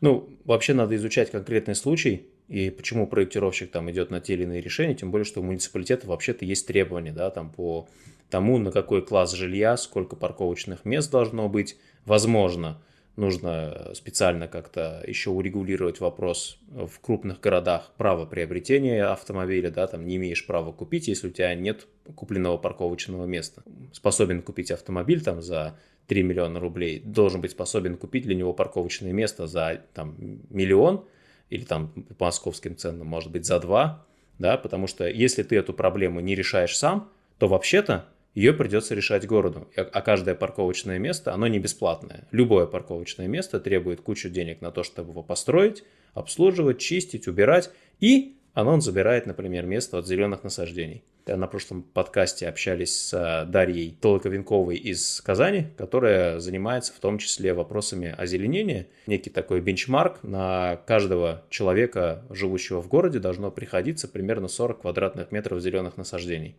Ну, 0.00 0.28
вообще 0.44 0.72
надо 0.74 0.96
изучать 0.96 1.30
конкретный 1.30 1.74
случай, 1.74 2.26
и 2.48 2.70
почему 2.70 3.06
проектировщик 3.06 3.70
там 3.70 3.90
идет 3.90 4.10
на 4.10 4.20
те 4.20 4.34
или 4.34 4.42
иные 4.42 4.60
решения, 4.60 4.94
тем 4.94 5.10
более, 5.10 5.24
что 5.24 5.40
у 5.40 5.44
муниципалитета 5.44 6.06
вообще-то 6.06 6.44
есть 6.44 6.66
требования, 6.66 7.12
да, 7.12 7.30
там 7.30 7.50
по 7.50 7.88
тому, 8.30 8.58
на 8.58 8.72
какой 8.72 9.04
класс 9.04 9.32
жилья, 9.32 9.76
сколько 9.76 10.16
парковочных 10.16 10.84
мест 10.84 11.10
должно 11.10 11.48
быть. 11.48 11.76
Возможно, 12.06 12.80
нужно 13.16 13.90
специально 13.94 14.48
как-то 14.48 15.02
еще 15.06 15.30
урегулировать 15.30 16.00
вопрос 16.00 16.58
в 16.68 17.00
крупных 17.00 17.40
городах 17.40 17.92
право 17.96 18.26
приобретения 18.26 19.04
автомобиля, 19.04 19.70
да, 19.70 19.86
там 19.86 20.06
не 20.06 20.16
имеешь 20.16 20.46
права 20.46 20.72
купить, 20.72 21.08
если 21.08 21.28
у 21.28 21.30
тебя 21.30 21.54
нет 21.54 21.86
купленного 22.14 22.56
парковочного 22.56 23.26
места. 23.26 23.62
Способен 23.92 24.42
купить 24.42 24.70
автомобиль 24.70 25.22
там 25.22 25.42
за 25.42 25.78
3 26.06 26.22
миллиона 26.22 26.58
рублей, 26.58 27.00
должен 27.00 27.40
быть 27.40 27.52
способен 27.52 27.96
купить 27.96 28.24
для 28.24 28.34
него 28.34 28.52
парковочное 28.52 29.12
место 29.12 29.46
за 29.46 29.82
там, 29.94 30.16
миллион 30.50 31.04
или 31.50 31.64
там 31.64 31.88
по 32.18 32.26
московским 32.26 32.76
ценам, 32.76 33.06
может 33.06 33.30
быть, 33.30 33.44
за 33.44 33.60
2, 33.60 34.06
да, 34.38 34.56
потому 34.56 34.86
что 34.86 35.06
если 35.08 35.42
ты 35.42 35.56
эту 35.56 35.72
проблему 35.72 36.20
не 36.20 36.34
решаешь 36.34 36.76
сам, 36.76 37.10
то 37.38 37.48
вообще-то 37.48 38.06
ее 38.34 38.52
придется 38.52 38.94
решать 38.94 39.26
городу. 39.26 39.68
А 39.76 40.00
каждое 40.02 40.34
парковочное 40.34 40.98
место, 40.98 41.34
оно 41.34 41.48
не 41.48 41.58
бесплатное. 41.58 42.28
Любое 42.30 42.66
парковочное 42.66 43.26
место 43.26 43.58
требует 43.60 44.00
кучу 44.00 44.28
денег 44.28 44.60
на 44.60 44.70
то, 44.70 44.82
чтобы 44.82 45.10
его 45.10 45.22
построить, 45.22 45.82
обслуживать, 46.14 46.78
чистить, 46.78 47.26
убирать. 47.26 47.70
И 47.98 48.36
оно 48.54 48.80
забирает, 48.80 49.26
например, 49.26 49.66
место 49.66 49.98
от 49.98 50.06
зеленых 50.06 50.44
насаждений. 50.44 51.04
На 51.26 51.46
прошлом 51.46 51.82
подкасте 51.82 52.48
общались 52.48 53.08
с 53.08 53.14
э, 53.14 53.44
Дарьей 53.48 53.96
Толоковенковой 54.00 54.76
из 54.76 55.20
Казани, 55.20 55.66
которая 55.76 56.40
занимается 56.40 56.92
в 56.92 56.98
том 56.98 57.18
числе 57.18 57.52
вопросами 57.54 58.12
озеленения. 58.16 58.88
Некий 59.06 59.30
такой 59.30 59.60
бенчмарк 59.60 60.24
на 60.24 60.76
каждого 60.86 61.44
человека, 61.50 62.24
живущего 62.30 62.80
в 62.80 62.88
городе, 62.88 63.20
должно 63.20 63.50
приходиться 63.52 64.08
примерно 64.08 64.48
40 64.48 64.80
квадратных 64.80 65.30
метров 65.30 65.60
зеленых 65.60 65.96
насаждений. 65.96 66.56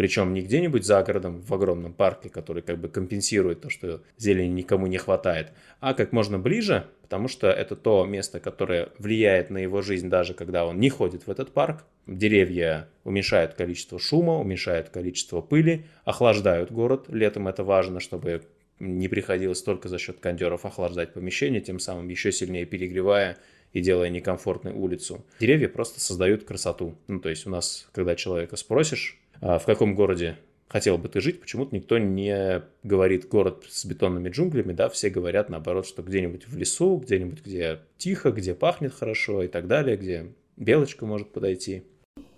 Причем 0.00 0.32
не 0.32 0.40
где-нибудь 0.40 0.86
за 0.86 1.02
городом 1.02 1.42
в 1.42 1.52
огромном 1.52 1.92
парке, 1.92 2.30
который 2.30 2.62
как 2.62 2.78
бы 2.78 2.88
компенсирует 2.88 3.60
то, 3.60 3.68
что 3.68 4.00
зелени 4.16 4.48
никому 4.48 4.86
не 4.86 4.96
хватает, 4.96 5.52
а 5.80 5.92
как 5.92 6.12
можно 6.12 6.38
ближе, 6.38 6.86
потому 7.02 7.28
что 7.28 7.50
это 7.50 7.76
то 7.76 8.06
место, 8.06 8.40
которое 8.40 8.88
влияет 8.96 9.50
на 9.50 9.58
его 9.58 9.82
жизнь 9.82 10.08
даже 10.08 10.32
когда 10.32 10.64
он 10.64 10.80
не 10.80 10.88
ходит 10.88 11.26
в 11.26 11.30
этот 11.30 11.52
парк. 11.52 11.84
Деревья 12.06 12.88
уменьшают 13.04 13.52
количество 13.52 13.98
шума, 13.98 14.38
уменьшают 14.38 14.88
количество 14.88 15.42
пыли, 15.42 15.84
охлаждают 16.06 16.72
город. 16.72 17.04
Летом 17.08 17.46
это 17.46 17.62
важно, 17.62 18.00
чтобы 18.00 18.44
не 18.78 19.08
приходилось 19.08 19.62
только 19.62 19.90
за 19.90 19.98
счет 19.98 20.18
кондеров 20.18 20.64
охлаждать 20.64 21.12
помещение, 21.12 21.60
тем 21.60 21.78
самым 21.78 22.08
еще 22.08 22.32
сильнее 22.32 22.64
перегревая 22.64 23.36
и 23.74 23.82
делая 23.82 24.08
некомфортной 24.08 24.72
улицу. 24.72 25.26
Деревья 25.40 25.68
просто 25.68 26.00
создают 26.00 26.44
красоту. 26.44 26.96
Ну, 27.06 27.20
то 27.20 27.28
есть 27.28 27.46
у 27.46 27.50
нас, 27.50 27.86
когда 27.92 28.16
человека 28.16 28.56
спросишь, 28.56 29.19
в 29.40 29.62
каком 29.66 29.94
городе 29.94 30.36
хотел 30.70 30.98
бы 30.98 31.08
ты 31.08 31.20
жить, 31.20 31.40
почему-то 31.40 31.74
никто 31.74 31.98
не 31.98 32.62
говорит 32.84 33.28
город 33.28 33.64
с 33.68 33.84
бетонными 33.84 34.28
джунглями, 34.28 34.72
да, 34.72 34.88
все 34.88 35.10
говорят 35.10 35.50
наоборот, 35.50 35.86
что 35.86 36.02
где-нибудь 36.02 36.46
в 36.46 36.56
лесу, 36.56 36.96
где-нибудь, 36.96 37.44
где 37.44 37.80
тихо, 37.98 38.30
где 38.30 38.54
пахнет 38.54 38.94
хорошо 38.94 39.42
и 39.42 39.48
так 39.48 39.66
далее, 39.66 39.96
где 39.96 40.32
белочка 40.56 41.06
может 41.06 41.32
подойти. 41.32 41.82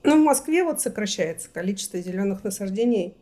Ну, 0.02 0.20
в 0.20 0.24
Москве 0.24 0.64
вот 0.64 0.80
сокращается 0.80 1.48
количество 1.52 2.00
зеленых 2.00 2.42
насаждений, 2.42 3.14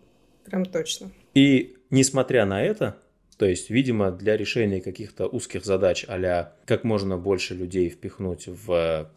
прям 0.44 0.64
точно. 0.64 1.10
И 1.34 1.76
несмотря 1.90 2.46
на 2.46 2.62
это, 2.62 2.96
то 3.36 3.46
есть, 3.46 3.68
видимо, 3.68 4.12
для 4.12 4.36
решения 4.36 4.80
каких-то 4.80 5.26
узких 5.26 5.64
задач 5.64 6.04
а 6.08 6.54
как 6.66 6.84
можно 6.84 7.18
больше 7.18 7.54
людей 7.54 7.88
впихнуть 7.88 8.46
в 8.46 9.10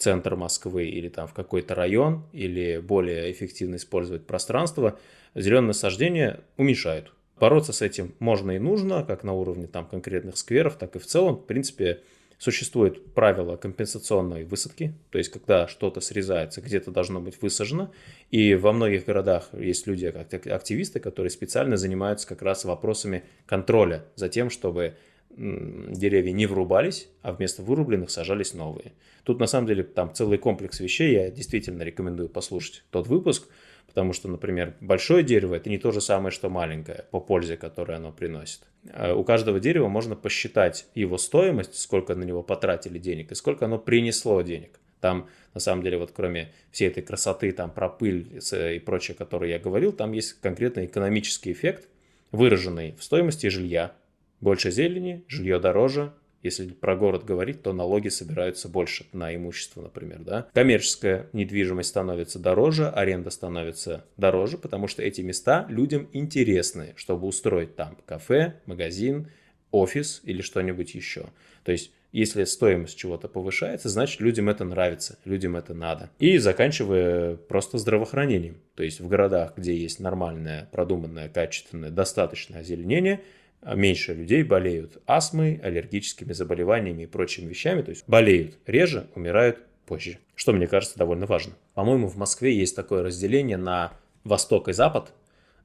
центр 0.00 0.34
Москвы 0.34 0.86
или 0.86 1.08
там 1.08 1.28
в 1.28 1.34
какой-то 1.34 1.74
район, 1.74 2.24
или 2.32 2.78
более 2.78 3.30
эффективно 3.30 3.76
использовать 3.76 4.26
пространство, 4.26 4.98
зеленые 5.34 5.68
насаждения 5.68 6.40
уменьшают. 6.56 7.12
Бороться 7.38 7.72
с 7.72 7.80
этим 7.82 8.14
можно 8.18 8.50
и 8.52 8.58
нужно, 8.58 9.04
как 9.04 9.24
на 9.24 9.32
уровне 9.32 9.66
там 9.66 9.86
конкретных 9.86 10.36
скверов, 10.36 10.76
так 10.76 10.96
и 10.96 10.98
в 10.98 11.06
целом. 11.06 11.36
В 11.36 11.46
принципе, 11.46 12.00
существует 12.40 13.12
правило 13.14 13.56
компенсационной 13.56 14.44
высадки, 14.44 14.94
то 15.10 15.18
есть 15.18 15.30
когда 15.30 15.68
что-то 15.68 16.00
срезается, 16.00 16.62
где-то 16.62 16.90
должно 16.90 17.20
быть 17.20 17.40
высажено. 17.40 17.92
И 18.30 18.54
во 18.54 18.72
многих 18.72 19.04
городах 19.04 19.50
есть 19.52 19.86
люди, 19.86 20.06
активисты, 20.06 21.00
которые 21.00 21.30
специально 21.30 21.76
занимаются 21.76 22.26
как 22.26 22.40
раз 22.42 22.64
вопросами 22.64 23.24
контроля 23.46 24.06
за 24.16 24.28
тем, 24.30 24.48
чтобы 24.48 24.94
деревья 25.36 26.32
не 26.32 26.46
врубались, 26.46 27.08
а 27.22 27.32
вместо 27.32 27.62
вырубленных 27.62 28.10
сажались 28.10 28.54
новые. 28.54 28.92
Тут 29.24 29.38
на 29.38 29.46
самом 29.46 29.66
деле 29.66 29.82
там 29.82 30.12
целый 30.12 30.38
комплекс 30.38 30.80
вещей, 30.80 31.12
я 31.12 31.30
действительно 31.30 31.82
рекомендую 31.82 32.28
послушать 32.28 32.84
тот 32.90 33.06
выпуск, 33.06 33.48
потому 33.86 34.12
что, 34.12 34.28
например, 34.28 34.74
большое 34.80 35.22
дерево 35.22 35.54
это 35.54 35.70
не 35.70 35.78
то 35.78 35.92
же 35.92 36.00
самое, 36.00 36.30
что 36.30 36.48
маленькое 36.48 37.06
по 37.10 37.20
пользе, 37.20 37.56
которую 37.56 37.96
оно 37.96 38.12
приносит. 38.12 38.60
А 38.92 39.14
у 39.14 39.24
каждого 39.24 39.60
дерева 39.60 39.88
можно 39.88 40.16
посчитать 40.16 40.86
его 40.94 41.18
стоимость, 41.18 41.78
сколько 41.78 42.14
на 42.14 42.24
него 42.24 42.42
потратили 42.42 42.98
денег 42.98 43.32
и 43.32 43.34
сколько 43.34 43.66
оно 43.66 43.78
принесло 43.78 44.40
денег. 44.42 44.78
Там, 45.00 45.28
на 45.54 45.60
самом 45.60 45.82
деле, 45.82 45.96
вот 45.96 46.12
кроме 46.12 46.52
всей 46.70 46.88
этой 46.88 47.02
красоты, 47.02 47.52
там 47.52 47.70
про 47.70 47.88
пыль 47.88 48.40
и 48.52 48.78
прочее, 48.78 49.16
которые 49.16 49.52
я 49.52 49.58
говорил, 49.58 49.92
там 49.92 50.12
есть 50.12 50.34
конкретный 50.34 50.84
экономический 50.84 51.52
эффект, 51.52 51.88
выраженный 52.32 52.94
в 52.98 53.02
стоимости 53.02 53.46
жилья, 53.48 53.92
больше 54.40 54.70
зелени, 54.70 55.24
жилье 55.28 55.58
дороже. 55.58 56.12
Если 56.42 56.68
про 56.68 56.96
город 56.96 57.26
говорить, 57.26 57.62
то 57.62 57.74
налоги 57.74 58.08
собираются 58.08 58.68
больше 58.68 59.04
на 59.12 59.34
имущество, 59.34 59.82
например. 59.82 60.20
Да? 60.20 60.48
Коммерческая 60.54 61.28
недвижимость 61.34 61.90
становится 61.90 62.38
дороже, 62.38 62.88
аренда 62.88 63.28
становится 63.28 64.06
дороже, 64.16 64.56
потому 64.56 64.88
что 64.88 65.02
эти 65.02 65.20
места 65.20 65.66
людям 65.68 66.08
интересны, 66.14 66.94
чтобы 66.96 67.26
устроить 67.26 67.76
там 67.76 67.98
кафе, 68.06 68.60
магазин, 68.64 69.28
офис 69.70 70.22
или 70.24 70.40
что-нибудь 70.40 70.94
еще. 70.94 71.26
То 71.62 71.72
есть 71.72 71.92
если 72.10 72.42
стоимость 72.44 72.98
чего-то 72.98 73.28
повышается, 73.28 73.88
значит 73.90 74.20
людям 74.20 74.48
это 74.48 74.64
нравится, 74.64 75.18
людям 75.26 75.56
это 75.56 75.74
надо. 75.74 76.10
И 76.18 76.38
заканчивая 76.38 77.36
просто 77.36 77.76
здравоохранением. 77.76 78.62
То 78.74 78.82
есть 78.82 78.98
в 78.98 79.06
городах, 79.06 79.52
где 79.58 79.76
есть 79.76 80.00
нормальное, 80.00 80.68
продуманное, 80.72 81.28
качественное, 81.28 81.90
достаточное 81.90 82.60
озеленение– 82.60 83.20
меньше 83.62 84.14
людей 84.14 84.42
болеют 84.42 84.98
астмой, 85.06 85.56
аллергическими 85.62 86.32
заболеваниями 86.32 87.02
и 87.02 87.06
прочими 87.06 87.48
вещами, 87.48 87.82
то 87.82 87.90
есть 87.90 88.04
болеют 88.06 88.58
реже, 88.66 89.08
умирают 89.14 89.58
позже, 89.86 90.18
что 90.34 90.52
мне 90.52 90.66
кажется 90.66 90.98
довольно 90.98 91.26
важно. 91.26 91.54
По-моему, 91.74 92.08
в 92.08 92.16
Москве 92.16 92.56
есть 92.56 92.76
такое 92.76 93.02
разделение 93.02 93.56
на 93.56 93.92
Восток 94.24 94.68
и 94.68 94.72
Запад. 94.72 95.12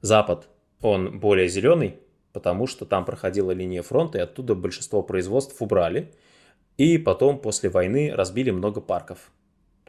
Запад, 0.00 0.48
он 0.80 1.18
более 1.18 1.48
зеленый, 1.48 1.96
потому 2.32 2.66
что 2.66 2.84
там 2.84 3.04
проходила 3.04 3.50
линия 3.52 3.82
фронта, 3.82 4.18
и 4.18 4.20
оттуда 4.20 4.54
большинство 4.54 5.02
производств 5.02 5.60
убрали. 5.62 6.12
И 6.76 6.98
потом 6.98 7.38
после 7.38 7.70
войны 7.70 8.12
разбили 8.14 8.50
много 8.50 8.82
парков. 8.82 9.30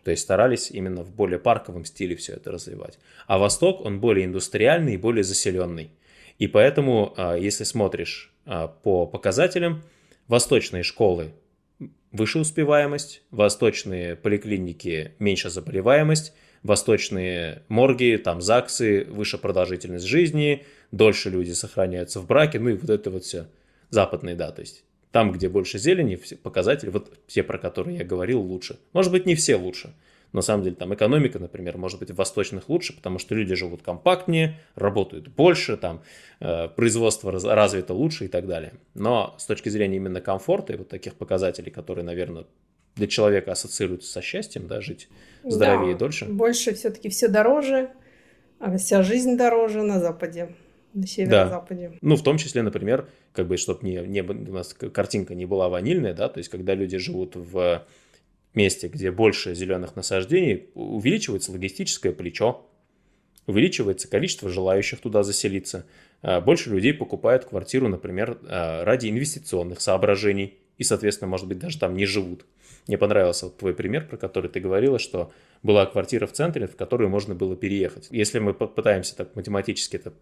То 0.04 0.12
есть 0.12 0.24
старались 0.24 0.72
именно 0.72 1.04
в 1.04 1.14
более 1.14 1.40
парковом 1.40 1.84
стиле 1.84 2.16
все 2.16 2.34
это 2.34 2.50
развивать. 2.50 2.98
А 3.28 3.38
Восток, 3.38 3.84
он 3.84 4.00
более 4.00 4.26
индустриальный 4.26 4.94
и 4.94 4.98
более 4.98 5.26
заселенный. 5.26 5.92
И 6.40 6.48
поэтому, 6.48 7.14
а, 7.18 7.36
если 7.36 7.64
смотришь 7.64 8.34
а, 8.46 8.68
по 8.68 9.06
показателям, 9.06 9.84
восточные 10.28 10.84
школы 10.84 11.32
выше 12.12 12.40
успеваемость, 12.40 13.24
восточные 13.32 14.16
поликлиники 14.16 15.14
меньше 15.20 15.50
заболеваемость, 15.50 16.34
восточные 16.64 17.64
морги, 17.68 18.18
там 18.24 18.42
ЗАГСы, 18.42 19.06
выше 19.10 19.38
продолжительность 19.38 20.06
жизни, 20.06 20.66
дольше 20.92 21.30
люди 21.30 21.52
сохраняются 21.52 22.20
в 22.20 22.28
браке, 22.28 22.60
ну 22.60 22.70
и 22.70 22.74
вот 22.74 22.90
это 22.90 23.10
вот 23.10 23.24
все 23.24 23.48
западные, 23.90 24.36
да, 24.36 24.52
то 24.52 24.62
есть 24.62 24.84
там, 25.12 25.32
где 25.32 25.50
больше 25.50 25.80
зелени, 25.80 26.20
показатели, 26.44 26.90
вот 26.90 27.12
все, 27.28 27.44
про 27.44 27.58
которые 27.58 27.98
я 27.98 28.06
говорил, 28.06 28.42
лучше. 28.42 28.78
Может 28.94 29.12
быть, 29.12 29.26
не 29.26 29.36
все 29.36 29.56
лучше, 29.56 29.94
на 30.34 30.42
самом 30.42 30.64
деле 30.64 30.76
там 30.76 30.94
экономика, 30.94 31.40
например, 31.40 31.78
может 31.78 32.00
быть 32.00 32.12
в 32.12 32.16
восточных 32.16 32.70
лучше, 32.70 32.96
потому 32.96 33.20
что 33.20 33.36
люди 33.36 33.56
живут 33.56 33.82
компактнее, 33.82 34.60
работают 34.76 35.30
больше, 35.30 35.78
там 35.78 36.02
э, 36.40 36.68
производство 36.70 37.32
раз, 37.32 37.44
развито 37.44 37.94
лучше 37.94 38.26
и 38.26 38.28
так 38.28 38.48
далее. 38.48 38.74
Но 38.94 39.36
с 39.38 39.46
точки 39.46 39.70
зрения 39.70 39.98
именно 39.98 40.22
комфорта 40.22 40.74
и 40.74 40.78
вот 40.78 40.90
таких 40.90 41.16
показателей, 41.16 41.72
которые, 41.72 42.04
наверное, 42.04 42.46
для 42.96 43.08
человека 43.08 43.52
ассоциируются 43.52 44.12
со 44.12 44.22
счастьем, 44.22 44.68
да, 44.68 44.82
жить 44.82 45.08
здоровее 45.44 45.94
да, 45.94 45.96
и 45.96 46.00
дольше. 46.00 46.26
Больше 46.26 46.74
все-таки 46.74 47.10
все 47.10 47.28
дороже, 47.28 47.92
а 48.60 48.76
вся 48.78 49.04
жизнь 49.04 49.38
дороже 49.38 49.84
на 49.84 50.00
Западе 50.00 50.56
на 50.94 51.06
северо-западе. 51.06 51.90
Да. 51.90 51.98
Ну, 52.02 52.16
в 52.16 52.24
том 52.24 52.38
числе, 52.38 52.64
например, 52.64 53.08
как 53.34 53.48
бы, 53.48 53.58
чтобы 53.58 53.86
не, 53.86 53.98
не, 53.98 54.22
у 54.22 54.54
нас 54.54 54.74
картинка 54.74 55.36
не 55.36 55.46
была 55.46 55.70
ванильная, 55.70 56.14
да, 56.14 56.28
то 56.28 56.40
есть, 56.40 56.50
когда 56.50 56.74
люди 56.74 56.98
живут 56.98 57.36
в 57.36 57.84
месте, 58.58 58.90
где 58.90 59.12
больше 59.12 59.56
зеленых 59.56 59.96
насаждений, 59.96 60.70
увеличивается 60.74 61.52
логистическое 61.54 62.12
плечо, 62.12 62.66
увеличивается 63.46 64.10
количество 64.10 64.50
желающих 64.50 65.00
туда 65.00 65.24
заселиться, 65.24 65.86
а, 66.22 66.42
больше 66.42 66.70
людей 66.70 66.94
покупают 66.94 67.46
квартиру, 67.46 67.88
например, 67.88 68.38
а, 68.44 68.84
ради 68.84 69.10
инвестиционных 69.10 69.80
соображений, 69.80 70.58
и, 70.78 70.84
соответственно, 70.84 71.30
может 71.30 71.48
быть, 71.48 71.60
даже 71.60 71.80
там 71.80 71.96
не 71.96 72.06
живут. 72.06 72.46
Мне 72.88 72.98
понравился 72.98 73.46
вот 73.46 73.58
твой 73.58 73.74
пример, 73.74 74.08
про 74.08 74.18
который 74.18 74.50
ты 74.50 74.60
говорила, 74.60 75.00
что 75.00 75.32
была 75.64 75.86
квартира 75.86 76.28
в 76.28 76.34
центре, 76.34 76.68
в 76.68 76.76
которую 76.76 77.10
можно 77.10 77.36
было 77.36 77.56
переехать. 77.56 78.08
Если 78.12 78.40
мы 78.40 78.54
попытаемся 78.54 79.16
так 79.16 79.36
математически 79.36 79.96
это 79.96 80.14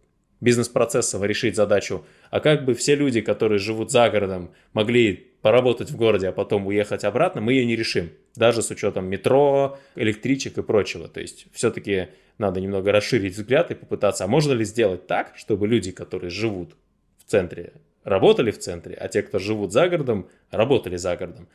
бизнес-процессово 0.41 1.25
решить 1.25 1.55
задачу, 1.55 2.05
а 2.29 2.39
как 2.39 2.65
бы 2.65 2.73
все 2.73 2.95
люди, 2.95 3.21
которые 3.21 3.59
живут 3.59 3.91
за 3.91 4.09
городом, 4.09 4.51
могли 4.73 5.31
поработать 5.41 5.91
в 5.91 5.95
городе, 5.95 6.27
а 6.27 6.31
потом 6.31 6.67
уехать 6.67 7.03
обратно, 7.03 7.41
мы 7.41 7.53
ее 7.53 7.65
не 7.65 7.75
решим. 7.75 8.09
Даже 8.35 8.61
с 8.61 8.71
учетом 8.71 9.07
метро, 9.07 9.77
электричек 9.95 10.57
и 10.57 10.63
прочего. 10.63 11.07
То 11.07 11.21
есть 11.21 11.45
все-таки 11.53 12.07
надо 12.37 12.59
немного 12.59 12.91
расширить 12.91 13.35
взгляд 13.35 13.71
и 13.71 13.75
попытаться, 13.75 14.23
а 14.23 14.27
можно 14.27 14.53
ли 14.53 14.65
сделать 14.65 15.07
так, 15.07 15.33
чтобы 15.35 15.67
люди, 15.67 15.91
которые 15.91 16.31
живут 16.31 16.75
в 17.23 17.29
центре, 17.29 17.73
работали 18.03 18.51
в 18.51 18.59
центре, 18.59 18.95
а 18.95 19.07
те, 19.07 19.21
кто 19.21 19.39
живут 19.39 19.71
за 19.71 19.87
городом, 19.87 20.27
работали 20.51 20.97
за 20.97 21.15
городом. 21.15 21.47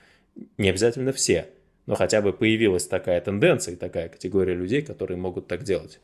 Не 0.57 0.71
обязательно 0.71 1.13
все, 1.13 1.49
но 1.87 1.97
хотя 1.97 2.23
бы 2.23 2.33
появилась 2.33 2.87
такая 2.87 3.21
тенденция 3.21 3.75
и 3.75 3.77
такая 3.77 4.09
категория 4.09 4.55
людей, 4.55 4.83
которые 4.83 5.19
могут 5.19 5.49
так 5.49 5.65
делать. 5.65 6.01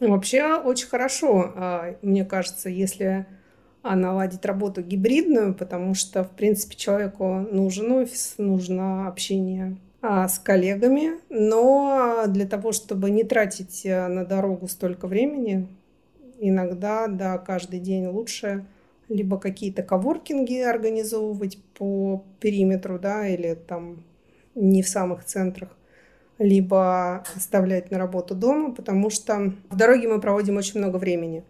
Вообще 0.00 0.56
очень 0.56 0.88
хорошо, 0.88 1.52
а, 1.54 1.96
мне 2.02 2.24
кажется, 2.24 2.68
если 2.68 3.26
наладить 3.82 4.44
работу 4.46 4.80
гибридную, 4.80 5.54
потому 5.54 5.94
что, 5.94 6.24
в 6.24 6.30
принципе, 6.30 6.74
человеку 6.74 7.46
нужен 7.50 7.92
офис, 7.92 8.34
нужно 8.38 9.06
общение 9.06 9.76
а, 10.00 10.26
с 10.26 10.38
коллегами, 10.38 11.20
но 11.28 12.24
для 12.28 12.46
того, 12.46 12.72
чтобы 12.72 13.10
не 13.10 13.24
тратить 13.24 13.84
э, 13.84 14.08
на 14.08 14.24
дорогу 14.24 14.68
столько 14.68 15.06
времени, 15.06 15.68
иногда, 16.40 17.06
да, 17.08 17.38
каждый 17.38 17.80
день 17.80 18.06
лучше 18.06 18.64
либо 19.08 19.38
какие-то 19.38 19.82
коворкинги 19.82 20.58
организовывать 20.60 21.58
по 21.74 22.24
периметру, 22.40 22.98
да, 22.98 23.26
или 23.28 23.54
там 23.54 24.02
не 24.54 24.82
в 24.82 24.88
самых 24.88 25.24
центрах, 25.24 25.76
либо 26.38 27.24
оставлять 27.36 27.90
на 27.90 27.98
работу 27.98 28.34
дома, 28.34 28.74
потому 28.74 29.10
что 29.10 29.52
в 29.70 29.76
дороге 29.76 30.08
мы 30.08 30.20
проводим 30.20 30.56
очень 30.56 30.80
много 30.80 30.96
времени. 30.96 31.44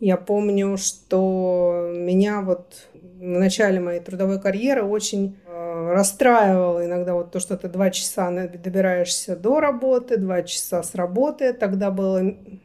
Я 0.00 0.16
помню, 0.16 0.76
что 0.76 1.90
меня 1.94 2.40
вот 2.40 2.88
в 2.92 3.22
начале 3.22 3.80
моей 3.80 4.00
трудовой 4.00 4.40
карьеры 4.40 4.82
очень 4.82 5.36
э, 5.46 5.92
расстраивало 5.92 6.84
иногда 6.84 7.14
вот 7.14 7.30
то, 7.30 7.40
что 7.40 7.56
ты 7.56 7.68
два 7.68 7.90
часа 7.90 8.30
добираешься 8.30 9.36
до 9.36 9.60
работы, 9.60 10.18
два 10.18 10.42
часа 10.42 10.82
с 10.82 10.94
работы. 10.94 11.52
Тогда 11.52 11.90
было, 11.90 12.22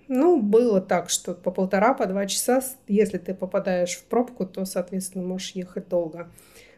ну, 0.08 0.42
было 0.42 0.82
так, 0.82 1.10
что 1.10 1.34
по 1.34 1.52
полтора, 1.52 1.94
по 1.94 2.08
два 2.08 2.26
часа, 2.26 2.62
если 2.88 3.20
ты 3.20 3.34
попадаешь 3.34 3.96
в 3.96 4.04
пробку, 4.06 4.46
то, 4.46 4.66
соответственно, 4.66 5.26
можешь 5.26 5.52
ехать 5.52 5.88
долго. 5.88 6.30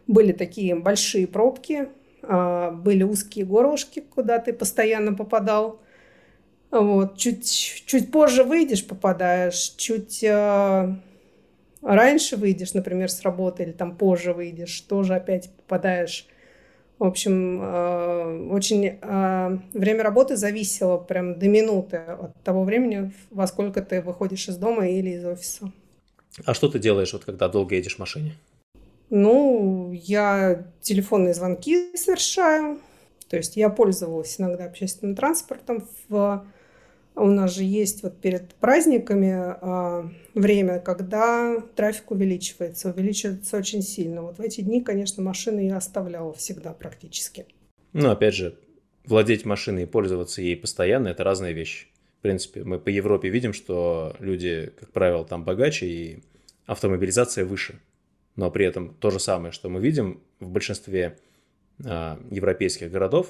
Были 0.05 0.31
такие 0.31 0.75
большие 0.75 1.27
пробки, 1.27 1.87
были 2.21 3.03
узкие 3.03 3.45
горлышки, 3.45 4.01
куда 4.01 4.39
ты 4.39 4.53
постоянно 4.53 5.13
попадал. 5.13 5.81
Вот. 6.71 7.17
Чуть, 7.17 7.83
чуть 7.85 8.11
позже 8.11 8.43
выйдешь, 8.43 8.87
попадаешь, 8.87 9.73
чуть 9.75 10.23
э, 10.23 10.95
раньше 11.81 12.37
выйдешь, 12.37 12.73
например, 12.73 13.09
с 13.09 13.21
работы, 13.21 13.63
или 13.63 13.71
там 13.73 13.97
позже 13.97 14.33
выйдешь, 14.33 14.79
тоже 14.81 15.15
опять 15.15 15.51
попадаешь. 15.57 16.27
В 16.97 17.03
общем, 17.03 17.59
э, 17.61 18.47
очень 18.51 18.99
э, 19.01 19.57
время 19.73 20.03
работы 20.03 20.37
зависело 20.37 20.97
прям 20.97 21.37
до 21.37 21.47
минуты 21.49 21.97
от 21.97 22.41
того 22.43 22.63
времени, 22.63 23.11
во 23.31 23.47
сколько 23.47 23.81
ты 23.81 24.01
выходишь 24.01 24.47
из 24.47 24.55
дома 24.55 24.87
или 24.87 25.09
из 25.09 25.25
офиса. 25.25 25.73
А 26.45 26.53
что 26.53 26.69
ты 26.69 26.79
делаешь, 26.79 27.11
вот 27.11 27.25
когда 27.25 27.49
долго 27.49 27.75
едешь 27.75 27.95
в 27.95 27.99
машине? 27.99 28.35
Ну, 29.11 29.91
я 29.91 30.65
телефонные 30.79 31.33
звонки 31.33 31.95
совершаю. 31.97 32.79
То 33.29 33.35
есть 33.35 33.57
я 33.57 33.69
пользовалась 33.69 34.39
иногда 34.39 34.65
общественным 34.65 35.15
транспортом. 35.15 35.87
В... 36.07 36.45
У 37.15 37.25
нас 37.25 37.53
же 37.53 37.63
есть 37.63 38.03
вот 38.03 38.21
перед 38.21 38.55
праздниками 38.55 39.33
а, 39.33 40.09
время, 40.33 40.79
когда 40.79 41.61
трафик 41.75 42.09
увеличивается, 42.11 42.89
увеличивается 42.89 43.57
очень 43.57 43.81
сильно. 43.81 44.21
Вот 44.21 44.37
в 44.37 44.41
эти 44.41 44.61
дни, 44.61 44.81
конечно, 44.81 45.21
машины 45.21 45.67
я 45.67 45.75
оставляла 45.75 46.33
всегда 46.33 46.71
практически. 46.71 47.45
Ну, 47.91 48.09
опять 48.09 48.33
же, 48.33 48.57
владеть 49.03 49.43
машиной 49.43 49.83
и 49.83 49.87
пользоваться 49.87 50.41
ей 50.41 50.55
постоянно– 50.55 51.07
это 51.09 51.25
разные 51.25 51.51
вещи. 51.51 51.87
В 52.19 52.21
принципе, 52.21 52.63
мы 52.63 52.79
по 52.79 52.87
Европе 52.87 53.27
видим, 53.27 53.51
что 53.51 54.15
люди, 54.19 54.71
как 54.79 54.91
правило, 54.91 55.25
там 55.25 55.43
богаче 55.43 55.85
и 55.87 56.23
автомобилизация 56.65 57.43
выше– 57.43 57.77
но 58.35 58.51
при 58.51 58.65
этом 58.65 58.93
то 58.95 59.11
же 59.11 59.19
самое, 59.19 59.51
что 59.51 59.69
мы 59.69 59.79
видим 59.79 60.21
в 60.39 60.49
большинстве 60.49 61.17
э, 61.83 62.17
европейских 62.29 62.91
городов, 62.91 63.29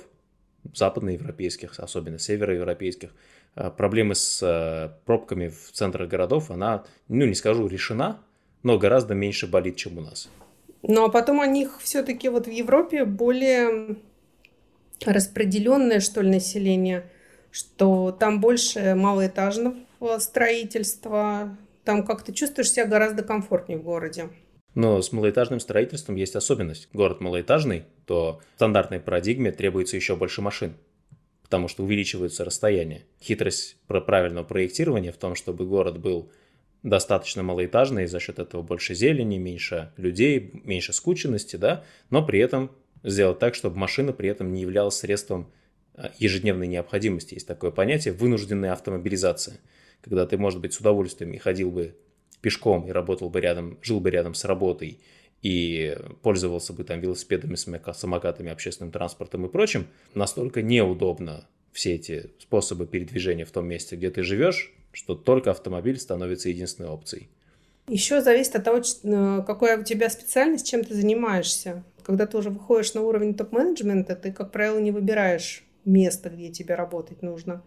западноевропейских, 0.74 1.80
особенно 1.80 2.20
североевропейских, 2.20 3.10
э, 3.56 3.72
проблемы 3.72 4.16
с 4.16 4.42
э, 4.42 4.92
пробками 5.06 5.50
в 5.50 5.72
центрах 5.72 6.10
городов, 6.10 6.52
она, 6.52 6.86
ну 7.08 7.26
не 7.26 7.36
скажу 7.36 7.68
решена, 7.68 8.20
но 8.64 8.78
гораздо 8.78 9.14
меньше 9.14 9.48
болит, 9.48 9.76
чем 9.76 9.98
у 9.98 10.02
нас. 10.02 10.30
Ну 10.84 11.06
а 11.06 11.10
потом 11.10 11.40
у 11.40 11.46
них 11.46 11.80
все-таки 11.82 12.30
вот 12.30 12.48
в 12.48 12.52
Европе 12.52 13.06
более 13.06 13.98
распределенное, 15.06 16.00
что 16.00 16.22
ли, 16.22 16.30
население, 16.30 17.10
что 17.52 18.12
там 18.12 18.40
больше 18.40 18.96
малоэтажного 18.96 20.20
строительства, 20.20 21.58
там 21.84 22.06
как 22.06 22.24
то 22.24 22.34
чувствуешь 22.34 22.72
себя 22.72 22.86
гораздо 22.86 23.24
комфортнее 23.24 23.80
в 23.80 23.84
городе. 23.84 24.30
Но 24.74 25.02
с 25.02 25.12
малоэтажным 25.12 25.60
строительством 25.60 26.16
есть 26.16 26.36
особенность. 26.36 26.88
Город 26.94 27.20
малоэтажный, 27.20 27.84
то 28.06 28.40
в 28.54 28.56
стандартной 28.56 29.00
парадигме 29.00 29.52
требуется 29.52 29.98
еще 29.98 30.16
больше 30.16 30.42
машин, 30.42 30.76
потому 31.44 31.68
что 31.68 31.84
увеличивается 31.84 32.46
расстояние. 32.46 33.06
Хитрость 33.22 33.76
правильного 33.88 34.46
проектирования 34.46 35.12
в 35.12 35.18
том, 35.18 35.36
чтобы 35.36 35.66
город 35.66 36.00
был 36.00 36.32
достаточно 36.84 37.44
малоэтажный, 37.44 38.06
и 38.06 38.08
за 38.08 38.20
счет 38.20 38.40
этого 38.40 38.62
больше 38.62 38.96
зелени, 38.96 39.38
меньше 39.38 39.92
людей, 39.98 40.52
меньше 40.64 40.94
скученности, 40.94 41.58
да, 41.58 41.84
но 42.10 42.26
при 42.26 42.40
этом 42.40 42.72
сделать 43.04 43.40
так, 43.40 43.56
чтобы 43.56 43.78
машина 43.78 44.14
при 44.14 44.30
этом 44.30 44.52
не 44.52 44.62
являлась 44.62 44.96
средством 44.96 45.52
а, 45.96 46.12
ежедневной 46.18 46.68
необходимости. 46.68 47.34
Есть 47.36 47.48
такое 47.48 47.72
понятие 47.72 48.14
вынужденная 48.14 48.74
автомобилизация, 48.74 49.60
когда 50.02 50.26
ты, 50.26 50.38
может 50.38 50.60
быть, 50.60 50.74
с 50.74 50.80
удовольствием 50.80 51.34
и 51.34 51.38
ходил 51.38 51.72
бы 51.72 51.96
пешком 52.42 52.88
и 52.88 52.92
работал 52.92 53.30
бы 53.30 53.40
рядом, 53.40 53.78
жил 53.82 54.00
бы 54.00 54.10
рядом 54.10 54.34
с 54.34 54.46
работой 54.46 55.00
и 55.42 55.98
пользовался 56.22 56.74
бы 56.74 56.84
там 56.84 57.00
велосипедами, 57.00 57.56
самокатами, 57.56 58.52
общественным 58.52 58.92
транспортом 58.92 59.46
и 59.46 59.50
прочим, 59.50 59.88
настолько 60.14 60.62
неудобно 60.62 61.48
все 61.72 61.96
эти 61.96 62.30
способы 62.40 62.86
передвижения 62.86 63.46
в 63.46 63.52
том 63.52 63.68
месте, 63.68 63.96
где 63.96 64.10
ты 64.10 64.24
живешь, 64.24 64.74
что 64.92 65.16
только 65.16 65.52
автомобиль 65.52 66.00
становится 66.00 66.50
единственной 66.50 66.90
опцией. 66.90 67.30
Еще 67.88 68.22
зависит 68.22 68.56
от 68.56 68.64
того, 68.64 68.78
э, 68.78 69.44
какая 69.46 69.80
у 69.80 69.84
тебя 69.84 70.10
специальность, 70.10 70.70
чем 70.70 70.84
ты 70.84 70.94
занимаешься. 70.94 71.84
Когда 72.04 72.26
ты 72.26 72.38
уже 72.38 72.50
выходишь 72.50 72.94
на 72.94 73.02
уровень 73.02 73.34
топ-менеджмента, 73.34 74.16
ты, 74.16 74.32
как 74.32 74.52
правило, 74.52 74.80
не 74.80 74.92
выбираешь 74.92 75.64
место, 75.86 76.30
где 76.30 76.50
тебе 76.50 76.76
работать 76.76 77.22
нужно. 77.22 77.64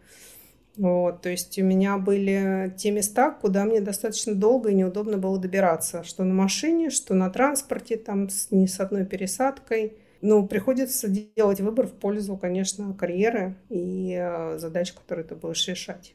Вот, 0.77 1.22
то 1.22 1.29
есть 1.29 1.57
у 1.59 1.64
меня 1.64 1.99
были 1.99 2.75
те 2.77 2.91
места, 2.91 3.31
куда 3.31 3.64
мне 3.64 3.81
достаточно 3.81 4.35
долго 4.35 4.70
и 4.70 4.75
неудобно 4.75 5.18
было 5.18 5.39
добираться, 5.39 6.03
что 6.03 6.25
на 6.25 6.35
машине, 6.35 6.91
что 6.91 7.14
на 7.14 7.31
транспорте, 7.31 7.97
там 7.97 8.29
с, 8.29 8.51
не 8.51 8.66
с 8.66 8.81
одной 8.81 9.05
пересадкой. 9.05 9.97
Ну, 10.20 10.47
приходится 10.49 11.09
делать 11.09 11.61
выбор 11.61 11.87
в 11.87 11.93
пользу, 11.93 12.37
конечно, 12.37 12.95
карьеры 12.95 13.57
и 13.68 14.16
э, 14.18 14.59
задач, 14.59 14.93
которые 14.93 15.25
ты 15.25 15.35
будешь 15.35 15.68
решать. 15.68 16.14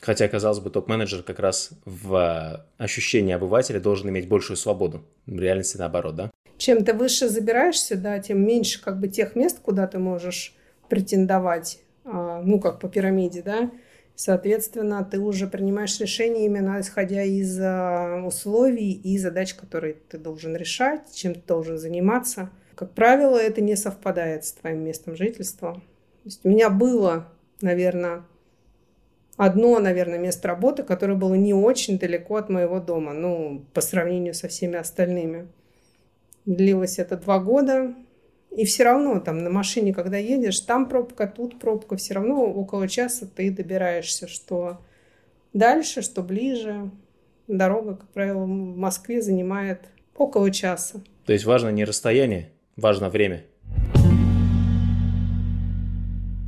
Хотя, 0.00 0.26
казалось 0.26 0.58
бы, 0.58 0.70
топ-менеджер 0.70 1.22
как 1.22 1.38
раз 1.38 1.70
в 1.84 2.14
э, 2.14 2.82
ощущении 2.82 3.34
обывателя 3.34 3.78
должен 3.78 4.08
иметь 4.08 4.26
большую 4.26 4.56
свободу. 4.56 5.04
В 5.26 5.38
реальности 5.38 5.76
наоборот, 5.76 6.16
да? 6.16 6.30
Чем 6.56 6.84
ты 6.84 6.92
выше 6.92 7.28
забираешься, 7.28 7.96
да, 7.96 8.18
тем 8.18 8.44
меньше 8.44 8.82
как 8.82 8.98
бы 8.98 9.08
тех 9.08 9.36
мест, 9.36 9.60
куда 9.60 9.86
ты 9.86 9.98
можешь 9.98 10.54
претендовать, 10.88 11.78
а, 12.04 12.40
ну, 12.42 12.58
как 12.58 12.80
по 12.80 12.88
пирамиде, 12.88 13.42
да, 13.42 13.70
Соответственно, 14.14 15.04
ты 15.04 15.18
уже 15.18 15.46
принимаешь 15.46 15.98
решение 15.98 16.46
именно 16.46 16.80
исходя 16.80 17.22
из 17.22 17.58
а, 17.60 18.22
условий 18.24 18.92
и 18.92 19.18
задач, 19.18 19.54
которые 19.54 19.94
ты 19.94 20.18
должен 20.18 20.54
решать, 20.54 21.12
чем 21.14 21.34
ты 21.34 21.42
должен 21.46 21.78
заниматься. 21.78 22.50
Как 22.74 22.92
правило, 22.92 23.36
это 23.36 23.60
не 23.60 23.74
совпадает 23.74 24.44
с 24.44 24.52
твоим 24.52 24.84
местом 24.84 25.16
жительства. 25.16 25.74
То 25.74 25.80
есть 26.24 26.40
у 26.44 26.48
меня 26.48 26.70
было, 26.70 27.28
наверное, 27.60 28.24
одно, 29.36 29.78
наверное, 29.78 30.18
место 30.18 30.48
работы, 30.48 30.82
которое 30.82 31.14
было 31.14 31.34
не 31.34 31.54
очень 31.54 31.98
далеко 31.98 32.36
от 32.36 32.48
моего 32.48 32.80
дома, 32.80 33.12
ну, 33.12 33.64
по 33.72 33.80
сравнению 33.80 34.34
со 34.34 34.48
всеми 34.48 34.76
остальными. 34.76 35.48
Длилось 36.44 36.98
это 36.98 37.16
два 37.16 37.38
года, 37.38 37.94
и 38.54 38.64
все 38.66 38.84
равно 38.84 39.18
там 39.20 39.38
на 39.38 39.50
машине, 39.50 39.94
когда 39.94 40.18
едешь, 40.18 40.60
там 40.60 40.88
пробка, 40.88 41.26
тут 41.26 41.58
пробка, 41.58 41.96
все 41.96 42.14
равно 42.14 42.44
около 42.44 42.86
часа 42.86 43.26
ты 43.26 43.50
добираешься, 43.50 44.28
что 44.28 44.78
дальше, 45.52 46.02
что 46.02 46.22
ближе. 46.22 46.90
Дорога, 47.48 47.96
как 47.96 48.08
правило, 48.10 48.44
в 48.44 48.48
Москве 48.48 49.20
занимает 49.20 49.80
около 50.16 50.50
часа. 50.50 51.02
То 51.26 51.32
есть 51.32 51.44
важно 51.44 51.70
не 51.70 51.84
расстояние, 51.84 52.50
важно 52.76 53.08
время. 53.08 53.44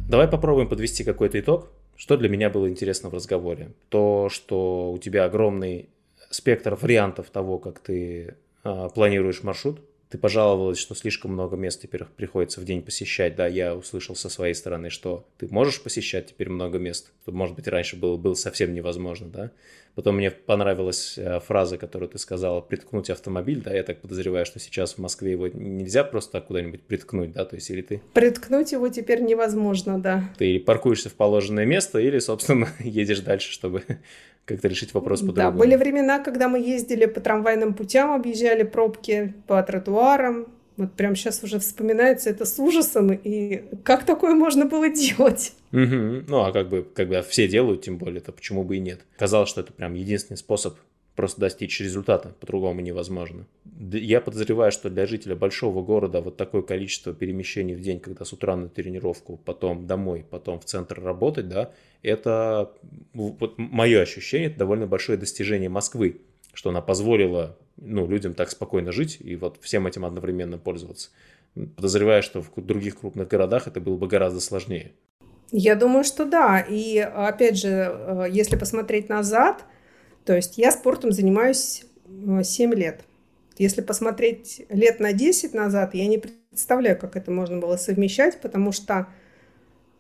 Давай 0.08 0.28
попробуем 0.28 0.68
подвести 0.68 1.04
какой-то 1.04 1.40
итог. 1.40 1.70
Что 1.96 2.16
для 2.16 2.28
меня 2.28 2.50
было 2.50 2.68
интересно 2.68 3.08
в 3.08 3.14
разговоре? 3.14 3.72
То, 3.88 4.28
что 4.30 4.92
у 4.92 4.98
тебя 4.98 5.24
огромный 5.24 5.88
спектр 6.30 6.74
вариантов 6.74 7.30
того, 7.30 7.58
как 7.58 7.78
ты 7.80 8.36
а, 8.62 8.88
планируешь 8.88 9.42
маршрут, 9.42 9.80
ты 10.14 10.18
пожаловалась, 10.18 10.78
что 10.78 10.94
слишком 10.94 11.32
много 11.32 11.56
мест 11.56 11.82
теперь 11.82 12.04
приходится 12.04 12.60
в 12.60 12.64
день 12.64 12.82
посещать. 12.82 13.34
Да, 13.34 13.48
я 13.48 13.74
услышал 13.74 14.14
со 14.14 14.28
своей 14.28 14.54
стороны, 14.54 14.88
что 14.88 15.26
ты 15.38 15.48
можешь 15.48 15.82
посещать 15.82 16.28
теперь 16.28 16.48
много 16.50 16.78
мест. 16.78 17.10
Может 17.26 17.56
быть, 17.56 17.66
раньше 17.66 17.96
было, 17.96 18.16
было 18.16 18.34
совсем 18.34 18.74
невозможно, 18.74 19.26
да. 19.26 19.50
Потом 19.96 20.14
мне 20.14 20.30
понравилась 20.30 21.18
э, 21.18 21.40
фраза, 21.40 21.78
которую 21.78 22.08
ты 22.08 22.18
сказала, 22.18 22.60
приткнуть 22.60 23.10
автомобиль, 23.10 23.60
да, 23.60 23.74
я 23.74 23.82
так 23.82 24.02
подозреваю, 24.02 24.46
что 24.46 24.60
сейчас 24.60 24.94
в 24.94 24.98
Москве 24.98 25.32
его 25.32 25.48
нельзя 25.48 26.04
просто 26.04 26.40
куда-нибудь 26.40 26.82
приткнуть, 26.82 27.32
да, 27.32 27.44
то 27.44 27.56
есть 27.56 27.68
или 27.70 27.82
ты... 27.82 28.00
Приткнуть 28.12 28.70
его 28.70 28.88
теперь 28.88 29.20
невозможно, 29.20 30.00
да. 30.00 30.32
Ты 30.38 30.46
или 30.46 30.58
паркуешься 30.60 31.10
в 31.10 31.14
положенное 31.14 31.66
место, 31.66 31.98
или, 31.98 32.20
собственно, 32.20 32.68
едешь 32.78 33.20
дальше, 33.20 33.50
чтобы 33.50 33.82
как-то 34.44 34.68
решить 34.68 34.94
вопрос 34.94 35.20
по-другому. 35.20 35.52
Да, 35.52 35.58
были 35.58 35.76
времена, 35.76 36.18
когда 36.18 36.48
мы 36.48 36.58
ездили 36.58 37.06
по 37.06 37.20
трамвайным 37.20 37.74
путям, 37.74 38.12
объезжали 38.12 38.62
пробки 38.62 39.34
по 39.46 39.62
тротуарам. 39.62 40.46
Вот 40.76 40.92
прям 40.94 41.14
сейчас 41.14 41.42
уже 41.44 41.60
вспоминается 41.60 42.30
это 42.30 42.44
с 42.44 42.58
ужасом, 42.58 43.12
и 43.12 43.62
как 43.84 44.04
такое 44.04 44.34
можно 44.34 44.64
было 44.64 44.88
делать? 44.88 45.52
Угу. 45.72 46.24
Ну, 46.28 46.40
а 46.44 46.52
как 46.52 46.68
бы, 46.68 46.86
когда 46.94 47.22
все 47.22 47.46
делают, 47.46 47.82
тем 47.82 47.96
более, 47.96 48.20
то 48.20 48.32
почему 48.32 48.64
бы 48.64 48.76
и 48.76 48.80
нет? 48.80 49.00
Казалось, 49.16 49.48
что 49.48 49.60
это 49.60 49.72
прям 49.72 49.94
единственный 49.94 50.36
способ 50.36 50.76
просто 51.14 51.40
достичь 51.40 51.80
результата, 51.80 52.34
по-другому 52.40 52.80
невозможно. 52.80 53.46
Я 53.92 54.20
подозреваю, 54.20 54.72
что 54.72 54.90
для 54.90 55.06
жителя 55.06 55.36
большого 55.36 55.82
города 55.82 56.20
вот 56.20 56.36
такое 56.36 56.62
количество 56.62 57.12
перемещений 57.12 57.74
в 57.74 57.80
день, 57.80 58.00
когда 58.00 58.24
с 58.24 58.32
утра 58.32 58.56
на 58.56 58.68
тренировку, 58.68 59.36
потом 59.44 59.86
домой, 59.86 60.24
потом 60.28 60.60
в 60.60 60.64
центр 60.64 61.00
работать, 61.00 61.48
да, 61.48 61.70
это 62.02 62.72
вот 63.12 63.54
мое 63.58 64.00
ощущение, 64.00 64.48
это 64.48 64.58
довольно 64.58 64.86
большое 64.86 65.18
достижение 65.18 65.68
Москвы, 65.68 66.20
что 66.52 66.70
она 66.70 66.80
позволила 66.80 67.56
ну, 67.76 68.06
людям 68.06 68.34
так 68.34 68.50
спокойно 68.50 68.92
жить 68.92 69.18
и 69.20 69.36
вот 69.36 69.58
всем 69.60 69.86
этим 69.86 70.04
одновременно 70.04 70.58
пользоваться. 70.58 71.10
Подозреваю, 71.54 72.22
что 72.22 72.42
в 72.42 72.50
других 72.56 72.98
крупных 72.98 73.28
городах 73.28 73.68
это 73.68 73.80
было 73.80 73.96
бы 73.96 74.08
гораздо 74.08 74.40
сложнее. 74.40 74.92
Я 75.52 75.76
думаю, 75.76 76.02
что 76.02 76.24
да. 76.24 76.60
И 76.60 76.98
опять 76.98 77.58
же, 77.58 77.68
э, 77.68 78.26
если 78.30 78.56
посмотреть 78.56 79.08
назад, 79.08 79.64
то 80.24 80.34
есть 80.34 80.58
я 80.58 80.72
спортом 80.72 81.12
занимаюсь 81.12 81.84
7 82.42 82.72
э, 82.72 82.76
лет. 82.76 83.04
Если 83.58 83.82
посмотреть 83.82 84.62
лет 84.68 84.98
на 85.00 85.12
10 85.12 85.54
назад, 85.54 85.94
я 85.94 86.06
не 86.06 86.18
представляю, 86.18 86.98
как 86.98 87.16
это 87.16 87.30
можно 87.30 87.58
было 87.58 87.76
совмещать, 87.76 88.40
потому 88.40 88.72
что 88.72 89.06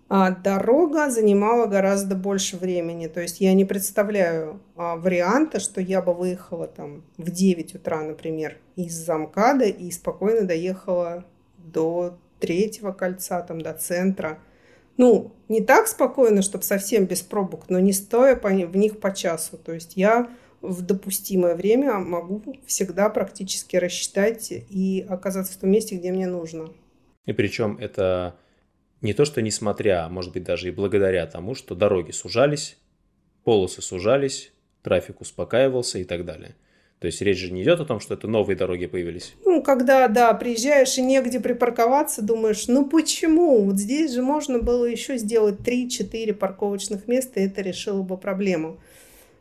а, 0.08 0.30
дорога 0.30 1.10
занимала 1.10 1.66
гораздо 1.66 2.14
больше 2.14 2.56
времени. 2.56 3.06
То 3.06 3.20
есть 3.20 3.40
я 3.40 3.54
не 3.54 3.64
представляю 3.64 4.60
а, 4.76 4.96
варианта, 4.96 5.60
что 5.60 5.80
я 5.80 6.02
бы 6.02 6.14
выехала 6.14 6.66
там 6.66 7.04
в 7.16 7.30
9 7.30 7.74
утра, 7.76 8.02
например, 8.02 8.58
из 8.76 8.94
Замкада 8.94 9.64
и 9.64 9.90
спокойно 9.90 10.46
доехала 10.46 11.24
до 11.58 12.18
третьего 12.38 12.92
кольца, 12.92 13.40
там, 13.42 13.60
до 13.60 13.72
центра. 13.72 14.38
Ну, 14.96 15.34
не 15.48 15.60
так 15.60 15.88
спокойно, 15.88 16.42
чтобы 16.42 16.64
совсем 16.64 17.06
без 17.06 17.22
пробок, 17.22 17.68
но 17.68 17.78
не 17.78 17.92
стоя 17.92 18.36
по, 18.36 18.48
в 18.48 18.76
них 18.76 19.00
по 19.00 19.14
часу. 19.14 19.58
То 19.58 19.72
есть 19.72 19.96
я 19.96 20.30
в 20.60 20.82
допустимое 20.82 21.54
время 21.54 21.98
могу 21.98 22.42
всегда 22.66 23.10
практически 23.10 23.76
рассчитать 23.76 24.50
и 24.50 25.04
оказаться 25.08 25.52
в 25.52 25.56
том 25.56 25.70
месте, 25.70 25.96
где 25.96 26.10
мне 26.12 26.26
нужно. 26.26 26.72
И 27.26 27.32
причем 27.32 27.76
это 27.78 28.36
не 29.00 29.12
то, 29.12 29.24
что 29.24 29.42
несмотря, 29.42 30.06
а 30.06 30.08
может 30.08 30.32
быть 30.32 30.44
даже 30.44 30.68
и 30.68 30.72
благодаря 30.72 31.26
тому, 31.26 31.54
что 31.54 31.74
дороги 31.74 32.10
сужались, 32.10 32.78
полосы 33.44 33.82
сужались, 33.82 34.52
трафик 34.82 35.20
успокаивался 35.20 35.98
и 35.98 36.04
так 36.04 36.24
далее. 36.24 36.56
То 37.00 37.06
есть 37.06 37.20
речь 37.20 37.38
же 37.38 37.52
не 37.52 37.62
идет 37.62 37.80
о 37.80 37.84
том, 37.84 38.00
что 38.00 38.14
это 38.14 38.28
новые 38.28 38.56
дороги 38.56 38.86
появились. 38.86 39.34
Ну, 39.44 39.62
когда, 39.62 40.08
да, 40.08 40.32
приезжаешь 40.32 40.96
и 40.96 41.02
негде 41.02 41.38
припарковаться, 41.40 42.22
думаешь, 42.22 42.66
ну 42.66 42.88
почему? 42.88 43.64
Вот 43.64 43.76
здесь 43.76 44.12
же 44.12 44.22
можно 44.22 44.58
было 44.58 44.84
еще 44.86 45.18
сделать 45.18 45.60
3-4 45.60 46.32
парковочных 46.32 47.06
места, 47.06 47.40
и 47.40 47.46
это 47.46 47.60
решило 47.60 48.02
бы 48.02 48.16
проблему. 48.16 48.80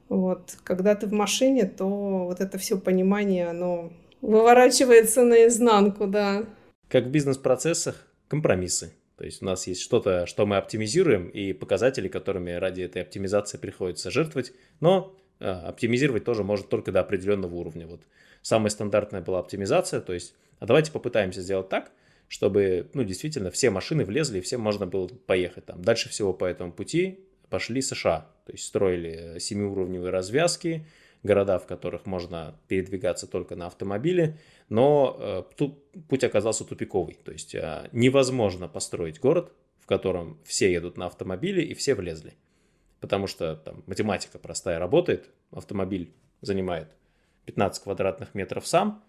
Вот. 0.10 0.58
Когда 0.64 0.96
ты 0.96 1.08
в 1.08 1.14
машине, 1.14 1.66
то 1.66 1.88
вот 2.26 2.42
это 2.42 2.58
все 2.58 2.78
понимание, 2.78 3.48
оно 3.48 3.94
выворачивается 4.22 5.24
наизнанку, 5.24 6.08
да. 6.08 6.46
Как 6.90 7.06
в 7.06 7.10
бизнес-процессах, 7.10 8.08
компромиссы. 8.28 8.94
То 9.18 9.26
есть 9.26 9.42
у 9.42 9.46
нас 9.46 9.68
есть 9.68 9.82
что-то, 9.82 10.26
что 10.26 10.46
мы 10.46 10.58
оптимизируем, 10.58 11.30
и 11.30 11.54
показатели, 11.54 12.08
которыми 12.08 12.52
ради 12.52 12.82
этой 12.82 13.04
оптимизации 13.04 13.58
приходится 13.58 14.12
жертвовать, 14.12 14.54
но 14.80 15.16
оптимизировать 15.52 16.24
тоже 16.24 16.44
может 16.44 16.70
только 16.70 16.92
до 16.92 17.02
определенного 17.02 17.54
уровня. 17.56 17.88
Вот 17.88 18.02
самая 18.42 18.70
стандартная 18.70 19.22
была 19.22 19.40
оптимизация, 19.40 20.02
то 20.02 20.14
есть, 20.14 20.36
а 20.60 20.66
давайте 20.66 20.92
попытаемся 20.92 21.42
сделать 21.42 21.70
так, 21.70 21.92
чтобы, 22.28 22.90
ну, 22.94 23.04
действительно, 23.04 23.52
все 23.52 23.70
машины 23.70 24.06
влезли, 24.06 24.40
и 24.40 24.42
всем 24.42 24.62
можно 24.62 24.86
было 24.88 25.08
поехать 25.08 25.66
там. 25.66 25.84
Дальше 25.84 26.10
всего 26.10 26.34
по 26.34 26.46
этому 26.46 26.72
пути 26.72 27.20
пошли 27.50 27.82
США, 27.82 28.28
то 28.46 28.52
есть 28.52 28.66
строили 28.66 29.38
семиуровневые 29.40 30.12
развязки, 30.12 30.86
города, 31.24 31.58
в 31.58 31.66
которых 31.66 32.06
можно 32.06 32.56
передвигаться 32.68 33.28
только 33.28 33.56
на 33.56 33.68
автомобиле, 33.68 34.38
но 34.70 35.18
э, 35.20 35.44
тут 35.56 35.84
путь 36.08 36.24
оказался 36.24 36.66
тупиковый. 36.66 37.18
То 37.24 37.32
есть 37.32 37.56
э, 37.56 37.90
невозможно 37.92 38.68
построить 38.68 39.20
город, 39.20 39.52
в 39.80 39.86
котором 39.86 40.38
все 40.44 40.72
едут 40.72 40.98
на 40.98 41.08
автомобиле 41.08 41.64
и 41.64 41.74
все 41.74 41.96
влезли. 41.96 42.34
Потому 43.04 43.28
что 43.28 43.58
там 43.58 43.84
математика 43.86 44.40
простая 44.40 44.80
работает, 44.80 45.30
автомобиль 45.52 46.14
занимает 46.40 46.88
15 47.44 47.84
квадратных 47.84 48.34
метров 48.34 48.66
сам, 48.66 49.04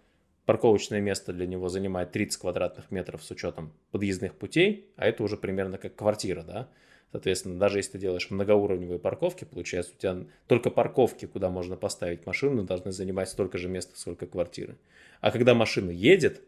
парковочное 0.45 0.99
место 0.99 1.31
для 1.31 1.47
него 1.47 1.69
занимает 1.69 2.11
30 2.11 2.41
квадратных 2.41 2.91
метров 2.91 3.23
с 3.23 3.31
учетом 3.31 3.71
подъездных 3.91 4.35
путей, 4.35 4.89
а 4.97 5.07
это 5.07 5.23
уже 5.23 5.37
примерно 5.37 5.77
как 5.77 5.95
квартира, 5.95 6.43
да. 6.43 6.67
Соответственно, 7.13 7.57
даже 7.57 7.79
если 7.79 7.93
ты 7.93 7.99
делаешь 7.99 8.29
многоуровневые 8.29 8.99
парковки, 8.99 9.45
получается, 9.45 9.93
у 9.95 9.97
тебя 9.97 10.25
только 10.47 10.71
парковки, 10.71 11.25
куда 11.25 11.49
можно 11.49 11.77
поставить 11.77 12.25
машину, 12.25 12.65
должны 12.65 12.91
занимать 12.91 13.29
столько 13.29 13.57
же 13.57 13.69
места, 13.69 13.97
сколько 13.97 14.27
квартиры. 14.27 14.75
А 15.21 15.31
когда 15.31 15.53
машина 15.53 15.91
едет, 15.91 16.41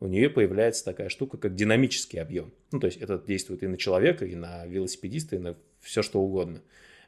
у 0.00 0.08
нее 0.08 0.28
появляется 0.30 0.84
такая 0.84 1.10
штука, 1.10 1.38
как 1.38 1.54
динамический 1.54 2.20
объем. 2.20 2.52
Ну, 2.72 2.80
то 2.80 2.86
есть 2.88 2.98
это 3.00 3.18
действует 3.18 3.62
и 3.62 3.68
на 3.68 3.76
человека, 3.76 4.24
и 4.24 4.34
на 4.34 4.66
велосипедиста, 4.66 5.36
и 5.36 5.38
на 5.38 5.56
все 5.80 6.02
что 6.02 6.20
угодно. 6.20 6.60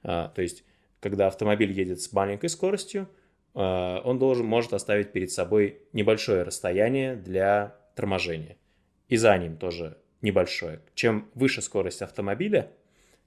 А, 0.03 0.29
то 0.29 0.43
есть, 0.43 0.65
когда 1.01 1.27
автомобиль 1.27 1.73
едет 1.73 2.01
с 2.01 2.13
маленькой 2.13 2.49
скоростью, 2.49 3.09
а, 3.55 4.01
он 4.05 4.19
должен, 4.19 4.47
может 4.47 4.73
оставить 4.73 5.13
перед 5.13 5.31
собой 5.31 5.81
небольшое 5.93 6.43
расстояние 6.43 7.17
для 7.17 7.77
торможения. 7.95 8.57
И 9.09 9.17
за 9.17 9.37
ним 9.39 9.57
тоже 9.57 9.99
небольшое. 10.23 10.81
Чем 10.95 11.29
выше 11.35 11.63
скорость 11.63 12.03
автомобиля, 12.03 12.71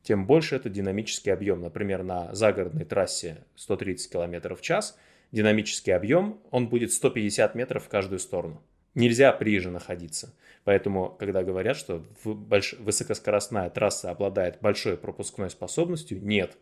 тем 0.02 0.28
больше 0.28 0.56
это 0.56 0.70
динамический 0.70 1.32
объем. 1.32 1.62
Например, 1.62 2.04
на 2.04 2.34
загородной 2.34 2.86
трассе 2.86 3.46
130 3.56 4.12
км 4.12 4.56
в 4.56 4.62
час 4.62 4.98
динамический 5.32 5.94
объем, 5.94 6.40
он 6.52 6.70
будет 6.70 6.94
150 6.94 7.56
метров 7.56 7.86
в 7.86 7.90
каждую 7.90 8.20
сторону. 8.20 8.62
Нельзя 8.96 9.32
приже 9.32 9.72
находиться. 9.72 10.34
Поэтому, 10.64 11.16
когда 11.20 11.44
говорят, 11.44 11.78
что 11.78 12.06
больш... 12.24 12.74
высокоскоростная 12.74 13.70
трасса 13.70 14.12
обладает 14.12 14.60
большой 14.62 14.98
пропускной 14.98 15.50
способностью, 15.50 16.24
нет. 16.24 16.58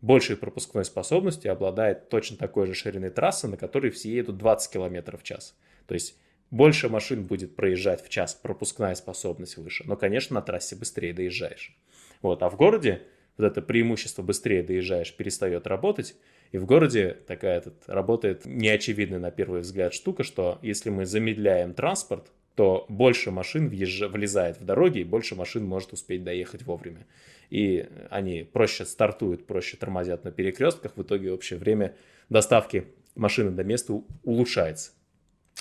Большей 0.00 0.36
пропускной 0.36 0.84
способностью 0.84 1.50
обладает 1.50 2.08
точно 2.08 2.36
такой 2.36 2.66
же 2.66 2.74
шириной 2.74 3.10
трассы, 3.10 3.48
на 3.48 3.56
которой 3.56 3.90
все 3.90 4.14
едут 4.14 4.38
20 4.38 4.72
км 4.72 5.16
в 5.16 5.22
час. 5.22 5.56
То 5.86 5.94
есть 5.94 6.16
больше 6.50 6.88
машин 6.88 7.24
будет 7.24 7.56
проезжать 7.56 8.04
в 8.04 8.08
час, 8.08 8.34
пропускная 8.34 8.94
способность 8.94 9.56
выше. 9.56 9.84
Но, 9.86 9.96
конечно, 9.96 10.34
на 10.34 10.42
трассе 10.42 10.76
быстрее 10.76 11.12
доезжаешь. 11.12 11.76
Вот. 12.22 12.42
А 12.42 12.50
в 12.50 12.56
городе 12.56 13.02
вот 13.38 13.46
это 13.46 13.62
преимущество 13.62 14.22
быстрее 14.22 14.62
доезжаешь 14.62 15.14
перестает 15.14 15.66
работать. 15.66 16.16
И 16.50 16.58
в 16.58 16.66
городе 16.66 17.16
такая 17.26 17.58
этот, 17.58 17.74
работает 17.86 18.44
неочевидная 18.44 19.20
на 19.20 19.30
первый 19.30 19.60
взгляд 19.60 19.94
штука, 19.94 20.24
что 20.24 20.58
если 20.60 20.90
мы 20.90 21.06
замедляем 21.06 21.72
транспорт, 21.72 22.32
то 22.56 22.84
больше 22.88 23.30
машин 23.30 23.68
въезж... 23.68 24.04
влезает 24.06 24.60
в 24.60 24.64
дороги, 24.64 24.98
и 24.98 25.04
больше 25.04 25.36
машин 25.36 25.64
может 25.64 25.92
успеть 25.92 26.24
доехать 26.24 26.62
вовремя. 26.62 27.06
И 27.50 27.88
они 28.10 28.42
проще 28.42 28.84
стартуют, 28.84 29.46
проще 29.46 29.76
тормозят 29.76 30.24
на 30.24 30.32
перекрестках, 30.32 30.96
в 30.96 31.02
итоге 31.02 31.32
общее 31.32 31.58
время 31.58 31.94
доставки 32.28 32.88
машины 33.14 33.52
до 33.52 33.62
места 33.62 34.02
улучшается. 34.24 34.90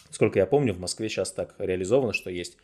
Сколько 0.09 0.39
я 0.39 0.47
помню, 0.47 0.73
в 0.73 0.79
Москве 0.79 1.07
сейчас 1.09 1.31
так 1.31 1.53
реализовано, 1.59 2.13
что 2.13 2.31
есть 2.31 2.57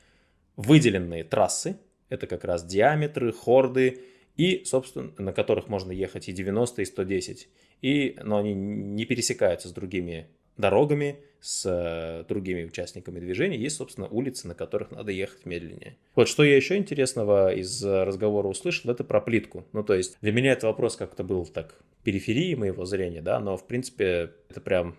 выделенные 0.56 1.24
трассы, 1.24 1.78
это 2.10 2.26
как 2.26 2.44
раз 2.44 2.64
диаметры, 2.64 3.32
хорды, 3.32 4.02
и, 4.38 4.64
собственно, 4.66 5.12
на 5.18 5.34
которых 5.34 5.68
можно 5.68 5.92
ехать 5.92 6.28
и 6.28 6.32
90, 6.32 6.82
и 6.82 6.86
110. 6.86 7.50
И, 7.82 8.18
но 8.24 8.38
они 8.38 8.54
не 8.54 9.06
пересекаются 9.06 9.68
с 9.68 9.72
другими 9.72 10.28
дорогами, 10.58 11.20
с 11.42 11.66
э, 11.66 12.26
другими 12.28 12.64
участниками 12.64 13.20
движения. 13.20 13.58
Есть, 13.58 13.78
собственно, 13.78 14.08
улицы, 14.08 14.48
на 14.48 14.56
которых 14.56 14.92
надо 14.92 15.12
ехать 15.12 15.46
медленнее. 15.46 15.98
Вот 16.16 16.30
что 16.30 16.44
я 16.44 16.56
еще 16.56 16.78
интересного 16.78 17.54
из 17.54 17.84
разговора 17.84 18.48
услышал, 18.48 18.90
это 18.90 19.04
про 19.04 19.20
плитку. 19.20 19.66
Ну, 19.74 19.84
то 19.84 19.94
есть 19.94 20.18
для 20.22 20.32
меня 20.32 20.54
это 20.54 20.68
вопрос 20.68 20.96
как-то 20.96 21.24
был 21.24 21.46
так 21.46 21.82
периферии 22.04 22.56
моего 22.56 22.86
зрения, 22.86 23.22
да, 23.22 23.40
но, 23.40 23.58
в 23.58 23.66
принципе, 23.66 24.32
это 24.50 24.62
прям 24.62 24.96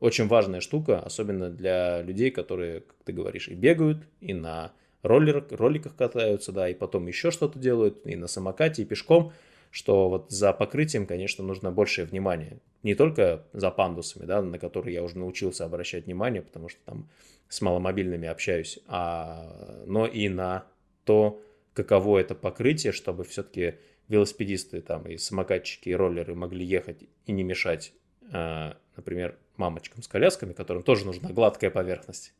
очень 0.00 0.28
важная 0.28 0.60
штука, 0.60 1.00
особенно 1.00 1.50
для 1.50 2.02
людей, 2.02 2.30
которые, 2.30 2.80
как 2.80 2.96
ты 3.04 3.12
говоришь, 3.12 3.48
и 3.48 3.54
бегают, 3.54 4.06
и 4.20 4.34
на 4.34 4.72
роллер, 5.08 5.44
роликах 5.50 5.96
катаются, 5.96 6.52
да, 6.52 6.68
и 6.68 6.74
потом 6.74 7.06
еще 7.06 7.30
что-то 7.30 7.58
делают, 7.58 8.06
и 8.06 8.14
на 8.14 8.28
самокате, 8.28 8.82
и 8.82 8.84
пешком, 8.84 9.32
что 9.70 10.08
вот 10.08 10.30
за 10.30 10.52
покрытием, 10.52 11.06
конечно, 11.06 11.44
нужно 11.44 11.70
большее 11.70 12.06
внимание. 12.06 12.60
Не 12.82 12.94
только 12.94 13.44
за 13.52 13.70
пандусами, 13.70 14.24
да, 14.24 14.40
на 14.40 14.58
которые 14.58 14.94
я 14.94 15.02
уже 15.02 15.18
научился 15.18 15.64
обращать 15.64 16.06
внимание, 16.06 16.42
потому 16.42 16.68
что 16.68 16.80
там 16.84 17.08
с 17.48 17.60
маломобильными 17.60 18.28
общаюсь, 18.28 18.78
а, 18.86 19.82
но 19.86 20.06
и 20.06 20.28
на 20.28 20.66
то, 21.04 21.42
каково 21.74 22.18
это 22.18 22.34
покрытие, 22.34 22.92
чтобы 22.92 23.24
все-таки 23.24 23.74
велосипедисты 24.08 24.80
там 24.80 25.06
и 25.06 25.16
самокатчики, 25.16 25.90
и 25.90 25.94
роллеры 25.94 26.34
могли 26.34 26.64
ехать 26.64 27.04
и 27.26 27.32
не 27.32 27.42
мешать, 27.42 27.92
а, 28.32 28.76
например, 28.96 29.38
мамочкам 29.56 30.02
с 30.02 30.08
колясками, 30.08 30.52
которым 30.52 30.82
тоже 30.82 31.04
нужна 31.06 31.30
гладкая 31.30 31.70
поверхность 31.70 32.34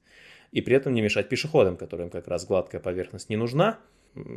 и 0.52 0.60
при 0.60 0.76
этом 0.76 0.94
не 0.94 1.02
мешать 1.02 1.28
пешеходам, 1.28 1.76
которым 1.76 2.10
как 2.10 2.28
раз 2.28 2.46
гладкая 2.46 2.80
поверхность 2.80 3.28
не 3.28 3.36
нужна. 3.36 3.78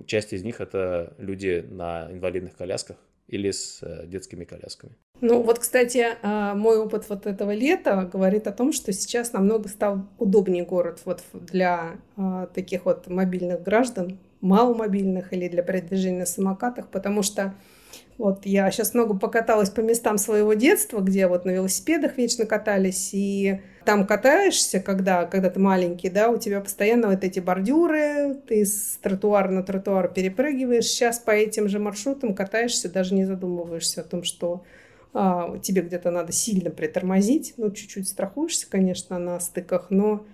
Часть 0.06 0.34
из 0.34 0.44
них 0.44 0.62
это 0.62 1.14
люди 1.18 1.66
на 1.70 2.12
инвалидных 2.12 2.56
колясках 2.56 2.98
или 3.28 3.50
с 3.52 3.82
э, 3.82 4.06
детскими 4.08 4.44
колясками. 4.44 4.94
Ну 5.22 5.42
вот, 5.42 5.60
кстати, 5.60 6.06
а, 6.22 6.54
мой 6.56 6.78
опыт 6.78 7.06
вот 7.08 7.26
этого 7.26 7.54
лета 7.54 8.10
говорит 8.12 8.48
о 8.48 8.52
том, 8.52 8.74
что 8.74 8.92
сейчас 8.92 9.34
намного 9.34 9.70
стал 9.70 10.08
удобнее 10.18 10.66
город 10.66 11.02
вот 11.06 11.24
для 11.34 11.98
а, 12.18 12.48
таких 12.48 12.86
вот 12.86 13.08
мобильных 13.08 13.64
граждан, 13.64 14.20
маломобильных 14.42 15.32
или 15.32 15.48
для 15.48 15.64
передвижения 15.64 16.20
на 16.20 16.26
самокатах, 16.26 16.90
потому 16.90 17.24
что 17.24 17.54
вот 18.18 18.46
я 18.46 18.70
сейчас 18.72 18.94
много 18.94 19.18
покаталась 19.18 19.72
по 19.72 19.82
местам 19.82 20.18
своего 20.18 20.54
детства, 20.54 21.00
где 21.00 21.28
вот 21.28 21.44
на 21.46 21.52
велосипедах 21.52 22.18
вечно 22.18 22.46
катались, 22.46 23.10
и 23.14 23.62
там 23.84 24.06
катаешься, 24.06 24.80
когда, 24.80 25.26
когда 25.26 25.50
ты 25.50 25.60
маленький, 25.60 26.10
да, 26.10 26.30
у 26.30 26.38
тебя 26.38 26.62
постоянно 26.62 27.10
вот 27.10 27.24
эти 27.24 27.40
бордюры, 27.40 28.36
ты 28.48 28.66
с 28.66 29.00
тротуара 29.02 29.50
на 29.50 29.64
тротуар 29.64 30.08
перепрыгиваешь. 30.08 30.86
Сейчас 30.86 31.20
по 31.20 31.32
этим 31.32 31.68
же 31.68 31.80
маршрутам 31.80 32.36
катаешься, 32.36 32.92
даже 32.92 33.16
не 33.16 33.26
задумываешься 33.26 34.02
о 34.02 34.04
том, 34.04 34.24
что 34.24 34.64
а, 35.14 35.58
тебе 35.58 35.82
где-то 35.82 36.12
надо 36.12 36.32
сильно 36.32 36.70
притормозить. 36.70 37.56
Ну, 37.58 37.72
чуть-чуть 37.72 38.08
страхуешься, 38.08 38.70
конечно, 38.70 39.18
на 39.18 39.40
стыках, 39.40 39.88
но 39.90 40.26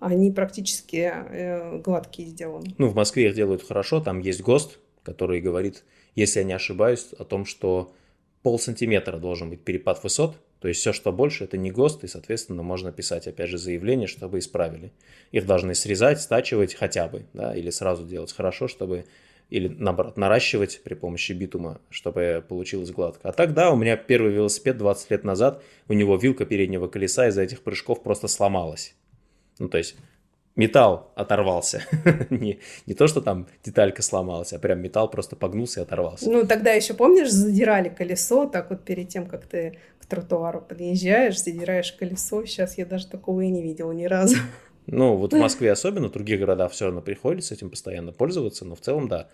они 0.00 0.30
практически 0.30 1.12
э, 1.14 1.78
гладкие 1.78 2.28
сделаны. 2.28 2.74
Ну, 2.78 2.88
в 2.88 2.94
Москве 2.94 3.28
их 3.28 3.34
делают 3.34 3.62
хорошо, 3.66 4.00
там 4.00 4.20
есть 4.20 4.42
ГОСТ, 4.42 4.78
который 5.02 5.40
говорит, 5.40 5.84
если 6.14 6.40
я 6.40 6.44
не 6.44 6.52
ошибаюсь, 6.52 7.12
о 7.18 7.24
том, 7.24 7.44
что 7.44 7.92
пол 8.42 8.58
сантиметра 8.58 9.18
должен 9.18 9.50
быть 9.50 9.62
перепад 9.62 10.02
высот, 10.02 10.36
то 10.60 10.68
есть 10.68 10.80
все, 10.80 10.92
что 10.92 11.12
больше, 11.12 11.44
это 11.44 11.58
не 11.58 11.70
ГОСТ, 11.70 12.04
и, 12.04 12.08
соответственно, 12.08 12.62
можно 12.62 12.90
писать, 12.90 13.26
опять 13.26 13.50
же, 13.50 13.58
заявление, 13.58 14.06
чтобы 14.06 14.38
исправили. 14.38 14.92
Их 15.30 15.46
должны 15.46 15.74
срезать, 15.74 16.20
стачивать 16.20 16.74
хотя 16.74 17.06
бы, 17.06 17.26
да, 17.34 17.54
или 17.54 17.68
сразу 17.70 18.06
делать 18.06 18.32
хорошо, 18.32 18.66
чтобы 18.66 19.04
или 19.50 19.68
наоборот, 19.68 20.16
наращивать 20.16 20.80
при 20.82 20.94
помощи 20.94 21.32
битума, 21.32 21.80
чтобы 21.90 22.44
получилось 22.48 22.90
гладко. 22.90 23.28
А 23.28 23.32
так, 23.32 23.52
да, 23.52 23.70
у 23.70 23.76
меня 23.76 23.96
первый 23.96 24.32
велосипед 24.32 24.78
20 24.78 25.10
лет 25.10 25.24
назад, 25.24 25.62
у 25.88 25.92
него 25.92 26.16
вилка 26.16 26.46
переднего 26.46 26.88
колеса 26.88 27.28
из-за 27.28 27.42
этих 27.42 27.62
прыжков 27.62 28.02
просто 28.02 28.26
сломалась. 28.26 28.94
Ну, 29.58 29.68
то 29.68 29.78
есть 29.78 29.96
металл 30.56 31.12
оторвался. 31.14 31.82
не, 32.30 32.60
не 32.86 32.94
то, 32.94 33.06
что 33.06 33.20
там 33.20 33.46
деталька 33.64 34.02
сломалась, 34.02 34.52
а 34.52 34.58
прям 34.58 34.80
металл 34.80 35.10
просто 35.10 35.36
погнулся 35.36 35.80
и 35.80 35.82
оторвался. 35.82 36.30
Ну, 36.30 36.46
тогда 36.46 36.72
еще, 36.72 36.94
помнишь, 36.94 37.30
задирали 37.30 37.88
колесо, 37.88 38.46
так 38.46 38.70
вот 38.70 38.84
перед 38.84 39.08
тем, 39.08 39.26
как 39.26 39.46
ты 39.46 39.78
к 40.00 40.06
тротуару 40.06 40.60
подъезжаешь, 40.60 41.42
задираешь 41.42 41.92
колесо. 41.92 42.44
Сейчас 42.44 42.78
я 42.78 42.86
даже 42.86 43.06
такого 43.06 43.40
и 43.40 43.48
не 43.48 43.62
видела 43.62 43.92
ни 43.92 44.04
разу. 44.04 44.36
Ну, 44.86 45.16
вот 45.16 45.32
в 45.32 45.36
Москве 45.38 45.72
особенно, 45.72 46.08
в 46.08 46.12
других 46.12 46.38
городах 46.38 46.70
все 46.72 46.84
равно 46.84 47.00
приходится 47.00 47.54
этим 47.54 47.70
постоянно 47.70 48.12
пользоваться, 48.12 48.66
но 48.66 48.74
в 48.74 48.80
целом, 48.80 49.08
да, 49.08 49.30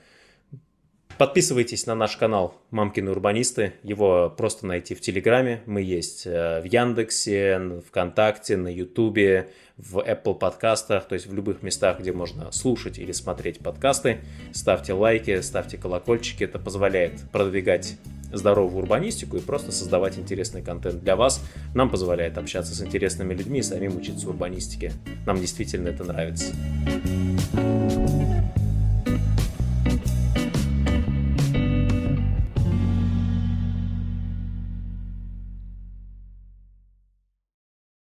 Подписывайтесь 1.21 1.85
на 1.85 1.95
наш 1.95 2.17
канал 2.17 2.55
«Мамкины 2.71 3.11
урбанисты». 3.11 3.75
Его 3.83 4.33
просто 4.35 4.67
найти 4.67 4.95
в 4.95 5.03
Телеграме. 5.03 5.63
Мы 5.67 5.83
есть 5.83 6.27
э, 6.27 6.63
в 6.63 6.65
Яндексе, 6.65 7.83
ВКонтакте, 7.87 8.57
на 8.57 8.69
Ютубе, 8.69 9.51
в 9.89 9.99
Apple 9.99 10.35
подкастах, 10.35 11.07
то 11.09 11.15
есть 11.15 11.27
в 11.27 11.35
любых 11.35 11.63
местах, 11.63 12.01
где 12.01 12.13
можно 12.13 12.53
слушать 12.53 12.99
или 12.99 13.13
смотреть 13.13 13.61
подкасты. 13.61 14.19
Ставьте 14.53 14.93
лайки, 14.93 15.41
ставьте 15.41 15.79
колокольчики. 15.79 16.45
Это 16.45 16.59
позволяет 16.59 17.21
продвигать 17.33 17.97
здоровую 18.33 18.83
урбанистику 18.83 19.37
и 19.37 19.41
просто 19.41 19.73
создавать 19.73 20.19
интересный 20.19 20.63
контент 20.63 21.03
для 21.03 21.17
вас. 21.17 21.43
Нам 21.75 21.91
позволяет 21.91 22.39
общаться 22.39 22.75
с 22.75 22.83
интересными 22.83 23.35
людьми 23.35 23.61
и 23.61 23.63
самим 23.63 23.97
учиться 23.97 24.29
урбанистике. 24.29 24.93
Нам 25.27 25.41
действительно 25.41 25.89
это 25.89 26.05
нравится. 26.05 26.53